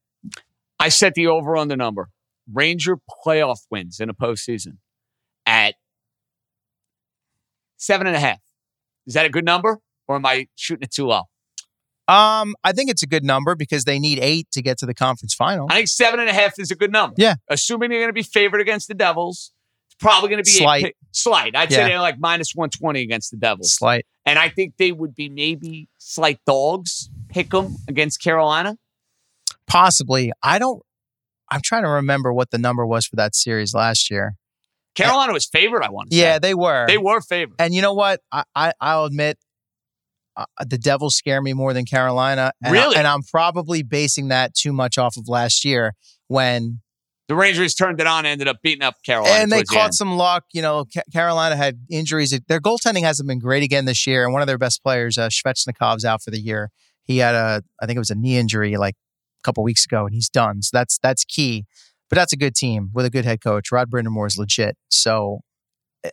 I 0.78 0.88
set 0.90 1.14
the 1.14 1.26
over 1.26 1.56
on 1.56 1.66
the 1.66 1.76
number. 1.76 2.10
Ranger 2.52 2.98
playoff 3.26 3.66
wins 3.68 3.98
in 3.98 4.08
a 4.08 4.14
postseason 4.14 4.76
at 5.44 5.74
seven 7.76 8.06
and 8.06 8.14
a 8.14 8.20
half. 8.20 8.38
Is 9.08 9.14
that 9.14 9.26
a 9.26 9.28
good 9.28 9.44
number, 9.44 9.80
or 10.06 10.14
am 10.14 10.24
I 10.24 10.46
shooting 10.54 10.84
it 10.84 10.92
too 10.92 11.06
low? 11.06 11.22
Um, 12.06 12.54
I 12.62 12.72
think 12.72 12.90
it's 12.90 13.02
a 13.02 13.06
good 13.06 13.24
number 13.24 13.54
because 13.54 13.84
they 13.84 13.98
need 13.98 14.18
eight 14.20 14.50
to 14.52 14.60
get 14.62 14.76
to 14.78 14.86
the 14.86 14.94
conference 14.94 15.34
final. 15.34 15.66
I 15.70 15.76
think 15.76 15.88
seven 15.88 16.20
and 16.20 16.28
a 16.28 16.34
half 16.34 16.52
is 16.58 16.70
a 16.70 16.74
good 16.74 16.92
number. 16.92 17.14
Yeah. 17.18 17.36
Assuming 17.48 17.88
they're 17.90 18.00
going 18.00 18.10
to 18.10 18.12
be 18.12 18.22
favored 18.22 18.60
against 18.60 18.88
the 18.88 18.94
Devils, 18.94 19.52
it's 19.86 19.94
probably 19.98 20.28
going 20.28 20.42
to 20.44 20.46
be 20.46 20.50
Slight. 20.58 20.84
A, 20.84 20.92
slight. 21.12 21.56
I'd 21.56 21.70
Yeah. 21.70 21.76
say 21.78 21.84
they're 21.88 22.00
like 22.00 22.18
minus 22.18 22.52
one 22.54 22.68
twenty 22.68 23.00
against 23.02 23.30
the 23.30 23.38
Devils, 23.38 23.72
Slight. 23.74 24.04
and 24.26 24.38
I 24.38 24.50
think 24.50 24.74
they 24.76 24.92
would 24.92 25.14
be 25.14 25.28
maybe 25.30 25.88
slight 25.98 26.40
dogs. 26.46 27.08
Pick 27.30 27.50
them 27.50 27.76
against 27.88 28.22
Carolina. 28.22 28.76
Possibly. 29.66 30.30
I 30.42 30.58
don't, 30.58 30.82
I'm 31.50 31.60
trying 31.62 31.84
to 31.84 31.88
remember 31.88 32.32
what 32.32 32.50
the 32.50 32.58
number 32.58 32.84
was 32.86 33.06
for 33.06 33.16
that 33.16 33.34
series 33.34 33.74
last 33.74 34.10
year. 34.10 34.34
Carolina 34.94 35.32
was 35.32 35.46
favored. 35.46 35.82
I 35.82 35.90
want 35.90 36.10
to 36.10 36.16
Yeah, 36.16 36.34
say. 36.34 36.38
they 36.40 36.54
were. 36.54 36.86
they 36.86 36.98
were 36.98 37.20
favored. 37.20 37.56
And 37.58 37.74
you 37.74 37.82
know 37.82 37.94
what? 37.94 38.20
I, 38.30 38.44
I 38.54 38.72
I'll 38.80 39.04
admit, 39.06 39.38
uh, 40.36 40.44
the 40.66 40.78
Devils 40.78 41.16
scare 41.16 41.40
me 41.42 41.52
more 41.52 41.72
than 41.72 41.84
Carolina. 41.84 42.52
And 42.62 42.76
I- 42.76 42.80
Really? 42.82 42.96
and 42.96 43.06
I'm 43.06 43.22
probably 43.22 43.82
basing 43.82 44.28
that 44.28 44.54
too 44.54 44.72
much 44.72 44.98
off 44.98 45.16
of 45.16 45.28
last 45.28 45.64
year 45.64 45.94
when 46.28 46.80
The 47.28 47.34
Rangers 47.34 47.74
turned 47.74 48.00
it 48.00 48.06
on, 48.06 48.18
and 48.20 48.26
ended 48.26 48.48
up 48.48 48.56
beating 48.62 48.82
up 48.82 48.96
Carolina, 49.04 49.34
and 49.42 49.50
they 49.52 49.60
the 49.60 49.64
caught 49.66 49.84
end. 49.86 49.94
some 49.94 50.16
luck. 50.16 50.44
You 50.52 50.60
know, 50.62 50.84
Ca- 50.92 51.02
Carolina 51.12 51.56
had 51.56 51.78
injuries. 51.90 52.38
Their 52.48 52.60
goaltending 52.60 53.02
hasn't 53.02 53.26
been 53.28 53.38
great 53.38 53.62
again 53.62 53.84
this 53.86 54.06
year. 54.06 54.24
And 54.24 54.32
one 54.32 54.42
of 54.42 54.46
their 54.48 54.58
best 54.58 54.82
players, 54.82 55.16
uh, 55.16 55.28
Svechnikov's 55.28 56.04
out 56.04 56.22
for 56.22 56.30
the 56.30 56.40
year. 56.40 56.70
He 57.02 57.18
had 57.18 57.34
a, 57.34 57.62
I 57.80 57.86
think 57.86 57.96
it 57.96 58.00
was 58.00 58.10
a 58.10 58.14
knee 58.14 58.36
injury 58.36 58.76
like 58.76 58.94
a 58.94 59.42
couple 59.42 59.62
weeks 59.62 59.84
ago, 59.86 60.04
and 60.06 60.14
he's 60.14 60.28
done. 60.28 60.60
So 60.62 60.70
that's 60.76 60.98
that's 60.98 61.24
key. 61.24 61.64
But 62.10 62.16
that's 62.16 62.32
a 62.34 62.36
good 62.36 62.54
team 62.54 62.90
with 62.92 63.06
a 63.06 63.10
good 63.10 63.24
head 63.24 63.40
coach. 63.42 63.72
Rod 63.72 63.90
Brind'Amour 63.90 64.26
is 64.26 64.36
legit. 64.36 64.76
So, 64.90 65.40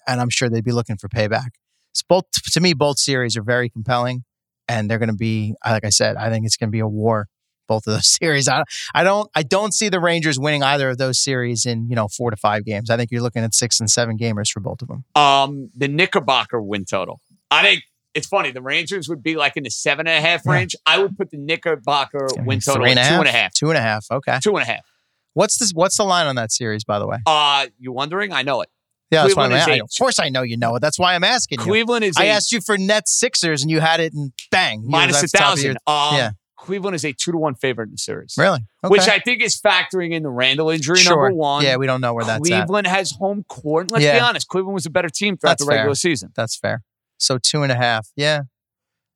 and 0.08 0.22
I'm 0.22 0.30
sure 0.30 0.50
they'd 0.50 0.64
be 0.64 0.72
looking 0.72 0.96
for 0.98 1.10
payback. 1.10 1.50
So 1.94 2.04
both 2.08 2.26
to 2.54 2.60
me, 2.60 2.74
both 2.74 3.00
series 3.00 3.36
are 3.38 3.44
very 3.44 3.70
compelling, 3.70 4.24
and 4.68 4.90
they're 4.90 5.00
going 5.00 5.10
to 5.10 5.16
be, 5.16 5.56
like 5.66 5.84
I 5.86 5.90
said, 5.90 6.16
I 6.16 6.30
think 6.30 6.46
it's 6.46 6.58
going 6.58 6.70
to 6.70 6.72
be 6.72 6.80
a 6.80 6.88
war. 6.88 7.28
Both 7.68 7.88
of 7.88 7.94
those 7.94 8.08
series. 8.20 8.50
I, 8.50 8.64
I 8.94 9.04
don't 9.06 9.30
I 9.34 9.44
don't 9.44 9.74
see 9.74 9.88
the 9.88 10.00
Rangers 10.02 10.38
winning 10.38 10.62
either 10.62 10.90
of 10.90 10.98
those 10.98 11.24
series 11.24 11.66
in 11.66 11.88
you 11.90 11.96
know 11.96 12.08
four 12.10 12.30
to 12.30 12.36
five 12.36 12.66
games. 12.66 12.90
I 12.90 12.98
think 12.98 13.12
you're 13.12 13.22
looking 13.22 13.44
at 13.44 13.54
six 13.54 13.80
and 13.80 13.90
seven 13.90 14.18
gamers 14.18 14.50
for 14.52 14.60
both 14.60 14.82
of 14.82 14.90
them. 14.90 15.06
um, 15.16 15.70
the 15.76 15.88
Knickerbocker 15.88 16.62
win 16.62 16.84
total. 16.84 17.22
I 17.50 17.62
think 17.64 17.84
it's 18.14 18.28
funny. 18.28 18.52
The 18.52 18.62
Rangers 18.62 19.08
would 19.08 19.24
be 19.24 19.36
like 19.38 19.56
in 19.56 19.64
the 19.64 19.70
seven 19.70 20.06
and 20.08 20.18
a 20.18 20.22
half 20.28 20.42
Yeah. 20.46 20.52
range. 20.52 20.76
I 20.86 20.98
would 21.00 21.18
put 21.18 21.30
the 21.32 21.38
Knickerbocker 21.38 22.28
win 22.40 22.60
total 22.60 22.82
Three 22.84 22.92
at 22.92 22.98
and 22.98 23.00
a 23.00 23.04
two 23.04 23.10
half? 23.14 23.20
and 23.20 23.28
a 23.30 23.32
half. 23.32 23.54
Two 23.54 23.70
and 23.70 23.78
a 23.78 23.82
half. 23.82 24.06
Okay. 24.12 24.40
Two 24.42 24.58
and 24.58 24.64
a 24.64 24.66
half. 24.66 24.82
What's 25.34 25.58
this? 25.58 25.72
What's 25.72 25.96
the 25.96 26.04
line 26.04 26.28
on 26.28 26.36
that 26.36 26.52
series, 26.52 26.84
by 26.84 27.00
the 27.00 27.08
way? 27.08 27.20
Uh, 27.26 27.68
you 27.80 27.94
wondering? 27.94 28.34
I 28.34 28.42
know 28.42 28.60
it. 28.62 28.70
Yeah, 29.12 29.24
that's 29.24 29.36
why 29.36 29.46
I'm 29.46 29.52
Cleveland. 29.52 29.82
Of 29.82 29.90
course, 30.00 30.20
I 30.20 30.30
know 30.30 30.42
you 30.42 30.58
know 30.58 30.76
it. 30.76 30.80
That's 30.80 30.98
why 30.98 31.16
I'm 31.16 31.24
asking 31.24 31.60
you. 31.60 31.66
Cleveland 31.66 32.06
is 32.06 32.16
I 32.18 32.26
a 32.26 32.30
asked 32.30 32.52
you 32.52 32.62
for 32.62 32.78
Nets 32.78 33.20
Sixers, 33.20 33.62
and 33.62 33.70
you 33.70 33.80
had 33.82 34.00
it, 34.00 34.14
and 34.14 34.32
bang, 34.52 34.84
minus 34.86 35.18
a 35.18 35.22
that's 35.22 35.32
top 35.34 35.42
of 35.54 35.60
thousand. 35.60 35.78
Um, 35.86 36.16
yeah. 36.16 36.32
Cleveland 36.58 36.96
is 36.96 37.04
a 37.04 37.12
two 37.12 37.32
to 37.32 37.38
one 37.38 37.56
favorite 37.56 37.86
in 37.86 37.92
the 37.94 37.98
series, 37.98 38.36
Really? 38.38 38.60
Okay. 38.84 38.92
which 38.92 39.08
I 39.08 39.18
think 39.20 39.42
is 39.42 39.60
factoring 39.60 40.12
in 40.12 40.22
the 40.24 40.30
Randle 40.30 40.70
injury. 40.70 40.98
sure. 40.98 41.16
Number 41.30 41.34
one. 41.36 41.64
Yeah, 41.64 41.78
we 41.78 41.88
don't 41.88 42.02
know 42.02 42.14
where 42.14 42.24
that's 42.24 42.50
at. 42.52 42.66
Cleveland 42.68 42.86
has 42.88 43.12
home 43.12 43.44
court. 43.50 43.92
Let's 43.92 44.06
be 44.06 44.20
honest. 44.20 44.48
Cleveland 44.48 44.76
was 44.76 44.86
a 44.86 44.92
better 44.92 45.10
team 45.10 45.38
throughout 45.38 45.54
That's 45.54 45.66
the 45.66 45.70
regular 45.70 45.90
fair. 45.90 45.96
season. 45.96 46.30
That's 46.36 46.56
fair. 46.56 46.84
So 47.18 47.38
two 47.42 47.64
and 47.64 47.72
a 47.72 47.76
half. 47.76 48.08
Yeah. 48.16 48.42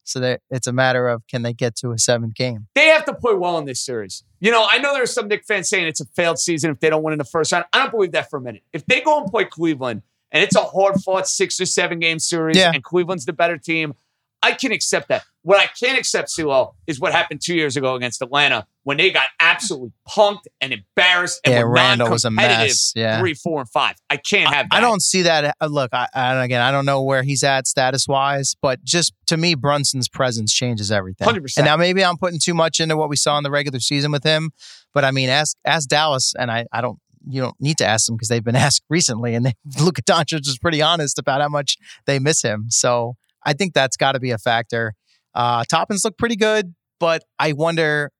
So 0.06 0.38
it's 0.49 0.68
a 0.68 0.74
matter 0.74 1.08
of 1.08 1.26
can 1.28 1.41
they 1.41 1.53
get 1.53 1.76
to 1.78 1.91
a 1.91 1.97
seventh 1.97 2.36
game? 2.36 2.68
They 2.76 2.88
have 2.88 3.06
to 3.06 3.14
play 3.14 3.34
well 3.34 3.58
in 3.58 3.66
this 3.66 3.80
series. 3.84 4.24
You 4.39 4.51
know, 4.51 4.68
I 4.70 4.78
know 4.78 4.93
there's 4.93 5.12
some 5.14 5.28
Knick 5.28 5.43
fans 5.45 5.68
saying 5.70 5.88
it's 5.88 5.99
a 6.01 6.06
failed 6.06 6.38
season 6.39 6.72
if 6.72 6.80
they 6.80 6.89
don't 6.89 7.03
win 7.03 7.14
in 7.14 7.18
the 7.18 7.24
first 7.26 7.51
round. 7.51 7.66
I 7.74 7.80
don't 7.80 7.91
believe 7.91 8.12
that 8.12 8.30
for 8.30 8.38
a 8.38 8.41
minute. 8.41 8.64
If 8.74 8.86
they 8.86 9.01
go 9.01 9.20
and 9.22 9.30
play 9.30 9.45
Cleveland 9.45 10.03
and 10.32 10.43
it's 10.43 10.56
a 10.56 10.62
hard 10.64 10.95
fought 11.03 11.28
six 11.28 11.60
or 11.60 11.66
seven 11.66 11.99
game 11.99 12.20
series 12.20 12.56
Yeah. 12.58 12.72
and 12.74 12.84
Cleveland's 12.84 13.26
the 13.26 13.34
better 13.34 13.58
team, 13.58 13.95
I 14.43 14.51
can 14.51 14.72
accept 14.72 15.08
that. 15.10 15.24
What 15.46 15.60
I 15.60 15.68
can't 15.80 15.96
accept, 15.96 16.32
C-Lo, 16.32 16.74
is 16.88 17.00
what 17.00 17.12
happened 17.12 17.39
two 17.39 17.54
years 17.54 17.78
ago 17.78 17.93
against 17.93 18.20
Atlanta 18.20 18.66
when 18.82 18.98
they 18.98 19.12
got 19.12 19.28
absolutely 19.39 19.91
punked 20.10 20.46
and 20.60 20.74
embarrassed 20.74 21.39
and 21.43 21.54
Yeah, 21.54 21.62
were 21.62 21.70
Randle 21.70 22.10
was 22.10 22.26
a 22.26 22.32
mess. 22.32 22.91
Yeah. 22.96 23.20
three, 23.20 23.36
four, 23.36 23.60
and 23.60 23.70
five. 23.70 23.93
I 24.10 24.18
can't 24.18 24.52
have 24.52 24.72
that. 24.72 24.76
I 24.76 24.82
don't 24.82 25.04
see 25.04 25.22
that. 25.22 25.56
uh, 25.62 25.68
Look, 25.68 25.93
I, 25.93 26.08
I 26.16 26.43
again, 26.43 26.64
I 26.64 26.72
don't 26.72 26.88
know 26.88 27.04
where 27.04 27.22
he's 27.22 27.43
at 27.43 27.68
status 27.68 28.08
wise, 28.08 28.56
but 28.60 28.84
just 28.84 29.14
to 29.28 29.38
me, 29.38 29.54
Brunson's 29.54 30.10
presence 30.10 30.52
changes 30.52 30.91
everything. 30.91 31.28
100%. 31.28 31.58
And 31.58 31.66
now 31.68 31.78
maybe 31.78 32.04
I'm 32.04 32.18
putting 32.18 32.39
too 32.39 32.56
much 32.56 32.80
into 32.80 32.98
what 32.98 33.10
we 33.10 33.16
saw 33.16 33.38
in 33.38 33.43
the 33.43 33.52
regular 33.52 33.80
season 33.80 34.12
with 34.12 34.24
him, 34.24 34.50
but 34.96 35.06
I 35.06 35.12
mean, 35.12 35.30
ask 35.30 35.56
ask 35.64 35.88
Dallas, 35.88 36.34
and 36.39 36.50
I, 36.50 36.66
I 36.72 36.82
don't 36.82 36.98
you 37.28 37.41
don't 37.41 37.56
need 37.60 37.78
to 37.78 37.86
ask 37.86 38.08
them 38.08 38.16
because 38.16 38.30
they've 38.30 38.43
been 38.43 38.56
asked 38.68 38.84
recently, 38.89 39.36
and 39.36 39.46
they, 39.46 39.54
Luka 39.80 40.02
Doncic 40.02 40.48
was 40.48 40.58
pretty 40.58 40.82
honest 40.82 41.20
about 41.20 41.41
how 41.41 41.50
much 41.50 41.78
they 42.08 42.18
miss 42.18 42.41
him. 42.41 42.66
So 42.70 43.16
I 43.46 43.54
think 43.54 43.74
that's 43.74 43.96
got 43.96 44.14
to 44.14 44.20
be 44.20 44.32
a 44.32 44.39
factor. 44.39 44.96
Uh, 45.36 45.64
Toppin's 45.70 46.04
look 46.06 46.18
pretty 46.18 46.36
good, 46.38 46.74
but 47.00 47.24
I 47.38 47.54
wonder 47.54 48.12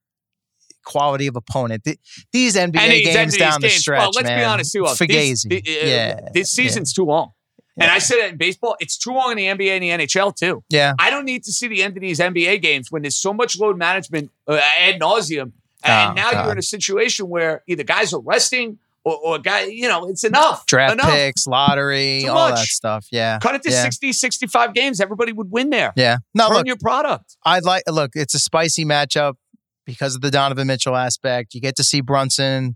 quality 0.84 1.28
of 1.28 1.36
opponent. 1.36 1.84
Th- 1.84 1.98
these 2.32 2.56
NBA 2.56 2.78
And 2.78 2.92
these 2.92 3.08
games 3.14 3.36
NBA 3.36 3.40
down 3.40 3.62
the 3.62 3.68
games, 3.70 3.80
stretch, 3.80 4.00
well, 4.00 4.12
let's 4.16 4.28
man. 4.28 4.40
be 4.40 4.44
honest 4.44 4.72
too. 4.72 4.86
These, 5.08 5.44
the- 5.44 5.58
uh, 5.58 5.86
yeah, 5.88 6.20
this 6.34 6.52
season's 6.52 6.94
too 6.94 7.06
long. 7.06 7.32
And 7.78 7.92
I 7.92 7.98
said 8.00 8.20
it 8.20 8.32
in 8.32 8.38
baseball, 8.38 8.78
it's 8.80 8.98
too 8.98 9.12
long 9.12 9.32
in 9.32 9.38
the 9.38 9.46
NBA 9.48 9.70
and 9.72 9.84
the 10.00 10.06
NHL 10.06 10.34
too. 10.36 10.64
yeah. 10.70 10.94
I 11.00 11.10
don't 11.10 11.26
need 11.26 11.44
to 11.44 11.52
see 11.52 11.68
the 11.68 11.84
end 11.84 11.98
of 11.98 12.02
these 12.02 12.20
NBA 12.20 12.62
games 12.62 12.90
when 12.92 13.02
there's 13.02 13.18
so 13.18 13.34
much 13.34 13.60
load 13.60 13.78
management 13.78 14.32
uh, 14.48 14.62
ad 14.80 15.02
nauseum. 15.02 15.52
Oh, 15.84 15.90
And 15.90 16.16
now 16.16 16.32
God. 16.32 16.44
you're 16.44 16.52
in 16.54 16.58
a 16.58 16.62
situation 16.64 17.28
where 17.28 17.64
either 17.68 17.84
guys 17.84 18.14
are 18.14 18.22
resting 18.22 18.80
or, 19.06 19.18
or 19.24 19.40
guy, 19.40 19.66
you 19.66 19.88
know, 19.88 20.06
it's 20.06 20.24
enough. 20.24 20.66
Draft 20.66 20.94
enough. 20.94 21.10
picks, 21.12 21.48
lottery, 21.48 22.22
Too 22.24 22.30
all 22.30 22.50
much. 22.50 22.60
that 22.60 22.68
stuff. 22.68 23.08
Yeah. 23.12 23.38
Cut 23.40 23.56
it 23.56 23.62
to 23.64 23.72
yeah. 23.72 23.84
60, 23.84 24.12
65 24.12 24.74
games. 24.74 25.00
Everybody 25.00 25.32
would 25.32 25.52
win 25.52 25.70
there. 25.70 25.94
Yeah. 25.96 26.18
No, 26.34 26.48
Turn 26.48 26.58
look, 26.58 26.68
your 26.68 26.78
product. 26.78 27.38
I'd 27.46 27.64
like 27.64 27.84
look, 27.88 28.12
it's 28.16 28.34
a 28.34 28.40
spicy 28.40 28.84
matchup 28.84 29.36
because 29.86 30.16
of 30.16 30.22
the 30.22 30.32
Donovan 30.32 30.68
Mitchell 30.68 30.96
aspect. 30.96 31.54
You 31.54 31.62
get 31.62 31.76
to 31.76 31.84
see 31.84 32.02
Brunson, 32.02 32.76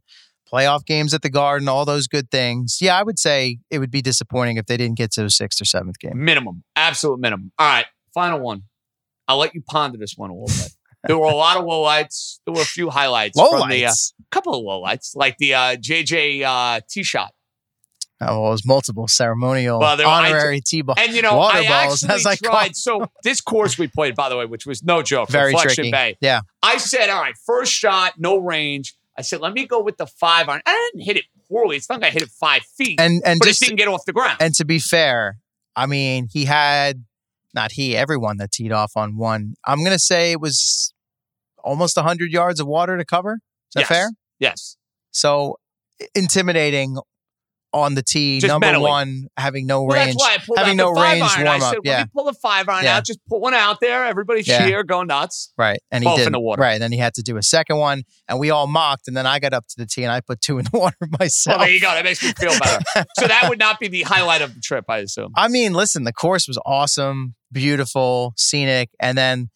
playoff 0.51 0.85
games 0.85 1.15
at 1.15 1.23
the 1.23 1.31
Garden, 1.31 1.67
all 1.67 1.83
those 1.83 2.07
good 2.07 2.29
things. 2.29 2.77
Yeah, 2.79 2.97
I 2.97 3.03
would 3.03 3.17
say 3.17 3.57
it 3.71 3.79
would 3.79 3.91
be 3.91 4.03
disappointing 4.03 4.57
if 4.57 4.67
they 4.67 4.77
didn't 4.77 4.97
get 4.97 5.11
to 5.13 5.25
a 5.25 5.29
sixth 5.31 5.59
or 5.59 5.65
seventh 5.65 5.99
game. 5.99 6.23
Minimum. 6.23 6.63
Absolute 6.75 7.19
minimum. 7.19 7.51
All 7.57 7.67
right. 7.67 7.85
Final 8.13 8.39
one. 8.39 8.63
I'll 9.27 9.37
let 9.37 9.53
you 9.55 9.61
ponder 9.61 9.97
this 9.97 10.13
one 10.15 10.29
a 10.29 10.33
little 10.33 10.47
bit. 10.47 10.71
There 11.07 11.17
were 11.17 11.27
a 11.27 11.35
lot 11.35 11.57
of 11.57 11.63
lowlights. 11.63 12.39
There 12.45 12.53
were 12.53 12.61
a 12.61 12.65
few 12.65 12.89
highlights 12.89 13.39
from 13.39 13.69
the 13.69 13.85
uh, 13.85 13.91
couple 14.31 14.53
of 14.55 14.63
lowlights, 14.63 15.15
like 15.15 15.37
the 15.37 15.53
uh, 15.53 15.75
JJ 15.77 16.43
uh, 16.43 16.81
tee 16.89 17.03
shot. 17.03 17.33
Oh, 18.21 18.41
well, 18.41 18.49
it 18.49 18.51
was 18.51 18.65
multiple 18.65 19.07
ceremonial 19.07 19.79
Well, 19.79 20.05
honorary 20.05 20.59
T-ball. 20.59 20.95
And 20.99 21.13
you 21.13 21.21
know, 21.21 21.37
Water 21.37 21.59
I 21.59 21.67
balls, 21.85 22.03
actually 22.03 22.15
as 22.15 22.25
I 22.25 22.35
tried. 22.35 22.75
So 22.75 23.05
this 23.23 23.39
course 23.39 23.77
we 23.77 23.87
played, 23.87 24.15
by 24.15 24.27
the 24.27 24.35
way, 24.35 24.45
which 24.45 24.65
was 24.65 24.83
no 24.83 25.01
joke, 25.01 25.29
Very 25.29 25.53
Reflection 25.53 25.75
tricky. 25.85 25.91
Bay. 25.91 26.17
Yeah. 26.19 26.41
I 26.61 26.79
said, 26.79 27.09
all 27.09 27.21
right, 27.21 27.35
first 27.45 27.71
shot, 27.71 28.15
no 28.17 28.37
range. 28.37 28.93
I 29.17 29.21
said, 29.21 29.39
let 29.39 29.53
me 29.53 29.65
go 29.65 29.81
with 29.81 29.95
the 29.95 30.05
five 30.05 30.49
iron. 30.49 30.61
I 30.65 30.89
didn't 30.91 31.05
hit 31.05 31.15
it 31.15 31.23
poorly. 31.47 31.77
It's 31.77 31.89
not 31.89 32.01
like 32.01 32.09
I 32.09 32.13
hit 32.13 32.23
it 32.23 32.29
five 32.29 32.63
feet, 32.77 32.99
And 32.99 33.21
and 33.25 33.39
but 33.39 33.45
just 33.47 33.61
it 33.61 33.67
didn't 33.67 33.77
get 33.77 33.87
off 33.87 34.03
the 34.05 34.11
ground. 34.13 34.37
and 34.41 34.53
to 34.55 34.65
be 34.65 34.79
fair, 34.79 35.37
I 35.77 35.85
mean, 35.85 36.27
he 36.29 36.43
had 36.43 37.05
not 37.53 37.73
he, 37.73 37.95
everyone 37.95 38.37
that 38.37 38.51
teed 38.51 38.71
off 38.71 38.91
on 38.95 39.17
one. 39.17 39.55
I'm 39.65 39.83
gonna 39.83 39.99
say 39.99 40.31
it 40.31 40.39
was 40.41 40.93
almost 41.63 41.97
100 41.97 42.31
yards 42.31 42.59
of 42.59 42.67
water 42.67 42.97
to 42.97 43.05
cover. 43.05 43.33
Is 43.35 43.73
that 43.75 43.81
Yes. 43.81 43.87
fair? 43.89 44.09
yes. 44.39 44.77
So 45.11 45.57
intimidating 46.15 46.97
on 47.73 47.93
the 47.95 48.01
tee. 48.01 48.39
Just 48.39 48.49
number 48.49 48.65
mentally. 48.67 48.89
one, 48.89 49.27
having 49.37 49.67
no 49.67 49.83
Well, 49.83 49.97
range. 49.97 50.15
that's 50.15 50.21
why 50.23 50.33
I 50.35 50.37
pulled 50.45 50.57
having 50.57 50.79
out 50.79 50.95
no 50.95 51.01
range 51.01 51.21
iron. 51.23 51.45
warm 51.45 51.61
I 51.61 51.65
up, 51.65 51.73
said, 51.73 51.79
yeah. 51.83 52.05
pull 52.15 52.23
the 52.25 52.33
five 52.33 52.67
iron 52.67 52.83
Yeah. 52.85 52.97
out. 52.97 53.05
Just 53.05 53.19
put 53.29 53.39
one 53.41 53.53
out 53.53 53.79
there. 53.79 54.05
Everybody 54.05 54.41
Yeah. 54.41 54.65
cheer, 54.65 54.83
go 54.83 55.03
nuts. 55.03 55.53
Right. 55.57 55.79
And 55.91 56.03
he 56.03 56.09
Both 56.09 56.17
did 56.19 56.33
the 56.33 56.39
water. 56.39 56.61
Right. 56.61 56.79
Then 56.79 56.91
he 56.91 56.97
had 56.97 57.13
to 57.15 57.21
do 57.21 57.37
a 57.37 57.43
second 57.43 57.77
one. 57.77 58.03
And 58.27 58.39
we 58.39 58.49
all 58.49 58.65
mocked. 58.67 59.07
And 59.07 59.15
then 59.15 59.27
I 59.27 59.37
got 59.39 59.53
up 59.53 59.67
to 59.67 59.75
the 59.77 59.85
tee 59.85 60.03
and 60.03 60.11
I 60.11 60.19
put 60.21 60.41
two 60.41 60.57
in 60.57 60.65
the 60.65 60.71
water 60.79 60.95
myself. 61.19 61.57
Well, 61.57 61.65
there 61.65 61.73
you 61.73 61.79
go. 61.81 61.91
That 61.93 62.03
makes 62.03 62.23
me 62.23 62.31
feel 62.39 62.57
better. 62.59 62.83
so 63.19 63.27
that 63.27 63.45
would 63.49 63.59
not 63.59 63.79
be 63.79 63.87
the 63.87 64.01
highlight 64.13 64.41
of 64.41 64.55
the 64.55 64.61
trip, 64.61 64.85
I 64.89 64.97
assume. 64.99 65.31
I 65.35 65.47
mean, 65.47 65.73
listen, 65.73 66.05
the 66.05 66.13
course 66.13 66.47
was 66.47 66.57
awesome, 66.65 67.35
beautiful, 67.51 68.33
scenic, 68.35 68.89
and 68.99 69.17
then 69.17 69.49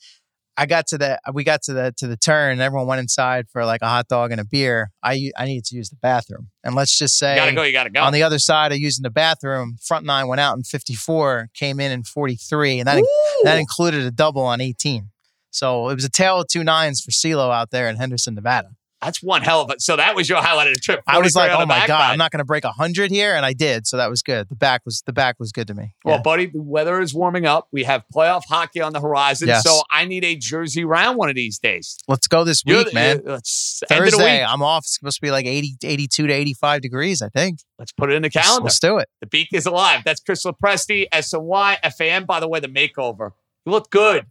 I 0.56 0.66
got 0.66 0.88
to 0.88 0.98
the 0.98 1.20
we 1.34 1.44
got 1.44 1.64
to 1.64 1.74
the 1.74 1.94
to 1.98 2.08
the 2.08 2.18
turn. 2.18 2.60
Everyone 2.60 2.88
went 2.88 3.00
inside 3.00 3.48
for 3.50 3.66
like 3.66 3.82
a 3.82 3.88
hot 3.88 4.08
dog 4.08 4.32
and 4.32 4.40
a 4.40 4.46
beer. 4.46 4.92
I 5.02 5.32
I 5.38 5.46
needed 5.46 5.66
to 5.66 5.76
use 5.76 5.90
the 5.90 5.96
bathroom, 5.96 6.50
and 6.64 6.76
let's 6.76 6.96
just 6.98 7.18
say 7.18 7.34
You 7.34 7.42
gotta 7.42 7.54
go. 7.54 7.64
You 7.64 7.74
gotta 7.74 7.90
go. 7.90 8.02
on 8.02 8.14
the 8.14 8.24
other 8.24 8.40
side 8.40 8.72
of 8.72 8.78
using 8.78 9.04
the 9.04 9.10
bathroom, 9.10 9.78
front 9.82 10.06
nine 10.06 10.28
went 10.28 10.42
out 10.42 10.56
in 10.56 10.64
54, 10.64 11.50
came 11.54 11.80
in 11.80 11.92
in 11.92 12.04
43, 12.04 12.80
and 12.80 12.88
that 12.88 13.04
that 13.44 13.58
included 13.58 14.04
a 14.04 14.12
double 14.12 14.44
on 14.44 14.62
18. 14.62 15.10
So 15.50 15.90
it 15.90 15.96
was 15.96 16.06
a 16.06 16.10
tale 16.10 16.42
of 16.42 16.48
two 16.48 16.64
nines 16.64 17.02
for 17.02 17.12
C-Lo 17.12 17.52
out 17.52 17.70
there 17.70 17.88
in 17.88 17.96
Henderson, 17.98 18.34
Nevada. 18.36 18.70
That's 19.04 19.22
one 19.22 19.42
hell 19.42 19.62
of 19.62 19.70
a. 19.70 19.76
So 19.80 19.96
that 19.96 20.16
was 20.16 20.30
your 20.30 20.40
highlight 20.42 20.68
of 20.68 20.74
the 20.76 20.80
trip. 20.80 21.02
I 21.08 21.20
was 21.20 21.36
like, 21.36 21.52
oh 21.52 21.66
my 21.66 21.86
god, 21.88 22.00
nine. 22.00 22.12
I'm 22.12 22.18
not 22.18 22.32
going 22.32 22.40
to 22.40 22.46
break 22.46 22.64
hundred 22.66 23.12
here, 23.12 23.36
and 23.36 23.46
I 23.46 23.54
did. 23.54 23.86
So 23.88 23.98
that 23.98 24.10
was 24.10 24.22
good. 24.22 24.50
The 24.50 24.56
back 24.56 24.82
was 24.86 25.04
the 25.06 25.14
back 25.14 25.36
was 25.40 25.52
good 25.52 25.68
to 25.68 25.74
me. 25.74 25.94
Well, 26.06 26.16
Yeah. 26.16 26.22
buddy, 26.22 26.46
the 26.48 26.62
weather 26.62 27.00
is 27.02 27.14
warming 27.14 27.46
up. 27.46 27.68
We 27.72 27.84
have 27.84 28.04
playoff 28.14 28.42
hockey 28.48 28.82
on 28.82 28.94
the 28.94 29.02
horizon. 29.02 29.48
Yes. 29.50 29.64
So 29.64 29.82
I 29.92 30.06
need 30.06 30.24
a 30.24 30.36
jersey 30.36 30.86
round 30.86 31.18
one 31.18 31.30
of 31.30 31.36
these 31.36 31.60
days. 31.60 31.98
Let's 32.08 32.28
go 32.28 32.44
this 32.44 32.64
week, 32.66 32.94
man. 32.94 33.22
uh, 33.28 33.34
it's 33.36 33.82
end 33.90 34.00
of 34.00 34.06
the 34.06 34.12
Thursday, 34.18 34.40
week. 34.42 34.50
I'm 34.50 34.62
off. 34.62 34.84
It's 34.86 34.96
supposed 34.96 35.18
to 35.18 35.22
be 35.22 35.32
like 35.32 35.46
80, 35.46 35.78
82 35.84 36.28
to 36.28 36.34
85 36.34 36.82
degrees, 36.82 37.22
I 37.22 37.30
think. 37.30 37.60
Let's 37.80 37.92
put 37.92 38.12
it 38.12 38.16
in 38.16 38.22
the 38.22 38.28
Let's, 38.34 38.48
calendar. 38.48 38.64
let's 38.66 38.80
do 38.80 38.98
it. 39.00 39.10
The 39.20 39.28
beak 39.28 39.50
is 39.52 39.66
alive. 39.66 40.02
That's 40.06 40.22
Chris 40.22 40.44
Lopresti, 40.46 41.08
SNY, 41.14 41.78
FAM. 41.98 42.26
By 42.26 42.40
the 42.40 42.48
way, 42.48 42.60
the 42.60 42.68
makeover. 42.70 43.32
You 43.66 43.72
look 43.72 43.90
good. 43.92 44.28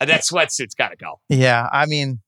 And 0.00 0.10
that 0.10 0.22
sweatsuit's 0.22 0.74
got 0.74 0.88
to 0.90 0.96
go. 0.96 1.20
Yeah. 1.28 1.68
I 1.72 1.86
mean, 1.86 2.20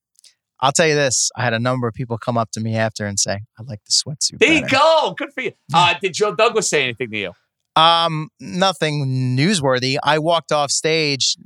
I'll 0.61 0.73
tell 0.73 0.87
you 0.89 0.95
this. 0.95 1.31
I 1.37 1.43
had 1.43 1.53
a 1.55 1.59
number 1.59 1.87
of 1.87 1.95
people 1.95 2.19
come 2.19 2.37
up 2.37 2.51
to 2.53 2.61
me 2.61 2.75
after 2.77 3.07
and 3.07 3.19
say, 3.19 3.41
I 3.59 3.63
like 3.63 3.81
the 3.85 3.93
sweatsuit. 3.93 4.39
There 4.41 4.53
you 4.53 4.67
go. 4.69 5.15
Good 5.17 5.33
for 5.33 5.41
you. 5.43 5.53
Uh, 5.73 5.95
did 6.01 6.15
Joe 6.15 6.35
Douglas 6.35 6.69
say 6.69 6.83
anything 6.85 7.11
to 7.11 7.17
you? 7.17 7.33
Um, 7.77 8.29
nothing 8.41 9.37
newsworthy. 9.37 9.99
I 10.03 10.19
walked 10.19 10.51
off 10.51 10.71
stage. 10.71 11.37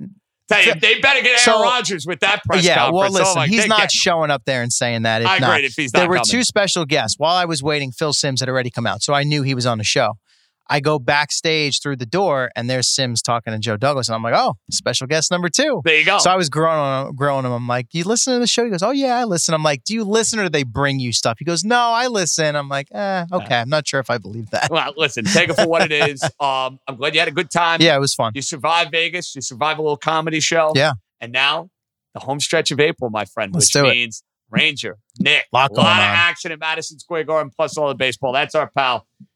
You, 0.51 0.75
they 0.75 0.99
better 1.01 1.21
get 1.23 1.29
Aaron 1.31 1.39
So- 1.39 1.63
Rodgers 1.63 2.07
with 2.07 2.21
that 2.21 2.43
press 2.45 2.65
yeah, 2.65 2.91
well, 2.91 3.03
conference. 3.05 3.15
listen, 3.15 3.39
oh 3.43 3.45
he's 3.45 3.67
not 3.67 3.91
showing 3.91 4.31
up 4.31 4.43
there 4.45 4.63
and 4.63 4.71
saying 4.73 5.03
that. 5.03 5.23
If 5.23 5.29
I 5.29 5.39
not, 5.39 5.57
agree 5.57 5.67
if 5.67 5.75
he's 5.75 5.93
not 5.95 6.01
there 6.01 6.09
were 6.09 6.17
coming. 6.17 6.27
two 6.31 6.45
special 6.45 6.85
guests. 6.85 7.19
While 7.19 7.37
I 7.37 7.47
was 7.47 7.63
waiting, 7.63 7.91
Phil 7.91 8.13
Simms 8.13 8.41
had 8.41 8.49
already 8.51 8.71
come 8.71 8.87
out, 8.87 9.03
so 9.03 9.15
I 9.15 9.23
knew 9.25 9.43
he 9.43 9.55
was 9.55 9.65
on 9.67 9.79
the 9.79 9.85
show. 9.85 10.15
I 10.69 10.81
go 10.81 10.99
backstage 10.99 11.81
through 11.83 11.97
the 11.97 12.07
door, 12.07 12.51
and 12.57 12.69
there's 12.71 12.89
Simms 12.89 13.21
talking 13.21 13.53
to 13.53 13.59
Joe 13.59 13.77
Douglas, 13.77 14.09
and 14.09 14.15
I'm 14.15 14.23
like, 14.23 14.35
"Oh, 14.35 14.55
special 14.71 15.07
guest 15.07 15.31
number 15.31 15.49
two. 15.49 15.83
There 15.85 15.99
you 15.99 16.05
go. 16.05 16.19
So 16.19 16.31
I 16.31 16.37
was 16.37 16.49
growing 16.49 16.79
on, 16.79 17.15
growing 17.15 17.45
him. 17.45 17.53
I'm 17.53 17.67
like, 17.69 17.89
you 17.93 18.05
listen 18.05 18.35
to 18.35 18.39
the 18.39 18.47
show?" 18.47 18.65
He 18.65 18.71
goes, 18.71 18.83
"Oh 18.83 18.91
yeah, 18.91 19.19
I 19.19 19.25
listen." 19.25 19.55
I'm 19.55 19.63
like, 19.63 19.85
"Do 19.85 19.95
you 19.95 20.05
listen 20.05 20.39
or 20.39 20.45
do 20.45 20.49
they 20.49 20.63
bring 20.63 20.99
you 21.01 21.13
stuff?" 21.13 21.37
He 21.39 21.45
goes, 21.45 21.65
"No, 21.65 21.79
I 21.79 22.07
listen." 22.07 22.57
I'm 22.57 22.69
like, 22.69 22.89
"Eh, 22.93 23.27
okay. 23.33 23.57
I'm 23.57 23.69
not 23.69 23.87
sure 23.87 24.01
if 24.01 24.11
I 24.11 24.19
believe 24.19 24.51
that." 24.51 24.71
well, 24.71 24.93
listen, 24.97 25.25
take 25.25 25.49
it 25.51 25.55
for 25.55 25.67
what 25.69 25.91
it 25.91 25.93
is. 25.93 26.23
Um, 26.41 26.81
I'm 26.89 26.97
glad 26.97 27.15
you 27.15 27.21
had 27.21 27.29
a 27.29 27.33
good 27.33 27.51
time. 27.51 27.81
Yeah, 27.81 27.95
it 27.95 28.01
was 28.01 28.15
fun. 28.15 28.33
You 28.35 28.43
survived 28.43 28.91
Vegas. 28.91 29.35
You 29.35 29.43
survived 29.43 29.79
a 29.79 29.83
little 29.83 29.97
comedy 29.97 30.41
show. 30.41 30.73
Yeah. 30.75 30.93
And 31.21 31.31
now 31.31 31.69
the 32.15 32.21
home 32.21 32.41
stretch 32.41 32.71
of 32.71 32.81
April, 32.81 33.11
my 33.11 33.25
friend, 33.27 33.55
Let's 33.55 33.67
which 33.67 33.83
do 33.83 33.89
it. 33.89 34.15
Ranger, 34.51 34.99
Knick, 35.19 35.47
Lot 35.53 35.71
a 35.71 35.75
going 35.75 35.87
lot 35.87 35.99
of 36.03 36.09
on. 36.09 36.15
action 36.15 36.53
at 36.53 36.59
Madison 36.61 36.99
Square 36.99 37.25
Garden, 37.25 37.51
plus 37.55 37.77
all 37.79 37.89
the 37.89 37.95
baseball. 37.95 38.33
That's 38.33 38.55
our 38.55 38.69
pal, 38.71 39.07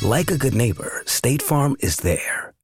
Like 0.00 0.30
a 0.30 0.38
good 0.38 0.54
neighbor, 0.54 1.02
State 1.06 1.42
Farm 1.42 1.74
is 1.80 1.96
there. 1.96 2.54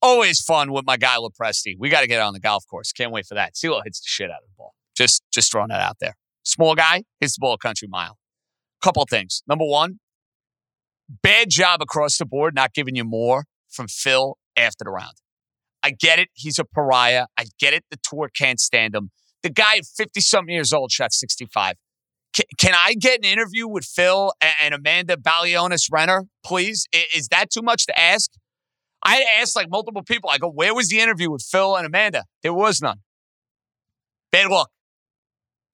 Always 0.00 0.40
fun 0.40 0.70
with 0.70 0.86
my 0.86 0.96
guy 0.96 1.16
Lopresti. 1.16 1.74
We 1.76 1.88
got 1.88 2.02
to 2.02 2.06
get 2.06 2.20
on 2.20 2.32
the 2.32 2.38
golf 2.38 2.64
course. 2.70 2.92
Can't 2.92 3.10
wait 3.10 3.26
for 3.26 3.34
that. 3.34 3.56
C-Lo 3.56 3.80
hits 3.84 3.98
the 3.98 4.06
shit 4.06 4.30
out 4.30 4.36
of 4.36 4.48
the 4.48 4.54
ball. 4.56 4.72
Just, 4.96 5.24
just 5.32 5.50
throwing 5.50 5.70
that 5.70 5.80
out 5.80 5.96
there. 6.00 6.14
Small 6.44 6.76
guy 6.76 7.02
hits 7.18 7.34
the 7.34 7.40
ball 7.40 7.54
a 7.54 7.58
country 7.58 7.88
mile. 7.88 8.18
Couple 8.80 9.04
things. 9.04 9.42
Number 9.48 9.64
one, 9.64 9.98
bad 11.22 11.50
job 11.50 11.82
across 11.82 12.16
the 12.16 12.24
board, 12.24 12.54
not 12.54 12.72
giving 12.72 12.94
you 12.94 13.04
more 13.04 13.46
from 13.68 13.88
Phil 13.88 14.38
after 14.56 14.84
the 14.84 14.90
round. 14.90 15.16
I 15.82 15.90
get 15.90 16.20
it. 16.20 16.28
He's 16.34 16.60
a 16.60 16.64
pariah. 16.64 17.26
I 17.36 17.46
get 17.58 17.74
it. 17.74 17.84
The 17.90 17.98
tour 18.00 18.30
can't 18.32 18.60
stand 18.60 18.94
him. 18.94 19.10
The 19.42 19.50
guy 19.50 19.78
at 19.78 19.86
50 19.86 20.20
something 20.20 20.54
years 20.54 20.72
old 20.72 20.92
shot 20.92 21.12
65. 21.12 21.74
Can, 22.32 22.74
I 22.74 22.94
get 22.94 23.18
an 23.18 23.24
interview 23.24 23.66
with 23.66 23.84
Phil 23.84 24.32
and, 24.40 24.54
and 24.62 24.74
Amanda 24.74 25.16
Balionis 25.16 25.88
Renner, 25.90 26.26
please? 26.44 26.86
Is 27.14 27.28
that 27.28 27.50
too 27.50 27.62
much 27.62 27.86
to 27.86 27.98
ask? 27.98 28.30
I 29.02 29.24
asked 29.40 29.56
like 29.56 29.68
multiple 29.70 30.02
people. 30.02 30.30
I 30.30 30.38
go, 30.38 30.50
where 30.50 30.74
was 30.74 30.88
the 30.88 31.00
interview 31.00 31.30
with 31.30 31.42
Phil 31.42 31.76
and 31.76 31.86
Amanda? 31.86 32.24
There 32.42 32.54
was 32.54 32.80
none. 32.80 32.98
Bad 34.30 34.50
luck. 34.50 34.70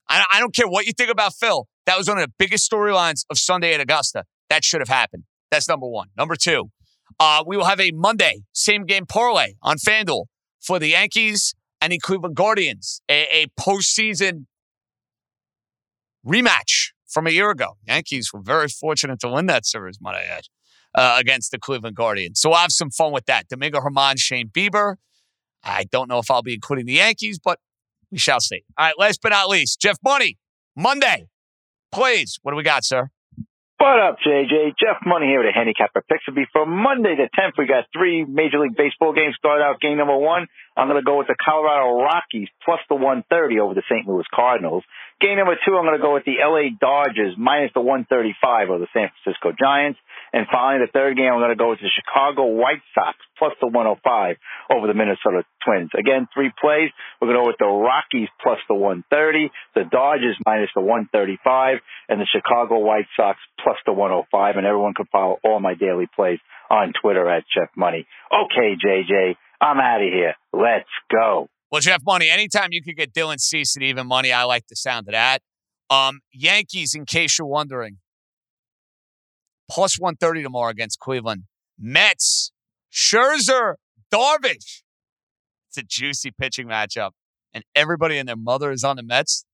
I, 0.08 0.24
I 0.32 0.40
don't 0.40 0.54
care 0.54 0.68
what 0.68 0.86
you 0.86 0.92
think 0.92 1.10
about 1.10 1.34
Phil. 1.34 1.66
That 1.86 1.98
was 1.98 2.08
one 2.08 2.18
of 2.18 2.26
the 2.26 2.32
biggest 2.38 2.70
storylines 2.70 3.24
of 3.30 3.38
Sunday 3.38 3.74
at 3.74 3.80
Augusta. 3.80 4.24
That 4.48 4.64
should 4.64 4.80
have 4.80 4.88
happened. 4.88 5.24
That's 5.50 5.68
number 5.68 5.86
one. 5.86 6.08
Number 6.16 6.36
two, 6.36 6.70
uh, 7.20 7.44
we 7.46 7.56
will 7.56 7.64
have 7.64 7.80
a 7.80 7.90
Monday 7.92 8.42
same 8.52 8.84
game 8.84 9.06
parlay 9.06 9.54
on 9.62 9.76
FanDuel 9.76 10.26
for 10.60 10.78
the 10.78 10.88
Yankees 10.88 11.54
and 11.80 11.92
the 11.92 11.98
Cleveland 11.98 12.34
Guardians, 12.34 13.00
a, 13.08 13.26
a 13.32 13.46
postseason 13.60 14.46
rematch 16.26 16.90
from 17.06 17.26
a 17.26 17.30
year 17.30 17.50
ago. 17.50 17.76
Yankees 17.86 18.32
were 18.32 18.40
very 18.40 18.68
fortunate 18.68 19.20
to 19.20 19.28
win 19.28 19.46
that 19.46 19.64
series, 19.64 19.98
might 20.00 20.16
I 20.16 20.22
add, 20.22 20.44
uh, 20.94 21.16
against 21.18 21.50
the 21.50 21.58
Cleveland 21.58 21.96
Guardians. 21.96 22.40
So 22.40 22.52
I'll 22.52 22.62
have 22.62 22.72
some 22.72 22.90
fun 22.90 23.12
with 23.12 23.26
that. 23.26 23.48
Domingo 23.48 23.80
Germán, 23.80 24.18
Shane 24.18 24.48
Bieber. 24.48 24.96
I 25.62 25.84
don't 25.84 26.08
know 26.08 26.18
if 26.18 26.30
I'll 26.30 26.42
be 26.42 26.54
including 26.54 26.86
the 26.86 26.94
Yankees, 26.94 27.38
but 27.38 27.58
we 28.10 28.18
shall 28.18 28.40
see. 28.40 28.62
All 28.76 28.86
right, 28.86 28.98
last 28.98 29.20
but 29.22 29.30
not 29.30 29.48
least, 29.48 29.80
Jeff 29.80 29.98
Money, 30.04 30.38
Monday. 30.76 31.28
Please, 31.92 32.38
what 32.42 32.52
do 32.52 32.56
we 32.56 32.62
got, 32.62 32.84
sir? 32.84 33.10
What 33.78 34.00
up, 34.00 34.16
JJ? 34.26 34.72
Jeff 34.80 35.04
Money 35.04 35.26
here 35.26 35.44
with 35.44 35.52
a 35.52 35.52
handicapper 35.52 36.00
picks. 36.08 36.26
Will 36.26 36.34
be 36.34 36.46
for 36.50 36.64
Monday 36.64 37.14
the 37.14 37.28
10th. 37.28 37.58
We 37.58 37.66
got 37.66 37.84
three 37.92 38.24
Major 38.24 38.58
League 38.58 38.74
Baseball 38.74 39.12
games. 39.12 39.34
Start 39.36 39.60
out 39.60 39.82
game 39.82 39.98
number 39.98 40.16
one. 40.16 40.46
I'm 40.78 40.88
going 40.88 40.96
to 40.98 41.04
go 41.04 41.18
with 41.18 41.26
the 41.26 41.36
Colorado 41.36 42.00
Rockies 42.00 42.48
plus 42.64 42.80
the 42.88 42.94
130 42.94 43.60
over 43.60 43.74
the 43.74 43.82
St. 43.84 44.08
Louis 44.08 44.24
Cardinals. 44.32 44.82
Game 45.20 45.36
number 45.36 45.60
two, 45.60 45.76
I'm 45.76 45.84
going 45.84 45.98
to 45.98 46.02
go 46.02 46.14
with 46.14 46.24
the 46.24 46.40
LA 46.40 46.72
Dodgers 46.80 47.36
minus 47.36 47.70
the 47.74 47.82
135 47.84 48.70
over 48.70 48.78
the 48.78 48.88
San 48.96 49.12
Francisco 49.12 49.52
Giants. 49.52 50.00
And 50.36 50.44
finally, 50.52 50.84
the 50.84 50.92
third 50.92 51.16
game, 51.16 51.32
I'm 51.32 51.40
going 51.40 51.48
to 51.48 51.56
go 51.56 51.72
with 51.72 51.80
the 51.80 51.88
Chicago 51.88 52.44
White 52.44 52.84
Sox 52.92 53.16
plus 53.40 53.56
the 53.56 53.72
105 53.72 54.36
over 54.68 54.86
the 54.86 54.92
Minnesota 54.92 55.48
Twins. 55.64 55.88
Again, 55.96 56.28
three 56.28 56.52
plays. 56.60 56.92
We're 57.16 57.32
going 57.32 57.40
to 57.40 57.44
go 57.44 57.48
with 57.48 57.56
the 57.56 57.72
Rockies 57.72 58.28
plus 58.44 58.60
the 58.68 58.76
130, 58.76 59.48
the 59.72 59.88
Dodgers 59.88 60.36
minus 60.44 60.68
the 60.76 60.84
135, 60.84 61.80
and 62.12 62.20
the 62.20 62.28
Chicago 62.28 62.84
White 62.84 63.08
Sox 63.16 63.40
plus 63.64 63.80
the 63.88 63.96
105. 63.96 64.28
And 64.60 64.66
everyone 64.68 64.92
can 64.92 65.08
follow 65.08 65.40
all 65.40 65.56
my 65.56 65.72
daily 65.72 66.04
plays 66.04 66.38
on 66.68 66.92
Twitter 67.00 67.24
at 67.32 67.48
Jeff 67.48 67.72
Money. 67.72 68.04
Okay, 68.28 68.76
JJ, 68.76 69.40
I'm 69.64 69.80
out 69.80 70.04
of 70.04 70.12
here. 70.12 70.36
Let's 70.52 70.92
go. 71.08 71.48
Well, 71.72 71.80
Jeff 71.80 72.04
Money, 72.04 72.28
anytime 72.28 72.76
you 72.76 72.82
could 72.82 72.96
get 73.00 73.14
Dylan 73.14 73.40
Cease 73.40 73.74
at 73.78 73.82
even 73.82 74.06
money, 74.06 74.32
I 74.32 74.44
like 74.44 74.68
the 74.68 74.76
sound 74.76 75.08
of 75.08 75.12
that. 75.12 75.40
Um, 75.88 76.20
Yankees, 76.30 76.94
in 76.94 77.06
case 77.06 77.38
you're 77.38 77.48
wondering, 77.48 78.04
plus 79.68 79.98
130 79.98 80.42
tomorrow 80.42 80.70
against 80.70 80.98
Cleveland. 80.98 81.44
Mets, 81.78 82.52
Scherzer, 82.92 83.74
Darvish. 84.12 84.82
It's 85.68 85.78
a 85.78 85.82
juicy 85.82 86.30
pitching 86.30 86.66
matchup. 86.66 87.10
And 87.52 87.64
everybody 87.74 88.18
and 88.18 88.28
their 88.28 88.36
mother 88.36 88.70
is 88.70 88.84
on 88.84 88.96
the 88.96 89.02
Mets. 89.02 89.44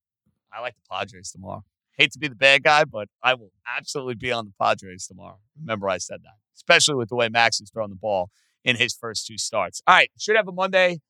I 0.53 0.61
like 0.61 0.75
the 0.75 0.83
Padres 0.91 1.31
tomorrow. 1.31 1.65
Hate 1.97 2.13
to 2.13 2.19
be 2.19 2.29
the 2.29 2.35
bad 2.35 2.63
guy, 2.63 2.85
but 2.85 3.09
I 3.23 3.35
will 3.35 3.53
absolutely 3.77 4.15
be 4.15 4.33
on 4.33 4.47
the 4.47 4.53
Padres 4.61 5.07
tomorrow. 5.07 5.39
Remember, 5.61 5.89
I 5.89 5.99
said 5.99 6.21
that, 6.23 6.35
especially 6.57 6.95
with 6.97 7.11
the 7.11 7.17
way 7.17 7.29
Max 7.29 7.61
is 7.61 7.71
throwing 7.71 7.91
the 7.91 7.97
ball 7.97 8.31
in 8.65 8.77
his 8.77 8.95
first 8.95 9.27
two 9.27 9.39
starts. 9.39 9.83
All 9.87 9.95
right, 9.95 10.11
should 10.19 10.37
have 10.37 10.49
a 10.49 10.53
Monday, 10.53 11.01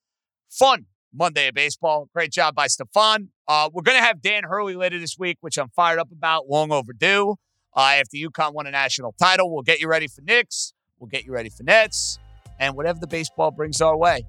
fun 0.50 0.86
Monday 1.14 1.48
of 1.48 1.54
baseball. 1.54 2.08
Great 2.14 2.32
job 2.32 2.54
by 2.54 2.66
Stefan. 2.66 3.28
Uh, 3.46 3.68
we're 3.72 3.82
going 3.82 3.98
to 3.98 4.04
have 4.04 4.22
Dan 4.22 4.44
Hurley 4.44 4.74
later 4.74 4.98
this 4.98 5.16
week, 5.18 5.38
which 5.40 5.58
I'm 5.58 5.68
fired 5.70 5.98
up 5.98 6.10
about, 6.10 6.48
long 6.48 6.72
overdue. 6.72 7.36
Uh, 7.74 7.80
after 8.00 8.16
UConn 8.16 8.52
won 8.52 8.66
a 8.66 8.70
national 8.70 9.14
title, 9.18 9.52
we'll 9.52 9.62
get 9.62 9.80
you 9.80 9.88
ready 9.88 10.06
for 10.06 10.20
Knicks. 10.22 10.72
We'll 10.98 11.08
get 11.08 11.24
you 11.24 11.32
ready 11.32 11.48
for 11.48 11.62
Nets 11.62 12.18
and 12.58 12.76
whatever 12.76 12.98
the 13.00 13.06
baseball 13.06 13.50
brings 13.50 13.80
our 13.80 13.96
way. 13.96 14.24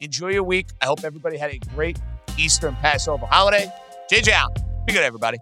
Enjoy 0.00 0.28
your 0.28 0.42
week. 0.42 0.68
I 0.82 0.86
hope 0.86 1.04
everybody 1.04 1.38
had 1.38 1.50
a 1.50 1.58
great 1.74 1.98
Easter 2.36 2.68
and 2.68 2.76
Passover 2.78 3.26
holiday. 3.26 3.72
JJ 4.12 4.28
out. 4.32 4.54
Be 4.86 4.92
good, 4.92 5.02
everybody. 5.02 5.38